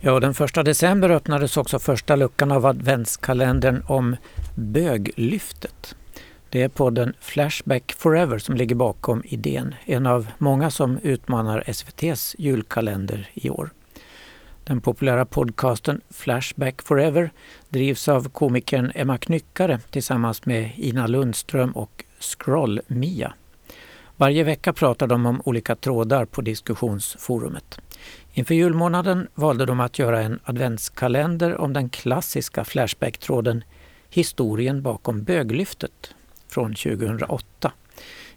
Ja, 0.00 0.20
den 0.20 0.34
första 0.34 0.62
december 0.62 1.10
öppnades 1.10 1.56
också 1.56 1.78
första 1.78 2.16
luckan 2.16 2.52
av 2.52 2.66
adventskalendern 2.66 3.82
om 3.86 4.16
Böglyftet. 4.54 5.94
Det 6.50 6.62
är 6.62 6.68
podden 6.68 7.14
Flashback 7.20 7.94
Forever 7.98 8.38
som 8.38 8.56
ligger 8.56 8.74
bakom 8.74 9.22
idén, 9.24 9.74
en 9.84 10.06
av 10.06 10.26
många 10.38 10.70
som 10.70 10.98
utmanar 11.02 11.64
SVTs 11.66 12.36
julkalender 12.38 13.30
i 13.34 13.50
år. 13.50 13.70
Den 14.66 14.80
populära 14.80 15.24
podcasten 15.24 16.00
Flashback 16.10 16.82
Forever 16.82 17.30
drivs 17.68 18.08
av 18.08 18.28
komikern 18.28 18.92
Emma 18.94 19.18
Knyckare 19.18 19.78
tillsammans 19.90 20.46
med 20.46 20.70
Ina 20.76 21.06
Lundström 21.06 21.70
och 21.70 22.04
Scroll-Mia. 22.18 23.34
Varje 24.16 24.44
vecka 24.44 24.72
pratar 24.72 25.06
de 25.06 25.26
om 25.26 25.42
olika 25.44 25.76
trådar 25.76 26.24
på 26.24 26.40
diskussionsforumet. 26.40 27.78
Inför 28.32 28.54
julmånaden 28.54 29.28
valde 29.34 29.66
de 29.66 29.80
att 29.80 29.98
göra 29.98 30.22
en 30.22 30.40
adventskalender 30.44 31.60
om 31.60 31.72
den 31.72 31.88
klassiska 31.88 32.64
Flashback-tråden 32.64 33.64
Historien 34.10 34.82
bakom 34.82 35.22
böglyftet 35.22 36.14
från 36.48 36.74
2008. 36.74 37.72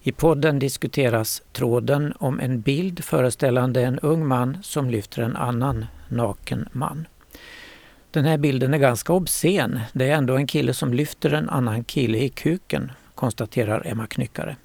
I 0.01 0.11
podden 0.11 0.59
diskuteras 0.59 1.41
tråden 1.51 2.13
om 2.19 2.39
en 2.39 2.61
bild 2.61 3.03
föreställande 3.03 3.81
en 3.81 3.99
ung 3.99 4.27
man 4.27 4.57
som 4.63 4.89
lyfter 4.89 5.21
en 5.21 5.35
annan 5.35 5.85
naken 6.09 6.69
man. 6.71 7.07
Den 8.11 8.25
här 8.25 8.37
bilden 8.37 8.73
är 8.73 8.77
ganska 8.77 9.13
obscen. 9.13 9.79
Det 9.93 10.09
är 10.09 10.15
ändå 10.15 10.35
en 10.35 10.47
kille 10.47 10.73
som 10.73 10.93
lyfter 10.93 11.33
en 11.33 11.49
annan 11.49 11.83
kille 11.83 12.17
i 12.17 12.29
kuken, 12.29 12.91
konstaterar 13.15 13.83
Emma 13.85 14.07
Knyckare. 14.07 14.55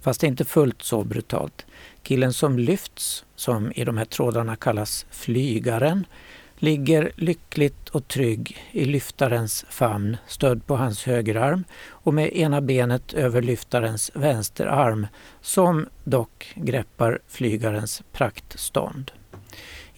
Fast 0.00 0.22
inte 0.22 0.44
fullt 0.44 0.82
så 0.82 1.04
brutalt. 1.04 1.66
Killen 2.02 2.32
som 2.32 2.58
lyfts, 2.58 3.24
som 3.36 3.72
i 3.72 3.84
de 3.84 3.96
här 3.96 4.04
trådarna 4.04 4.56
kallas 4.56 5.06
flygaren, 5.10 6.06
ligger 6.58 7.12
lyckligt 7.14 7.88
och 7.88 8.08
trygg 8.08 8.56
i 8.70 8.84
lyftarens 8.84 9.64
famn 9.68 10.16
stödd 10.26 10.66
på 10.66 10.76
hans 10.76 11.04
högerarm 11.04 11.64
och 11.88 12.14
med 12.14 12.36
ena 12.36 12.60
benet 12.60 13.14
över 13.14 13.42
lyftarens 13.42 14.10
vänsterarm 14.14 15.06
som 15.40 15.86
dock 16.04 16.52
greppar 16.54 17.18
flygarens 17.28 18.02
praktstånd. 18.12 19.12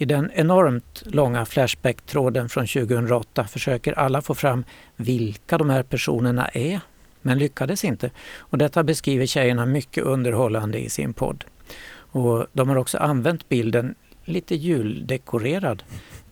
I 0.01 0.05
den 0.05 0.30
enormt 0.34 1.03
långa 1.07 1.44
Flashback-tråden 1.44 2.48
från 2.48 2.66
2008 2.66 3.44
försöker 3.44 3.98
alla 3.98 4.22
få 4.22 4.34
fram 4.34 4.64
vilka 4.96 5.59
de 5.59 5.70
här 5.70 5.82
personerna 5.82 6.48
är, 6.48 6.80
men 7.22 7.38
lyckades 7.38 7.84
inte. 7.84 8.11
Och 8.38 8.59
detta 8.59 8.82
beskriver 8.82 9.26
tjejerna 9.26 9.66
mycket 9.66 10.05
underhållande 10.05 10.78
i 10.78 10.90
sin 10.90 11.14
podd. 11.14 11.44
Och 11.92 12.46
de 12.53 12.68
har 12.68 12.76
också 12.76 12.98
använt 12.98 13.48
bilden 13.48 13.94
lite 14.24 14.55
juldekorerad 14.55 15.82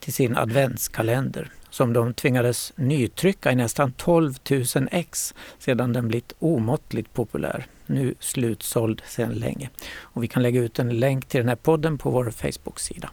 till 0.00 0.12
sin 0.12 0.36
adventskalender 0.36 1.50
som 1.70 1.92
de 1.92 2.14
tvingades 2.14 2.72
nytrycka 2.76 3.52
i 3.52 3.56
nästan 3.56 3.92
12 3.92 4.34
000 4.50 4.88
ex 4.90 5.34
sedan 5.58 5.92
den 5.92 6.08
blivit 6.08 6.32
omåttligt 6.38 7.14
populär. 7.14 7.66
Nu 7.86 8.14
slutsåld 8.20 9.02
sedan 9.06 9.32
länge. 9.32 9.70
Och 10.00 10.22
vi 10.22 10.28
kan 10.28 10.42
lägga 10.42 10.60
ut 10.60 10.78
en 10.78 11.00
länk 11.00 11.26
till 11.26 11.40
den 11.40 11.48
här 11.48 11.56
podden 11.56 11.98
på 11.98 12.10
vår 12.10 12.30
Facebook-sida. 12.30 13.10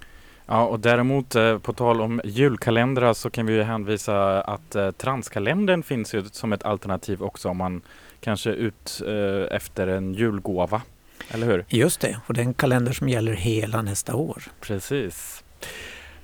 Ja, 0.47 0.65
och 0.65 0.79
däremot 0.79 1.35
eh, 1.35 1.57
på 1.57 1.73
tal 1.73 2.01
om 2.01 2.21
julkalendrar 2.23 3.13
så 3.13 3.29
kan 3.29 3.45
vi 3.45 3.53
ju 3.53 3.63
hänvisa 3.63 4.41
att 4.41 4.75
eh, 4.75 4.91
Transkalendern 4.91 5.83
finns 5.83 6.13
ju 6.13 6.23
som 6.23 6.53
ett 6.53 6.63
alternativ 6.63 7.23
också 7.23 7.49
om 7.49 7.57
man 7.57 7.81
kanske 8.19 8.49
ut 8.49 9.01
eh, 9.07 9.55
efter 9.55 9.87
en 9.87 10.13
julgåva. 10.13 10.81
Eller 11.29 11.47
hur? 11.47 11.65
Just 11.69 12.01
det, 12.01 12.19
och 12.27 12.33
det 12.33 12.41
är 12.41 12.45
en 12.45 12.53
kalender 12.53 12.91
som 12.91 13.09
gäller 13.09 13.33
hela 13.33 13.81
nästa 13.81 14.15
år. 14.15 14.43
Precis. 14.61 15.43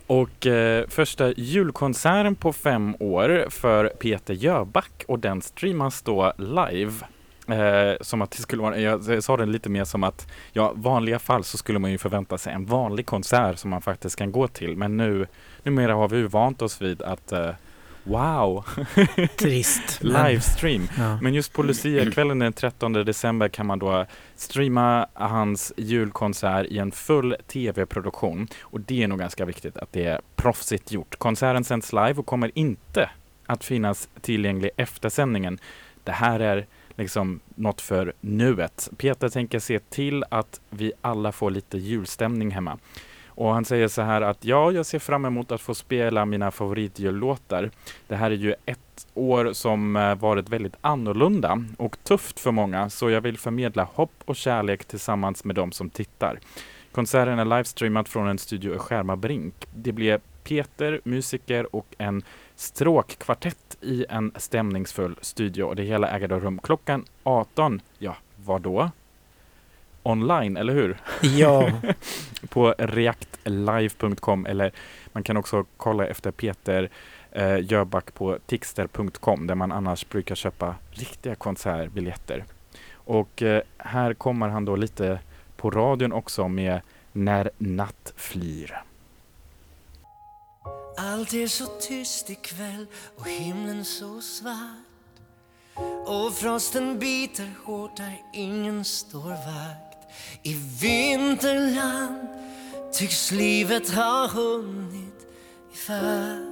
Och 0.07 0.47
eh, 0.47 0.87
första 0.87 1.31
julkonserten 1.31 2.35
på 2.35 2.53
fem 2.53 2.95
år 2.99 3.45
för 3.49 3.87
Peter 3.87 4.33
Jöback 4.33 5.03
och 5.07 5.19
den 5.19 5.41
streamas 5.41 6.01
då 6.01 6.33
live. 6.37 6.93
Eh, 7.51 7.95
som 8.01 8.21
att 8.21 8.31
det 8.31 8.41
skulle 8.41 8.61
vara, 8.61 8.79
jag, 8.79 9.23
sa 9.23 9.37
det 9.37 9.45
lite 9.45 9.69
mer 9.69 9.83
som 9.83 10.03
att 10.03 10.27
ja, 10.51 10.73
vanliga 10.75 11.19
fall 11.19 11.43
så 11.43 11.57
skulle 11.57 11.79
man 11.79 11.91
ju 11.91 11.97
förvänta 11.97 12.37
sig 12.37 12.53
en 12.53 12.65
vanlig 12.65 13.05
konsert 13.05 13.59
som 13.59 13.69
man 13.69 13.81
faktiskt 13.81 14.15
kan 14.15 14.31
gå 14.31 14.47
till. 14.47 14.77
Men 14.77 14.97
nu, 14.97 15.27
numera 15.63 15.93
har 15.93 16.09
vi 16.09 16.17
ju 16.17 16.27
vant 16.27 16.61
oss 16.61 16.81
vid 16.81 17.01
att 17.01 17.31
eh, 17.31 17.49
wow! 18.03 18.65
Trist. 19.37 20.03
Livestream. 20.03 20.87
Ja. 20.97 21.17
Men 21.21 21.33
just 21.33 21.53
på 21.53 21.63
Lucia-kvällen 21.63 22.39
den 22.39 22.53
13 22.53 22.93
december 22.93 23.47
kan 23.47 23.65
man 23.65 23.79
då 23.79 24.05
streama 24.35 25.07
hans 25.13 25.73
julkonsert 25.77 26.65
i 26.65 26.77
en 26.77 26.91
full 26.91 27.35
tv-produktion. 27.47 28.47
Och 28.61 28.81
det 28.81 29.03
är 29.03 29.07
nog 29.07 29.19
ganska 29.19 29.45
viktigt 29.45 29.77
att 29.77 29.93
det 29.93 30.05
är 30.05 30.21
proffsigt 30.35 30.91
gjort. 30.91 31.15
Konserten 31.15 31.63
sänds 31.63 31.93
live 31.93 32.13
och 32.13 32.25
kommer 32.25 32.51
inte 32.53 33.09
att 33.45 33.63
finnas 33.63 34.09
tillgänglig 34.21 34.71
efter 34.77 35.09
sändningen. 35.09 35.59
Det 36.03 36.11
här 36.11 36.39
är 36.39 36.65
liksom 37.01 37.39
något 37.55 37.81
för 37.81 38.13
nuet. 38.21 38.89
Peter 38.97 39.29
tänker 39.29 39.59
se 39.59 39.79
till 39.79 40.23
att 40.29 40.61
vi 40.69 40.93
alla 41.01 41.31
får 41.31 41.51
lite 41.51 41.77
julstämning 41.77 42.51
hemma. 42.51 42.77
Och 43.27 43.53
han 43.53 43.65
säger 43.65 43.87
så 43.87 44.01
här 44.01 44.21
att 44.21 44.45
ja, 44.45 44.71
jag 44.71 44.85
ser 44.85 44.99
fram 44.99 45.25
emot 45.25 45.51
att 45.51 45.61
få 45.61 45.75
spela 45.75 46.25
mina 46.25 46.51
favoritjullåtar. 46.51 47.71
Det 48.07 48.15
här 48.15 48.31
är 48.31 48.35
ju 48.35 48.55
ett 48.65 49.07
år 49.13 49.53
som 49.53 49.95
eh, 49.95 50.15
varit 50.15 50.49
väldigt 50.49 50.75
annorlunda 50.81 51.63
och 51.77 52.03
tufft 52.03 52.39
för 52.39 52.51
många, 52.51 52.89
så 52.89 53.09
jag 53.09 53.21
vill 53.21 53.37
förmedla 53.37 53.83
hopp 53.83 54.13
och 54.25 54.35
kärlek 54.35 54.85
tillsammans 54.85 55.43
med 55.43 55.55
de 55.55 55.71
som 55.71 55.89
tittar. 55.89 56.39
Konserten 56.91 57.39
är 57.39 57.45
livestreamad 57.45 58.07
från 58.07 58.27
en 58.27 58.37
studio 58.37 58.75
i 58.75 58.77
Skärmarbrink. 58.77 59.53
Det 59.75 59.91
blir 59.91 60.19
Peter, 60.43 61.01
musiker 61.03 61.75
och 61.75 61.87
en 61.97 62.23
stråkkvartett 62.61 63.77
i 63.81 64.05
en 64.09 64.31
stämningsfull 64.35 65.15
studio 65.21 65.63
och 65.63 65.75
det 65.75 65.83
hela 65.83 66.09
äger 66.09 66.27
då 66.27 66.39
rum 66.39 66.59
klockan 66.63 67.05
18. 67.23 67.81
Ja, 67.97 68.15
vad 68.35 68.61
då? 68.61 68.91
Online, 70.03 70.57
eller 70.57 70.73
hur? 70.73 70.97
Ja, 71.21 71.71
på 72.49 72.75
reactlive.com 72.77 74.45
eller 74.45 74.71
man 75.11 75.23
kan 75.23 75.37
också 75.37 75.65
kolla 75.77 76.07
efter 76.07 76.31
Peter 76.31 76.89
eh, 77.31 77.59
Jöback 77.59 78.13
på 78.13 78.37
tixter.com 78.45 79.47
där 79.47 79.55
man 79.55 79.71
annars 79.71 80.09
brukar 80.09 80.35
köpa 80.35 80.75
riktiga 80.91 81.35
konsertbiljetter. 81.35 82.45
Och 82.93 83.41
eh, 83.41 83.61
här 83.77 84.13
kommer 84.13 84.49
han 84.49 84.65
då 84.65 84.75
lite 84.75 85.19
på 85.57 85.71
radion 85.71 86.11
också 86.11 86.47
med 86.47 86.81
När 87.11 87.49
natt 87.57 88.13
flyr. 88.15 88.90
Allt 90.97 91.33
är 91.33 91.47
så 91.47 91.65
tyst 91.65 92.29
ikväll 92.29 92.87
och 93.17 93.27
himlen 93.27 93.85
så 93.85 94.21
svart. 94.21 94.91
Och 96.05 96.33
frosten 96.33 96.99
biter 96.99 97.53
hårt 97.65 97.97
där 97.97 98.21
ingen 98.33 98.85
står 98.85 99.29
vakt. 99.29 99.97
I 100.43 100.53
vinterland 100.81 102.27
tycks 102.93 103.31
livet 103.31 103.89
ha 103.89 104.27
hunnit 104.27 105.27
ifatt 105.73 106.51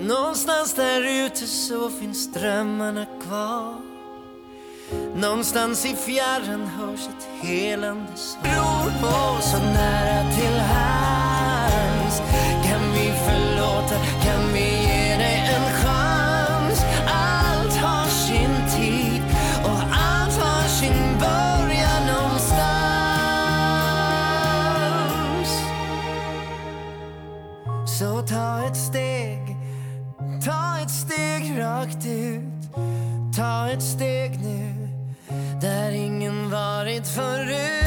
Någonstans 0.00 0.74
där 0.74 1.26
ute 1.26 1.46
så 1.46 1.90
finns 1.90 2.32
drömmarna 2.32 3.06
kvar. 3.20 3.91
Någonstans 5.14 5.86
i 5.86 5.96
fjärran 5.96 6.66
hörs 6.66 7.00
ett 7.00 7.28
helande 7.48 8.12
bror 8.42 8.90
på 9.00 9.42
så 9.42 9.58
nära 9.58 10.30
till 10.30 10.58
hands. 10.60 12.22
Kan 12.64 12.92
vi 12.92 13.12
förlåta, 13.26 13.94
kan 14.24 14.52
vi 14.52 14.60
ge 14.60 15.16
dig 15.16 15.54
en 15.56 15.72
chans? 15.72 16.84
Allt 17.06 17.76
har 17.76 18.06
sin 18.06 18.56
tid 18.76 19.22
och 19.64 19.82
allt 19.92 20.36
har 20.40 20.68
sin 20.68 21.18
början 21.20 22.06
någonstans. 22.06 22.62
Så 27.98 28.22
ta 28.34 28.66
ett 28.66 28.76
steg, 28.76 29.56
ta 30.44 30.78
ett 30.82 30.90
steg 30.90 31.60
rakt 31.60 32.06
ut. 32.06 32.52
Ta 33.36 33.68
ett 33.68 33.82
steg 33.82 34.40
nu 34.42 34.61
där 35.62 35.92
ingen 35.92 36.50
varit 36.50 37.08
förut 37.08 37.82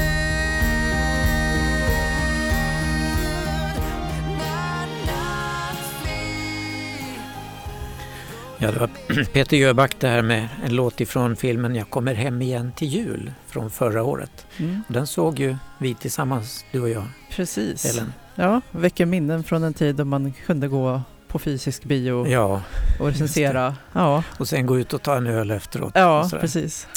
ja, 8.58 8.72
det 8.72 8.80
var 8.80 8.90
Peter 9.34 9.58
Jöback 9.58 9.96
det 10.00 10.08
här 10.08 10.22
med 10.22 10.48
en 10.66 10.76
låt 10.76 11.02
ifrån 11.02 11.36
filmen 11.36 11.76
Jag 11.76 11.90
kommer 11.90 12.14
hem 12.14 12.42
igen 12.42 12.72
till 12.76 12.88
jul 12.88 13.32
från 13.48 13.72
förra 13.72 14.04
året. 14.04 14.46
Mm. 14.58 14.84
Och 14.88 14.94
den 14.94 15.08
såg 15.08 15.40
ju 15.40 15.56
vi 15.78 15.94
tillsammans, 15.94 16.66
du 16.72 16.82
och 16.82 16.90
jag, 16.90 17.06
Precis. 17.32 17.86
Ellen. 17.86 18.14
Ja, 18.36 18.62
väcker 18.72 19.06
minnen 19.06 19.44
från 19.44 19.64
en 19.64 19.74
tid 19.74 19.96
då 19.96 20.06
man 20.06 20.34
kunde 20.46 20.68
gå 20.68 21.02
på 21.28 21.40
fysisk 21.40 21.84
bio 21.84 22.28
Ja, 22.28 22.62
och 23.00 23.08
recensera. 23.08 23.76
Ja, 23.94 24.24
och 24.38 24.48
sen 24.48 24.66
gå 24.66 24.80
ut 24.80 24.94
och 24.94 25.02
ta 25.02 25.16
en 25.16 25.28
öl 25.28 25.52
efteråt. 25.52 25.92
ja 25.96 26.30
precis. 26.40 26.88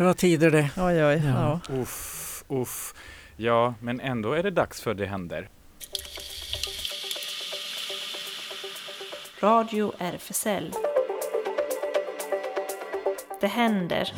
Det 0.00 0.04
var 0.04 0.14
tider 0.14 0.50
det. 0.50 0.70
Oj, 0.76 1.04
oj, 1.04 1.22
Ja. 1.24 1.60
ja. 1.68 1.74
Uff, 1.74 2.44
uff. 2.48 2.94
Ja, 3.36 3.74
men 3.80 4.00
ändå 4.00 4.32
är 4.32 4.42
det 4.42 4.50
dags 4.50 4.80
för 4.82 4.94
Det 4.94 5.06
händer. 5.06 5.48
Radio 9.40 9.92
RFSL. 9.98 10.72
Det 13.40 13.46
händer. 13.46 14.12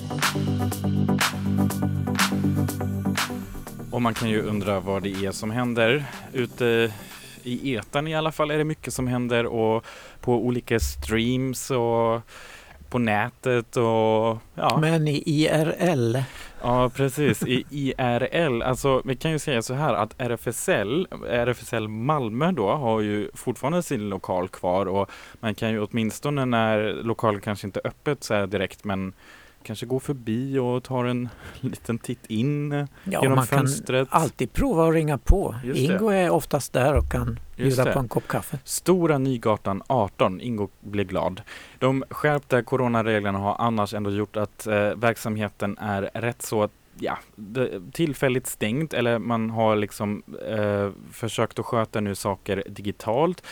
Och 3.90 4.02
man 4.02 4.14
kan 4.14 4.28
ju 4.30 4.42
undra 4.42 4.80
vad 4.80 5.02
det 5.02 5.24
är 5.24 5.32
som 5.32 5.50
händer. 5.50 6.04
Ute 6.32 6.92
i 7.42 7.74
etern 7.76 8.08
i 8.08 8.14
alla 8.14 8.32
fall 8.32 8.50
är 8.50 8.58
det 8.58 8.64
mycket 8.64 8.94
som 8.94 9.06
händer 9.06 9.46
och 9.46 9.84
på 10.20 10.34
olika 10.34 10.80
streams 10.80 11.70
och 11.70 12.20
på 12.92 12.98
nätet 12.98 13.76
och 13.76 14.38
ja. 14.54 14.78
Men 14.80 15.08
i 15.08 15.22
IRL, 15.26 16.16
Ja, 16.62 16.90
precis. 16.94 17.42
I 17.42 17.64
IRL, 17.70 18.62
alltså 18.62 19.02
vi 19.04 19.16
kan 19.16 19.30
ju 19.30 19.38
säga 19.38 19.62
så 19.62 19.74
här 19.74 19.94
att 19.94 20.14
RFSL, 20.18 21.06
RFSL 21.28 21.88
Malmö 21.88 22.52
då 22.52 22.70
har 22.70 23.00
ju 23.00 23.28
fortfarande 23.34 23.82
sin 23.82 24.08
lokal 24.08 24.48
kvar 24.48 24.86
och 24.86 25.10
man 25.40 25.54
kan 25.54 25.70
ju 25.70 25.80
åtminstone 25.80 26.44
när 26.44 27.02
lokalen 27.02 27.40
kanske 27.40 27.66
inte 27.66 27.80
är 27.84 27.88
öppet 27.88 28.24
så 28.24 28.34
här 28.34 28.46
direkt 28.46 28.84
men 28.84 29.12
kanske 29.62 29.86
gå 29.86 30.00
förbi 30.00 30.58
och 30.58 30.82
tar 30.84 31.04
en 31.04 31.28
liten 31.60 31.98
titt 31.98 32.26
in 32.26 32.72
ja, 32.72 32.86
genom 33.22 33.36
man 33.36 33.46
kan 33.46 33.58
fönstret. 33.58 34.08
alltid 34.10 34.52
prova 34.52 34.88
att 34.88 34.94
ringa 34.94 35.18
på. 35.18 35.54
Just 35.64 35.88
det. 35.88 35.94
Ingo 35.94 36.08
är 36.08 36.30
oftast 36.30 36.72
där 36.72 36.94
och 36.96 37.10
kan 37.10 37.38
Just 37.56 37.76
bjuda 37.76 37.84
det. 37.84 37.92
på 37.92 37.98
en 37.98 38.08
kopp 38.08 38.28
kaffe. 38.28 38.58
Stora 38.64 39.18
Nygatan 39.18 39.82
18, 39.86 40.40
Ingo 40.40 40.68
blir 40.80 41.04
glad. 41.04 41.42
De 41.78 42.04
skärpta 42.10 42.62
coronareglerna 42.62 43.38
har 43.38 43.56
annars 43.58 43.94
ändå 43.94 44.10
gjort 44.10 44.36
att 44.36 44.66
eh, 44.66 44.74
verksamheten 44.96 45.78
är 45.78 46.10
rätt 46.14 46.42
så 46.42 46.68
ja, 46.98 47.18
det- 47.36 47.80
tillfälligt 47.92 48.46
stängd 48.46 48.94
eller 48.94 49.18
man 49.18 49.50
har 49.50 49.76
liksom 49.76 50.22
eh, 50.48 50.90
försökt 51.12 51.58
att 51.58 51.66
sköta 51.66 52.00
nu 52.00 52.14
saker 52.14 52.62
digitalt. 52.68 53.42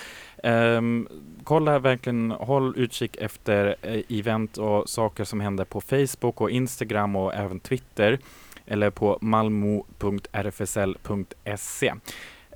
Um, 0.42 1.08
kolla 1.44 1.78
verkligen, 1.78 2.30
håll 2.30 2.74
utkik 2.76 3.16
efter 3.16 3.76
eh, 3.82 4.00
event 4.08 4.58
och 4.58 4.88
saker 4.88 5.24
som 5.24 5.40
händer 5.40 5.64
på 5.64 5.80
Facebook 5.80 6.40
och 6.40 6.50
Instagram 6.50 7.16
och 7.16 7.34
även 7.34 7.60
Twitter 7.60 8.18
eller 8.66 8.90
på 8.90 9.18
malmo.rfsl.se. 9.20 11.90
Um, 11.90 12.00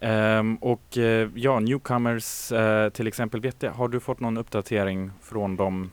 ehm, 0.01 0.57
och 0.57 0.99
eh, 0.99 1.29
ja, 1.35 1.61
newcomers 1.61 2.53
uh, 2.53 2.89
till 2.89 3.07
exempel, 3.07 3.41
vet 3.41 3.63
jag, 3.63 3.73
har 3.73 3.89
du 3.89 4.01
fått 4.01 4.21
någon 4.21 4.37
uppdatering 4.37 5.11
från 5.23 5.57
dem? 5.57 5.91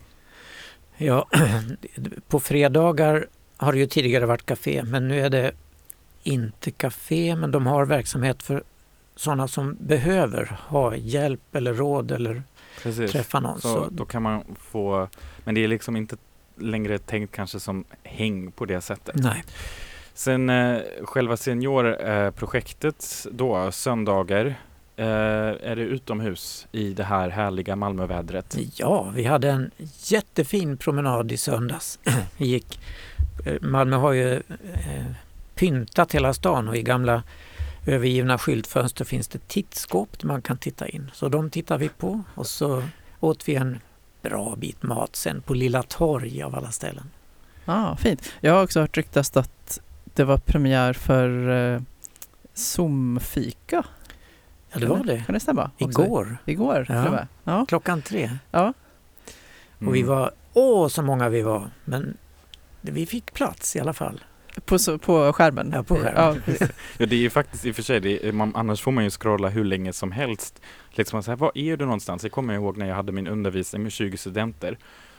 Ja, 0.96 1.28
på 2.28 2.40
fredagar 2.40 3.26
har 3.56 3.72
det 3.72 3.78
ju 3.78 3.86
tidigare 3.86 4.26
varit 4.26 4.46
café 4.46 4.82
men 4.82 5.08
nu 5.08 5.20
är 5.20 5.30
det 5.30 5.52
inte 6.22 6.70
café 6.70 7.36
men 7.36 7.50
de 7.50 7.66
har 7.66 7.86
verksamhet 7.86 8.42
för 8.42 8.62
sådana 9.16 9.48
som 9.48 9.76
behöver 9.80 10.56
ha 10.68 10.96
hjälp 10.96 11.56
eller 11.56 11.74
råd 11.74 12.10
eller 12.10 12.42
Precis. 12.82 13.12
träffa 13.12 13.40
någon. 13.40 13.60
Så, 13.60 13.68
Så, 13.68 13.88
då 13.90 14.04
kan 14.04 14.22
man 14.22 14.42
få, 14.60 15.08
men 15.44 15.54
det 15.54 15.64
är 15.64 15.68
liksom 15.68 15.96
inte 15.96 16.16
längre 16.56 16.98
tänkt 16.98 17.34
kanske 17.34 17.60
som 17.60 17.84
häng 18.02 18.52
på 18.52 18.64
det 18.64 18.80
sättet. 18.80 19.14
nej. 19.14 19.44
Sen 20.14 20.50
eh, 20.50 20.80
själva 21.04 21.36
seniorprojektet 21.36 23.26
då, 23.30 23.72
söndagar, 23.72 24.46
eh, 24.96 25.06
är 25.06 25.76
det 25.76 25.82
utomhus 25.82 26.66
i 26.72 26.92
det 26.92 27.04
här 27.04 27.28
härliga 27.28 27.76
Malmövädret. 27.76 28.56
Ja, 28.74 29.10
vi 29.14 29.24
hade 29.24 29.50
en 29.50 29.70
jättefin 30.04 30.76
promenad 30.76 31.32
i 31.32 31.36
söndags. 31.36 31.98
Vi 32.38 32.46
gick, 32.46 32.80
eh, 33.46 33.60
Malmö 33.60 33.96
har 33.96 34.12
ju 34.12 34.32
eh, 34.34 35.04
pyntat 35.54 36.12
hela 36.14 36.34
stan 36.34 36.68
och 36.68 36.76
i 36.76 36.82
gamla 36.82 37.22
övergivna 37.86 38.38
skyltfönster 38.38 39.04
finns 39.04 39.28
det 39.28 39.48
tittskåp 39.48 40.18
där 40.18 40.26
man 40.28 40.42
kan 40.42 40.56
titta 40.58 40.88
in. 40.88 41.10
Så 41.14 41.28
de 41.28 41.50
tittar 41.50 41.78
vi 41.78 41.88
på 41.88 42.22
och 42.34 42.46
så 42.46 42.82
åt 43.20 43.48
vi 43.48 43.54
en 43.54 43.78
bra 44.22 44.56
bit 44.56 44.82
mat 44.82 45.16
sen 45.16 45.42
på 45.42 45.54
Lilla 45.54 45.82
Torg 45.82 46.42
av 46.42 46.54
alla 46.54 46.70
ställen. 46.70 47.10
Ah, 47.64 47.96
fint. 47.96 48.32
Jag 48.40 48.52
har 48.54 48.62
också 48.62 48.80
hört 48.80 48.96
ryktas 48.96 49.36
att 49.36 49.80
det 50.14 50.24
var 50.24 50.38
premiär 50.38 50.92
för 50.92 51.48
eh, 51.74 51.80
Zoom-fika. 52.54 53.84
Ja, 54.72 54.78
det 54.80 54.86
var 54.86 55.04
det. 55.04 55.22
Kan 55.26 55.32
det 55.32 55.40
stämma? 55.40 55.70
Igår, 55.78 56.36
Igår, 56.44 56.86
Ja. 56.88 57.26
Ja. 57.44 57.66
klockan 57.68 58.02
tre. 58.02 58.30
ja. 58.50 58.72
Och 59.86 59.94
vi 59.94 60.00
Mm. 60.00 60.10
var, 60.10 60.30
åh 60.52 60.88
så 60.88 61.02
många 61.02 61.28
vi 61.28 61.42
var, 61.42 61.70
men 61.84 62.16
vi 62.80 63.06
fick 63.06 63.32
plats 63.34 63.76
i 63.76 63.80
alla 63.80 63.92
fall. 63.92 64.20
På, 64.64 64.78
så- 64.78 64.98
på 64.98 65.32
skärmen? 65.32 65.72
Ja, 65.74 65.82
på 65.82 65.96
skärmen. 65.96 66.42
Ja. 66.46 66.66
Ja, 66.98 67.06
det 67.06 67.16
är 67.16 67.20
ju 67.20 67.30
faktiskt 67.30 67.64
i 67.66 67.70
och 67.70 67.74
för 67.76 67.82
sig, 67.82 68.00
det 68.00 68.28
är, 68.28 68.32
man, 68.32 68.52
annars 68.56 68.80
får 68.82 68.92
man 68.92 69.04
ju 69.04 69.10
scrolla 69.10 69.48
hur 69.48 69.64
länge 69.64 69.92
som 69.92 70.12
helst. 70.12 70.62
Liksom 70.90 71.16
man 71.16 71.22
säger, 71.22 71.36
var 71.36 71.52
är 71.54 71.76
du 71.76 71.84
någonstans? 71.84 72.22
Jag 72.22 72.32
kommer 72.32 72.54
ihåg 72.54 72.76
när 72.76 72.86
jag 72.88 72.94
hade 72.96 73.12
min 73.12 73.26
undervisning 73.28 73.82
med 73.82 73.92
20 73.92 74.16
studenter. 74.16 74.78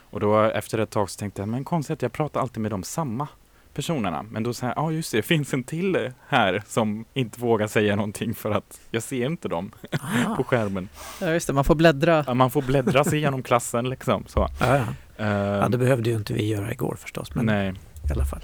Och 0.10 0.20
då 0.20 0.40
efter 0.42 0.78
ett 0.78 0.90
tag 0.90 1.10
så 1.10 1.20
tänkte 1.20 1.42
jag, 1.42 1.50
men 1.50 1.64
konstigt, 1.64 2.02
jag 2.02 2.12
pratar 2.12 2.40
alltid 2.42 2.62
med 2.62 2.72
de 2.72 2.84
samma 2.84 3.28
personerna. 3.74 4.24
Men 4.24 4.44
då 4.44 4.54
säger 4.54 4.74
jag, 4.76 4.84
ja 4.84 4.92
just 4.92 5.12
det, 5.12 5.18
det 5.18 5.22
finns 5.22 5.54
en 5.54 5.64
till 5.64 6.12
här 6.28 6.64
som 6.68 7.06
inte 7.14 7.40
vågar 7.42 7.68
säga 7.68 7.96
någonting 7.96 8.34
för 8.36 8.52
att 8.52 8.80
jag 8.92 9.04
ser 9.04 9.26
inte 9.26 9.48
dem 9.48 9.72
Ah. 9.92 10.36
på 10.38 10.44
skärmen. 10.44 10.90
ja, 11.22 11.30
just 11.34 11.48
det. 11.48 11.54
Man 11.54 11.64
får 11.64 11.76
bläddra. 11.76 12.24
Ja, 12.28 12.34
man 12.34 12.52
får 12.52 12.62
bläddra 12.62 13.04
sig 13.04 13.18
igenom 13.20 13.44
klassen 13.44 13.90
liksom. 13.90 14.24
Så. 14.28 14.48
Ja, 14.60 14.78
ja. 14.78 14.84
Eh, 15.26 15.28
ja, 15.32 15.68
det 15.70 15.78
behövde 15.78 16.10
ju 16.10 16.16
inte 16.16 16.34
vi 16.34 16.48
göra 16.48 16.72
igår 16.72 16.96
förstås, 17.00 17.36
men 17.36 17.46
nej. 17.46 17.74
i 18.10 18.12
alla 18.14 18.26
fall. 18.26 18.42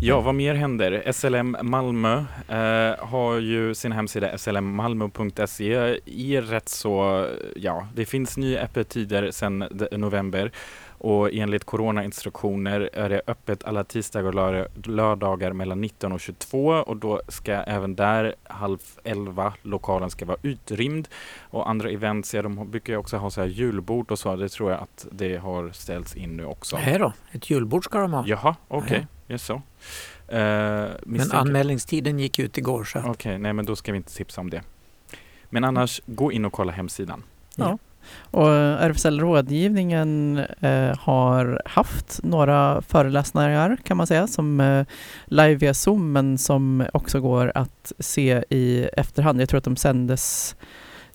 Ja, 0.00 0.20
vad 0.20 0.34
mer 0.34 0.54
händer? 0.54 1.12
SLM 1.12 1.56
Malmö 1.62 2.24
eh, 2.48 3.06
har 3.06 3.34
ju 3.38 3.74
sin 3.74 3.92
hemsida 3.92 4.38
slmmalmo.se 4.38 5.98
i 6.04 6.40
rätt 6.40 6.68
så, 6.68 7.26
ja, 7.56 7.86
det 7.94 8.04
finns 8.04 8.36
nya 8.36 8.60
öppettider 8.60 9.30
sedan 9.30 9.64
november. 9.92 10.52
Och 10.98 11.30
enligt 11.32 11.64
coronainstruktioner 11.64 12.90
är 12.92 13.08
det 13.08 13.22
öppet 13.26 13.64
alla 13.64 13.84
tisdagar 13.84 14.28
och 14.28 14.34
lör- 14.34 14.68
lördagar 14.84 15.52
mellan 15.52 15.80
19 15.80 16.12
och 16.12 16.20
22 16.20 16.66
och 16.68 16.96
då 16.96 17.20
ska 17.28 17.52
även 17.52 17.94
där 17.96 18.34
halv 18.44 18.78
11 19.04 19.52
lokalen 19.62 20.10
ska 20.10 20.24
vara 20.24 20.38
utrymd. 20.42 21.08
Och 21.40 21.70
andra 21.70 21.90
events, 21.90 22.34
ja 22.34 22.42
de 22.42 22.70
brukar 22.70 22.92
ju 22.92 22.98
också 22.98 23.16
ha 23.16 23.30
så 23.30 23.40
här 23.40 23.48
julbord 23.48 24.10
och 24.10 24.18
så, 24.18 24.36
det 24.36 24.48
tror 24.48 24.70
jag 24.70 24.80
att 24.80 25.06
det 25.12 25.36
har 25.36 25.70
ställts 25.70 26.16
in 26.16 26.36
nu 26.36 26.44
också. 26.44 26.76
Nej 26.76 26.98
då, 26.98 27.12
ett 27.32 27.50
julbord 27.50 27.84
ska 27.84 27.98
de 27.98 28.12
ha. 28.12 28.24
Jaha, 28.26 28.56
okej, 28.68 29.06
yes, 29.28 29.44
så. 29.44 29.54
Eh, 30.28 30.88
Men 31.02 31.32
anmälningstiden 31.32 32.18
gick 32.18 32.38
ut 32.38 32.58
igår 32.58 32.88
att, 32.94 33.04
Okej, 33.04 33.38
nej 33.38 33.52
men 33.52 33.64
då 33.64 33.76
ska 33.76 33.92
vi 33.92 33.96
inte 33.96 34.14
tipsa 34.14 34.40
om 34.40 34.50
det. 34.50 34.62
Men 35.50 35.64
annars, 35.64 36.00
gå 36.06 36.32
in 36.32 36.44
och 36.44 36.52
kolla 36.52 36.72
hemsidan. 36.72 37.22
Ja. 37.56 37.78
Och 38.30 38.48
RFSL 38.80 39.20
Rådgivningen 39.20 40.38
eh, 40.60 40.98
har 40.98 41.62
haft 41.64 42.20
några 42.22 42.82
föreläsningar 42.82 43.76
kan 43.84 43.96
man 43.96 44.06
säga 44.06 44.26
som 44.26 44.60
eh, 44.60 44.86
live 45.26 45.54
via 45.54 45.74
Zoom 45.74 46.12
men 46.12 46.38
som 46.38 46.86
också 46.92 47.20
går 47.20 47.52
att 47.54 47.92
se 47.98 48.44
i 48.50 48.88
efterhand. 48.92 49.40
Jag 49.40 49.48
tror 49.48 49.58
att 49.58 49.64
de 49.64 49.76
sändes 49.76 50.56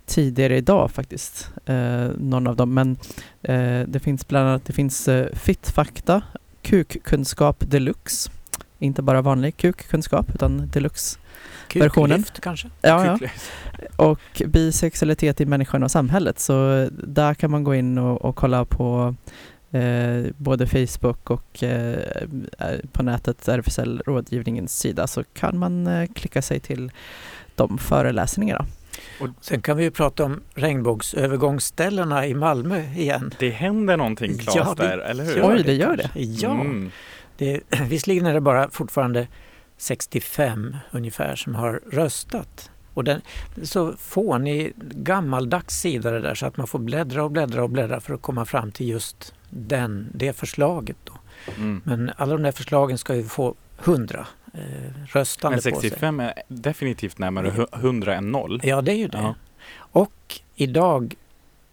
tidigare 0.06 0.58
idag 0.58 0.92
faktiskt, 0.92 1.52
eh, 1.66 2.08
någon 2.18 2.48
av 2.48 2.56
dem. 2.56 2.74
Men 2.74 2.98
eh, 3.42 3.88
det 3.88 4.00
finns 4.00 4.28
bland 4.28 4.50
annat 4.50 4.66
det 4.66 4.74
finns 4.74 5.08
eh, 5.08 5.34
Fittfakta, 5.34 6.22
Kukkunskap 6.62 7.56
Deluxe. 7.60 8.32
Inte 8.80 9.02
bara 9.02 9.22
vanlig 9.22 9.58
kukkunskap 9.58 10.26
utan 10.36 10.68
deluxe. 10.68 11.20
versionen. 11.74 12.18
kuklyft 12.18 12.42
kanske? 12.42 12.70
Ja, 12.82 13.18
ja. 13.22 13.30
Och 13.96 14.42
bisexualitet 14.46 15.42
i 15.42 15.46
människan 15.46 15.84
och 15.84 15.92
samhället. 15.92 16.40
Så 16.40 16.88
där 16.92 17.34
kan 17.34 17.52
man 17.52 17.64
gå 17.64 17.76
in 17.76 17.98
och, 17.98 18.22
och 18.22 18.36
kolla 18.36 18.66
på 18.66 19.16
eh, 19.72 20.26
både 20.38 20.68
Facebook 20.68 21.30
och 21.30 21.64
eh, 21.64 22.28
på 22.92 23.04
nätet 23.04 23.48
RFSL 23.48 24.02
rådgivningens 24.06 24.80
sida 24.80 25.08
så 25.08 25.24
kan 25.24 25.60
man 25.60 25.88
eh, 25.88 26.08
klicka 26.16 26.42
sig 26.42 26.60
till 26.60 26.92
de 27.56 27.78
föreläsningarna. 27.78 28.66
Sen 29.42 29.62
kan 29.62 29.78
vi 29.78 29.84
ju 29.84 29.92
prata 29.92 30.24
om 30.24 30.42
regnbågsövergångsställena 30.54 32.28
i 32.28 32.34
Malmö 32.34 32.84
igen. 32.96 33.34
Det 33.40 33.50
händer 33.50 33.98
någonting 33.98 34.38
Claes 34.38 34.56
Ja, 34.56 34.74
där, 34.78 34.98
eller 34.98 35.24
hur? 35.24 35.42
Oj, 35.44 35.64
det 35.64 35.74
gör 35.74 35.98
det. 35.98 36.10
Ja, 36.16 36.52
Mm. 36.52 36.92
det, 37.38 37.62
visserligen 37.88 38.26
är 38.26 38.34
det 38.34 38.42
bara 38.42 38.70
fortfarande 38.70 39.28
65 39.78 40.76
ungefär 40.92 41.36
som 41.36 41.56
har 41.56 41.82
röstat. 41.92 42.72
Och 42.94 43.04
den, 43.04 43.22
så 43.64 43.94
fånig 43.98 44.74
gammaldags 44.92 45.80
sida 45.80 46.12
det 46.12 46.22
där 46.22 46.36
så 46.36 46.46
att 46.46 46.58
man 46.58 46.68
får 46.68 46.80
bläddra 46.80 47.24
och 47.24 47.32
bläddra 47.32 47.64
och 47.64 47.70
bläddra 47.70 48.00
för 48.00 48.14
att 48.14 48.22
komma 48.22 48.46
fram 48.46 48.72
till 48.72 48.90
just 48.90 49.34
den, 49.50 50.08
det 50.14 50.34
förslaget. 50.34 50.98
Då. 51.04 51.14
Mm. 51.58 51.82
Men 51.86 52.12
alla 52.18 52.34
de 52.34 52.44
där 52.44 52.52
förslagen 52.52 52.98
ska 52.98 53.16
ju 53.16 53.24
få 53.24 53.56
100 53.84 54.20
eh, 54.20 54.26
röstande 55.08 55.60
Men 55.64 55.74
på 55.74 55.80
sig. 55.80 55.90
65 55.90 56.20
är 56.20 56.34
definitivt 56.48 57.18
närmare 57.18 57.50
hu- 57.50 57.68
100 57.80 58.16
än 58.16 58.32
noll. 58.32 58.62
Ja, 58.64 58.82
det 58.82 58.92
är 58.92 58.96
ju 58.96 59.08
det. 59.08 59.18
Ja. 59.18 59.36
Och 59.78 60.40
idag 60.56 61.16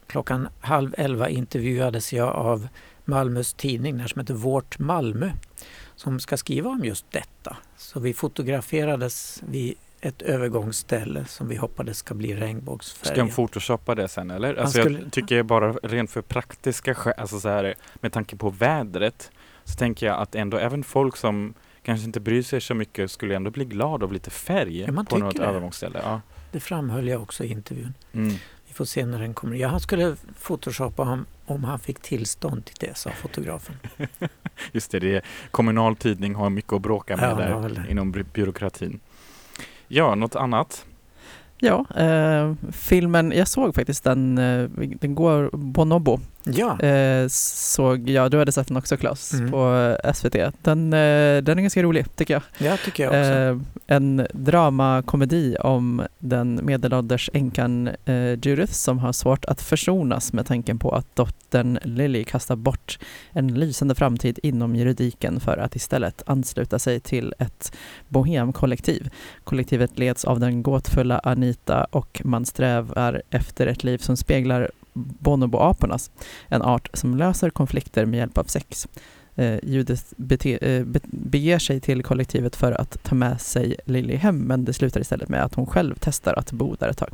klockan 0.07 0.49
halv 0.61 0.95
elva 0.99 1.29
intervjuades 1.29 2.13
jag 2.13 2.29
av 2.35 2.69
Malmös 3.05 3.55
tidning 3.55 4.09
som 4.09 4.21
heter 4.21 4.35
Vårt 4.35 4.79
Malmö 4.79 5.31
som 5.97 6.21
ska 6.21 6.37
skriva 6.37 6.71
om 6.71 6.85
just 6.85 7.11
detta. 7.11 7.57
Så 7.77 8.01
vi 8.01 8.15
fotograferades 8.15 9.43
vid 9.49 9.75
ett 10.01 10.23
övergångsställe 10.23 11.25
som 11.25 11.49
vi 11.49 11.57
hoppades 11.57 11.99
ska 11.99 12.15
bli 12.15 12.29
Ska 12.29 12.35
de 12.41 12.41
regnbågsfärgat. 12.47 13.35
photoshoppa 13.37 13.95
det 13.95 14.09
sen 14.09 14.31
eller? 14.31 14.55
Alltså 14.55 14.81
skulle- 14.81 14.99
jag 15.01 15.13
tycker 15.13 15.43
bara 15.43 15.73
rent 15.73 16.11
för 16.11 16.23
praktiska 16.23 16.95
skäl, 16.95 17.15
alltså 17.19 17.41
så 17.41 17.49
här, 17.49 17.75
med 17.95 18.13
tanke 18.13 18.37
på 18.37 18.51
vädret 18.51 19.31
så 19.65 19.75
tänker 19.77 20.07
jag 20.07 20.19
att 20.19 20.35
ändå 20.35 20.57
även 20.57 20.85
folk 20.85 21.17
som 21.17 21.55
kanske 21.89 22.07
inte 22.07 22.21
bryr 22.21 22.43
sig 22.43 22.61
så 22.61 22.75
mycket 22.75 23.11
skulle 23.11 23.37
ändå 23.37 23.51
bli 23.51 23.65
glada 23.65 24.05
av 24.07 24.13
lite 24.13 24.31
färg 24.31 24.81
Ja, 24.81 25.05
på 25.05 25.19
något 25.19 25.37
det. 25.37 25.43
övergångsställe. 25.45 26.01
Ja. 26.05 26.21
Det 26.53 26.61
framhöll 26.61 27.09
jag 27.09 27.23
också 27.23 27.45
i 27.45 27.53
intervjun. 27.53 27.95
Mm. 28.13 28.29
Vi 28.67 28.75
får 28.75 28.85
se 28.85 29.07
när 29.07 29.19
den 29.19 29.35
kommer. 29.35 29.57
Ja, 29.57 29.69
han 29.69 29.81
skulle 29.81 30.17
photoshoppa 30.43 31.03
om, 31.03 31.27
om 31.47 31.65
han 31.65 31.79
fick 31.79 32.01
tillstånd 32.01 32.65
till 32.65 32.77
det, 32.81 32.97
sa 32.97 33.11
fotografen. 33.11 33.75
Just 34.73 34.91
det, 34.91 34.99
det 34.99 35.15
är 35.17 35.23
kommunal 35.51 35.97
tidning 35.97 36.35
har 36.35 36.51
mycket 36.51 36.73
att 36.73 36.83
bråka 36.83 37.17
med 37.17 37.31
Ja, 37.31 37.35
där 37.35 37.87
inom 37.91 38.13
by- 38.13 38.23
byråkratin. 38.33 39.01
Ja, 39.89 40.15
något 40.15 40.37
annat? 40.37 40.87
Ja, 41.59 41.85
eh, 41.97 42.55
filmen, 42.73 43.33
jag 43.37 43.49
såg 43.49 43.75
faktiskt 43.75 44.05
den, 44.05 44.39
eh, 44.39 44.69
den 45.01 45.15
går, 45.15 45.51
Bonobo, 45.53 46.21
Ja, 46.53 46.81
eh, 46.81 47.29
såg 47.29 48.09
jag, 48.09 48.31
du 48.31 48.39
hade 48.39 48.53
sett 48.53 48.69
den 48.69 48.77
också 48.77 48.97
Claes, 48.97 49.33
Mm. 49.33 49.51
på 49.51 49.97
SVT. 50.15 50.37
Den, 50.63 50.93
eh, 50.93 51.43
den 51.43 51.59
är 51.59 51.61
ganska 51.61 51.83
rolig 51.83 52.17
tycker 52.17 52.35
jag. 52.35 52.43
jag 52.69 52.81
tycker 52.81 53.03
jag 53.05 53.11
också. 53.11 53.33
Eh, 53.33 53.97
en 53.97 54.27
dramakomedi 54.33 55.57
om 55.61 56.03
den 56.19 56.61
medelålders 56.63 57.31
änkan 57.33 57.89
eh, 58.05 58.31
Judith 58.31 58.73
som 58.73 58.99
har 58.99 59.13
svårt 59.13 59.45
att 59.45 59.63
försonas 59.63 60.33
med 60.33 60.47
tanken 60.47 60.79
på 60.79 60.91
att 60.95 61.17
dottern 61.17 61.79
Lily 61.83 62.25
kastar 62.25 62.57
bort 62.57 62.99
en 63.33 63.55
lysande 63.55 63.95
framtid 63.95 64.39
inom 64.43 64.77
juridiken 64.77 65.41
för 65.41 65.59
att 65.59 65.77
istället 65.77 66.23
ansluta 66.27 66.79
sig 66.79 67.01
till 67.01 67.35
ett 67.39 67.73
bohemkollektiv. 68.09 69.11
Kollektivet 69.45 69.99
leds 69.99 70.25
av 70.25 70.41
den 70.41 70.63
gåtfulla 70.63 71.19
Anita 71.19 71.85
och 71.85 72.21
man 72.25 72.47
strävar 72.47 73.23
efter 73.31 73.67
ett 73.67 73.85
liv 73.85 73.99
som 73.99 74.17
speglar 74.17 74.71
bonoboapornas, 74.99 76.11
en 76.49 76.63
art 76.63 76.89
som 76.95 77.17
löser 77.17 77.51
konflikter 77.51 78.07
med 78.07 78.19
hjälp 78.19 78.39
av 78.39 78.45
sex. 78.45 78.89
Eh, 79.35 79.59
Judith 79.63 80.05
bete, 80.17 80.59
eh, 80.63 80.85
be, 80.85 81.01
beger 81.03 81.59
sig 81.59 81.81
till 81.81 82.03
kollektivet 82.03 82.57
för 82.57 82.73
att 82.73 83.03
ta 83.03 83.15
med 83.15 83.41
sig 83.41 83.77
Lily 83.85 84.17
hem 84.17 84.39
men 84.39 84.65
det 84.65 84.73
slutar 84.73 85.01
istället 85.01 85.29
med 85.29 85.45
att 85.45 85.55
hon 85.55 85.67
själv 85.67 85.95
testar 86.01 86.35
att 86.35 86.53
bo 86.53 86.75
där 86.75 86.89
ett 86.89 86.99
tag. 86.99 87.11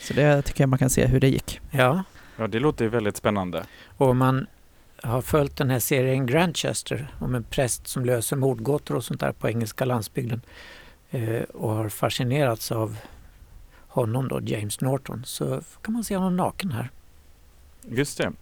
Så 0.00 0.14
det 0.14 0.42
tycker 0.42 0.62
jag 0.62 0.68
man 0.68 0.78
kan 0.78 0.90
se 0.90 1.06
hur 1.06 1.20
det 1.20 1.28
gick. 1.28 1.60
Ja, 1.70 2.02
Ja, 2.40 2.46
det 2.46 2.58
låter 2.60 2.84
ju 2.84 2.90
väldigt 2.90 3.16
spännande. 3.16 3.64
och 3.96 4.16
man 4.16 4.46
har 5.02 5.22
följt 5.22 5.56
den 5.56 5.70
här 5.70 5.78
serien 5.78 6.26
Grantchester 6.26 7.08
om 7.20 7.34
en 7.34 7.44
präst 7.44 7.88
som 7.88 8.04
löser 8.04 8.36
mordgåtor 8.36 8.96
och 8.96 9.04
sånt 9.04 9.20
där 9.20 9.32
på 9.32 9.48
engelska 9.48 9.84
landsbygden 9.84 10.40
eh, 11.10 11.42
och 11.42 11.70
har 11.70 11.88
fascinerats 11.88 12.72
av 12.72 12.96
honom 13.88 14.28
då, 14.28 14.40
James 14.44 14.80
Norton, 14.80 15.22
så 15.24 15.60
kan 15.82 15.94
man 15.94 16.04
se 16.04 16.16
honom 16.16 16.36
naken 16.36 16.72
här. 16.72 16.90
Just 17.88 18.18
det. 18.18 18.32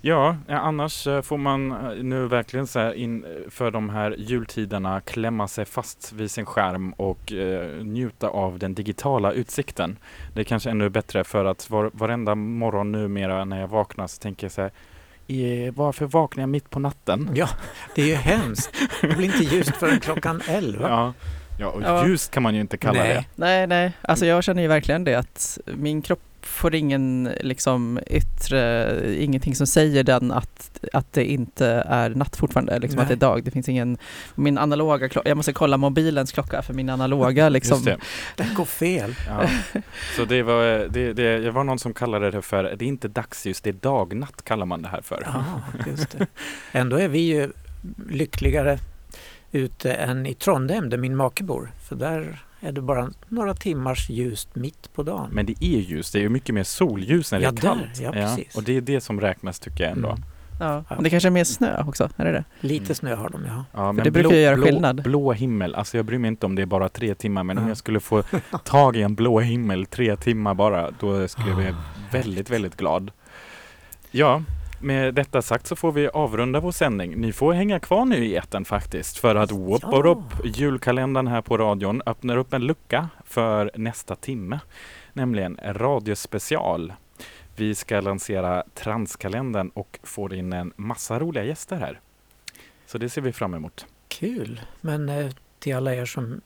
Ja, 0.00 0.36
eh, 0.48 0.64
annars 0.64 1.06
eh, 1.06 1.22
får 1.22 1.38
man 1.38 1.72
eh, 1.72 2.02
nu 2.02 2.26
verkligen 2.26 2.66
så 2.66 2.78
här 2.78 2.92
in 2.92 3.24
för 3.50 3.70
de 3.70 3.90
här 3.90 4.14
jultiderna 4.18 5.00
klämma 5.00 5.48
sig 5.48 5.64
fast 5.64 6.12
vid 6.12 6.30
sin 6.30 6.46
skärm 6.46 6.92
och 6.92 7.32
eh, 7.32 7.84
njuta 7.84 8.28
av 8.28 8.58
den 8.58 8.74
digitala 8.74 9.32
utsikten. 9.32 9.96
Det 10.34 10.40
är 10.40 10.44
kanske 10.44 10.70
ännu 10.70 10.88
bättre 10.88 11.24
för 11.24 11.44
att 11.44 11.70
var, 11.70 11.90
varenda 11.94 12.34
morgon 12.34 12.92
numera 12.92 13.44
när 13.44 13.60
jag 13.60 13.68
vaknar 13.68 14.06
så 14.06 14.18
tänker 14.18 14.44
jag 14.44 14.52
så 14.52 14.60
här 14.62 14.70
"Eh, 15.28 15.72
varför 15.74 16.06
vaknar 16.06 16.42
jag 16.42 16.48
mitt 16.48 16.70
på 16.70 16.78
natten? 16.78 17.30
Ja, 17.34 17.48
det 17.94 18.02
är 18.02 18.06
ju 18.06 18.14
hemskt. 18.14 18.74
Det 19.00 19.06
blir 19.16 19.24
inte 19.26 19.54
ljust 19.56 19.76
förrän 19.76 20.00
klockan 20.00 20.40
11. 20.48 20.88
Ja, 20.88 21.12
ja 21.60 21.66
och 21.66 21.82
Ja. 21.82 22.06
ljust 22.06 22.30
kan 22.30 22.42
man 22.42 22.54
ju 22.54 22.60
inte 22.60 22.76
kalla 22.76 22.98
Nej. 23.02 23.14
det. 23.14 23.24
Nej, 23.34 23.66
nej, 23.66 23.92
alltså 24.02 24.26
jag 24.26 24.44
känner 24.44 24.62
ju 24.62 24.68
verkligen 24.68 25.04
det 25.04 25.14
att 25.14 25.58
min 25.64 26.02
kropp 26.02 26.20
får 26.42 26.74
ingen 26.74 27.30
liksom 27.40 28.00
yttre, 28.06 28.96
ingenting 29.24 29.54
som 29.54 29.66
säger 29.66 30.04
den 30.04 30.32
att, 30.32 30.84
att 30.92 31.12
det 31.12 31.24
inte 31.24 31.66
är 31.86 32.10
natt 32.10 32.36
fortfarande, 32.36 32.78
liksom 32.78 32.96
Nej. 32.96 33.02
att 33.02 33.08
det 33.08 33.14
är 33.14 33.28
dag. 33.28 33.44
Det 33.44 33.50
finns 33.50 33.68
ingen, 33.68 33.98
min 34.34 34.58
analoga 34.58 35.08
klocka, 35.08 35.28
jag 35.28 35.36
måste 35.36 35.52
kolla 35.52 35.76
mobilens 35.76 36.32
klocka 36.32 36.62
för 36.62 36.74
min 36.74 36.88
analoga 36.90 37.48
liksom. 37.48 37.76
Just 37.76 37.84
det. 37.84 37.98
Det 38.36 38.54
går 38.54 38.64
fel. 38.64 39.14
Ja. 39.28 39.48
Så 40.16 40.24
det 40.24 40.42
var, 40.42 40.62
det, 40.88 41.12
det, 41.12 41.38
det 41.38 41.50
var 41.50 41.64
någon 41.64 41.78
som 41.78 41.94
kallade 41.94 42.30
det 42.30 42.42
för, 42.42 42.62
det 42.62 42.84
är 42.84 42.88
inte 42.88 43.08
dagsljus, 43.08 43.60
det 43.60 43.70
är 43.70 43.74
dagnatt 43.74 44.44
kallar 44.44 44.66
man 44.66 44.82
det 44.82 44.88
här 44.88 45.02
för. 45.02 45.22
Ja, 45.26 45.44
just 45.90 46.10
det. 46.18 46.26
Ändå 46.72 46.96
är 46.96 47.08
vi 47.08 47.18
ju 47.20 47.50
lyckligare 48.10 48.78
ute 49.52 49.92
än 49.92 50.26
i 50.26 50.34
Trondheim 50.34 50.90
där 50.90 50.98
min 50.98 51.16
make 51.16 51.44
bor. 51.44 51.72
För 51.88 51.96
där 51.96 52.42
är 52.60 52.72
det 52.72 52.80
bara 52.80 53.10
några 53.28 53.54
timmars 53.54 54.10
ljust 54.10 54.54
mitt 54.54 54.92
på 54.94 55.02
dagen. 55.02 55.28
Men 55.32 55.46
det 55.46 55.64
är 55.64 55.78
ljus, 55.80 56.10
det 56.12 56.18
är 56.18 56.22
ju 56.22 56.28
mycket 56.28 56.54
mer 56.54 56.62
solljus 56.64 57.32
när 57.32 57.38
det 57.38 57.44
Ja, 57.44 57.48
är 57.48 57.52
där, 57.52 57.60
kallt. 57.62 58.00
ja, 58.00 58.12
precis. 58.12 58.56
och 58.56 58.62
det 58.62 58.76
är 58.76 58.80
det 58.80 59.00
som 59.00 59.20
räknas 59.20 59.60
tycker 59.60 59.84
jag 59.84 59.92
ändå. 59.92 60.08
Mm. 60.08 60.22
Ja. 60.60 60.84
Men 60.88 61.02
det 61.04 61.10
kanske 61.10 61.28
är 61.28 61.30
mer 61.30 61.44
snö 61.44 61.82
också, 61.86 62.08
är 62.16 62.24
det 62.24 62.32
det? 62.32 62.44
Lite 62.60 62.94
snö 62.94 63.14
har 63.14 63.28
de 63.28 63.44
ja. 63.46 63.64
Ja, 63.96 64.02
det 64.04 64.10
brukar 64.10 64.30
ju 64.36 64.42
göra 64.42 64.54
blå, 64.56 64.64
skillnad. 64.66 65.02
Blå 65.02 65.32
himmel, 65.32 65.74
alltså 65.74 65.96
jag 65.96 66.06
bryr 66.06 66.18
mig 66.18 66.28
inte 66.28 66.46
om 66.46 66.54
det 66.54 66.62
är 66.62 66.66
bara 66.66 66.88
tre 66.88 67.14
timmar 67.14 67.44
men 67.44 67.58
om 67.58 67.64
Ja. 67.64 67.70
jag 67.70 67.76
skulle 67.76 68.00
få 68.00 68.22
tag 68.64 68.96
i 68.96 69.02
en 69.02 69.14
blå 69.14 69.40
himmel 69.40 69.86
tre 69.86 70.16
timmar 70.16 70.54
bara 70.54 70.90
då 71.00 71.28
skulle 71.28 71.48
jag 71.48 71.56
bli 71.56 71.66
Ah, 71.68 71.74
väldigt, 72.12 72.50
väldigt 72.50 72.76
glad. 72.76 73.10
Ja, 74.10 74.42
med 74.80 75.14
detta 75.14 75.42
sagt 75.42 75.66
så 75.66 75.76
får 75.76 75.92
vi 75.92 76.08
avrunda 76.08 76.60
vår 76.60 76.72
sändning. 76.72 77.20
Ni 77.20 77.32
får 77.32 77.52
hänga 77.52 77.80
kvar 77.80 78.04
nu 78.04 78.16
i 78.24 78.36
etern 78.36 78.64
faktiskt 78.64 79.18
för 79.18 79.34
att 79.34 79.52
whoop 79.52 79.82
Ja. 79.82 80.02
upp 80.04 80.56
julkalendern 80.56 81.26
här 81.26 81.42
på 81.42 81.58
radion 81.58 82.02
öppnar 82.06 82.36
upp 82.36 82.52
en 82.52 82.62
lucka 82.66 83.08
för 83.24 83.70
nästa 83.74 84.16
timme, 84.16 84.60
nämligen 85.12 85.58
radiospecial. 85.64 86.92
Vi 87.56 87.74
ska 87.74 88.00
lansera 88.00 88.64
Transkalendern 88.74 89.68
och 89.74 89.98
får 90.02 90.34
in 90.34 90.52
en 90.52 90.72
massa 90.76 91.18
roliga 91.18 91.44
gäster 91.44 91.76
här. 91.76 92.00
Så 92.86 92.98
det 92.98 93.08
ser 93.08 93.20
vi 93.22 93.32
fram 93.32 93.54
emot. 93.54 93.86
Kul. 94.08 94.60
Men 94.80 95.08
eh, 95.08 95.30
till 95.58 95.76
alla 95.76 95.94
er 95.94 96.04
som 96.04 96.40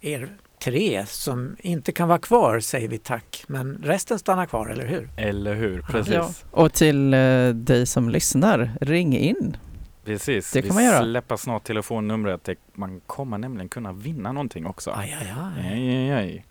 er 0.00 0.36
tre 0.58 1.06
som 1.06 1.56
inte 1.60 1.92
kan 1.92 2.08
vara 2.08 2.18
kvar 2.18 2.60
säger 2.60 2.88
vi 2.88 2.98
tack. 2.98 3.44
Men 3.46 3.80
resten 3.84 4.18
stannar 4.18 4.46
kvar, 4.46 4.66
eller 4.68 4.86
hur? 4.86 5.08
Eller 5.16 5.54
hur? 5.54 5.82
Precis. 5.82 6.14
Ja. 6.14 6.30
Och 6.50 6.72
till 6.72 7.14
eh, 7.14 7.48
dig 7.48 7.86
som 7.86 8.08
lyssnar, 8.08 8.70
ring 8.80 9.16
in. 9.16 9.56
Precis. 10.04 10.52
Det 10.52 10.62
kan 10.62 10.68
vi 10.68 10.74
man 10.74 10.84
göra. 10.84 11.02
släpper 11.02 11.36
snart 11.36 11.64
telefonnumret. 11.64 12.48
Man 12.74 13.00
kommer 13.06 13.38
nämligen 13.38 13.68
kunna 13.68 13.92
vinna 13.92 14.32
någonting 14.32 14.66
också. 14.66 14.90
Aj, 14.90 15.16
aj, 15.20 15.34
aj. 15.36 15.72
Aj, 15.72 15.96
aj, 15.96 16.10
aj. 16.12 16.44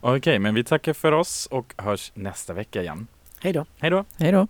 Okej, 0.00 0.38
men 0.38 0.54
vi 0.54 0.64
tackar 0.64 0.92
för 0.92 1.12
oss 1.12 1.46
och 1.46 1.74
hörs 1.76 2.12
nästa 2.14 2.52
vecka 2.52 2.82
igen. 2.82 3.06
Hej 3.40 3.52
då. 3.52 3.66
Hej 3.78 3.90
då! 3.90 4.04
Hej 4.18 4.32
då! 4.32 4.46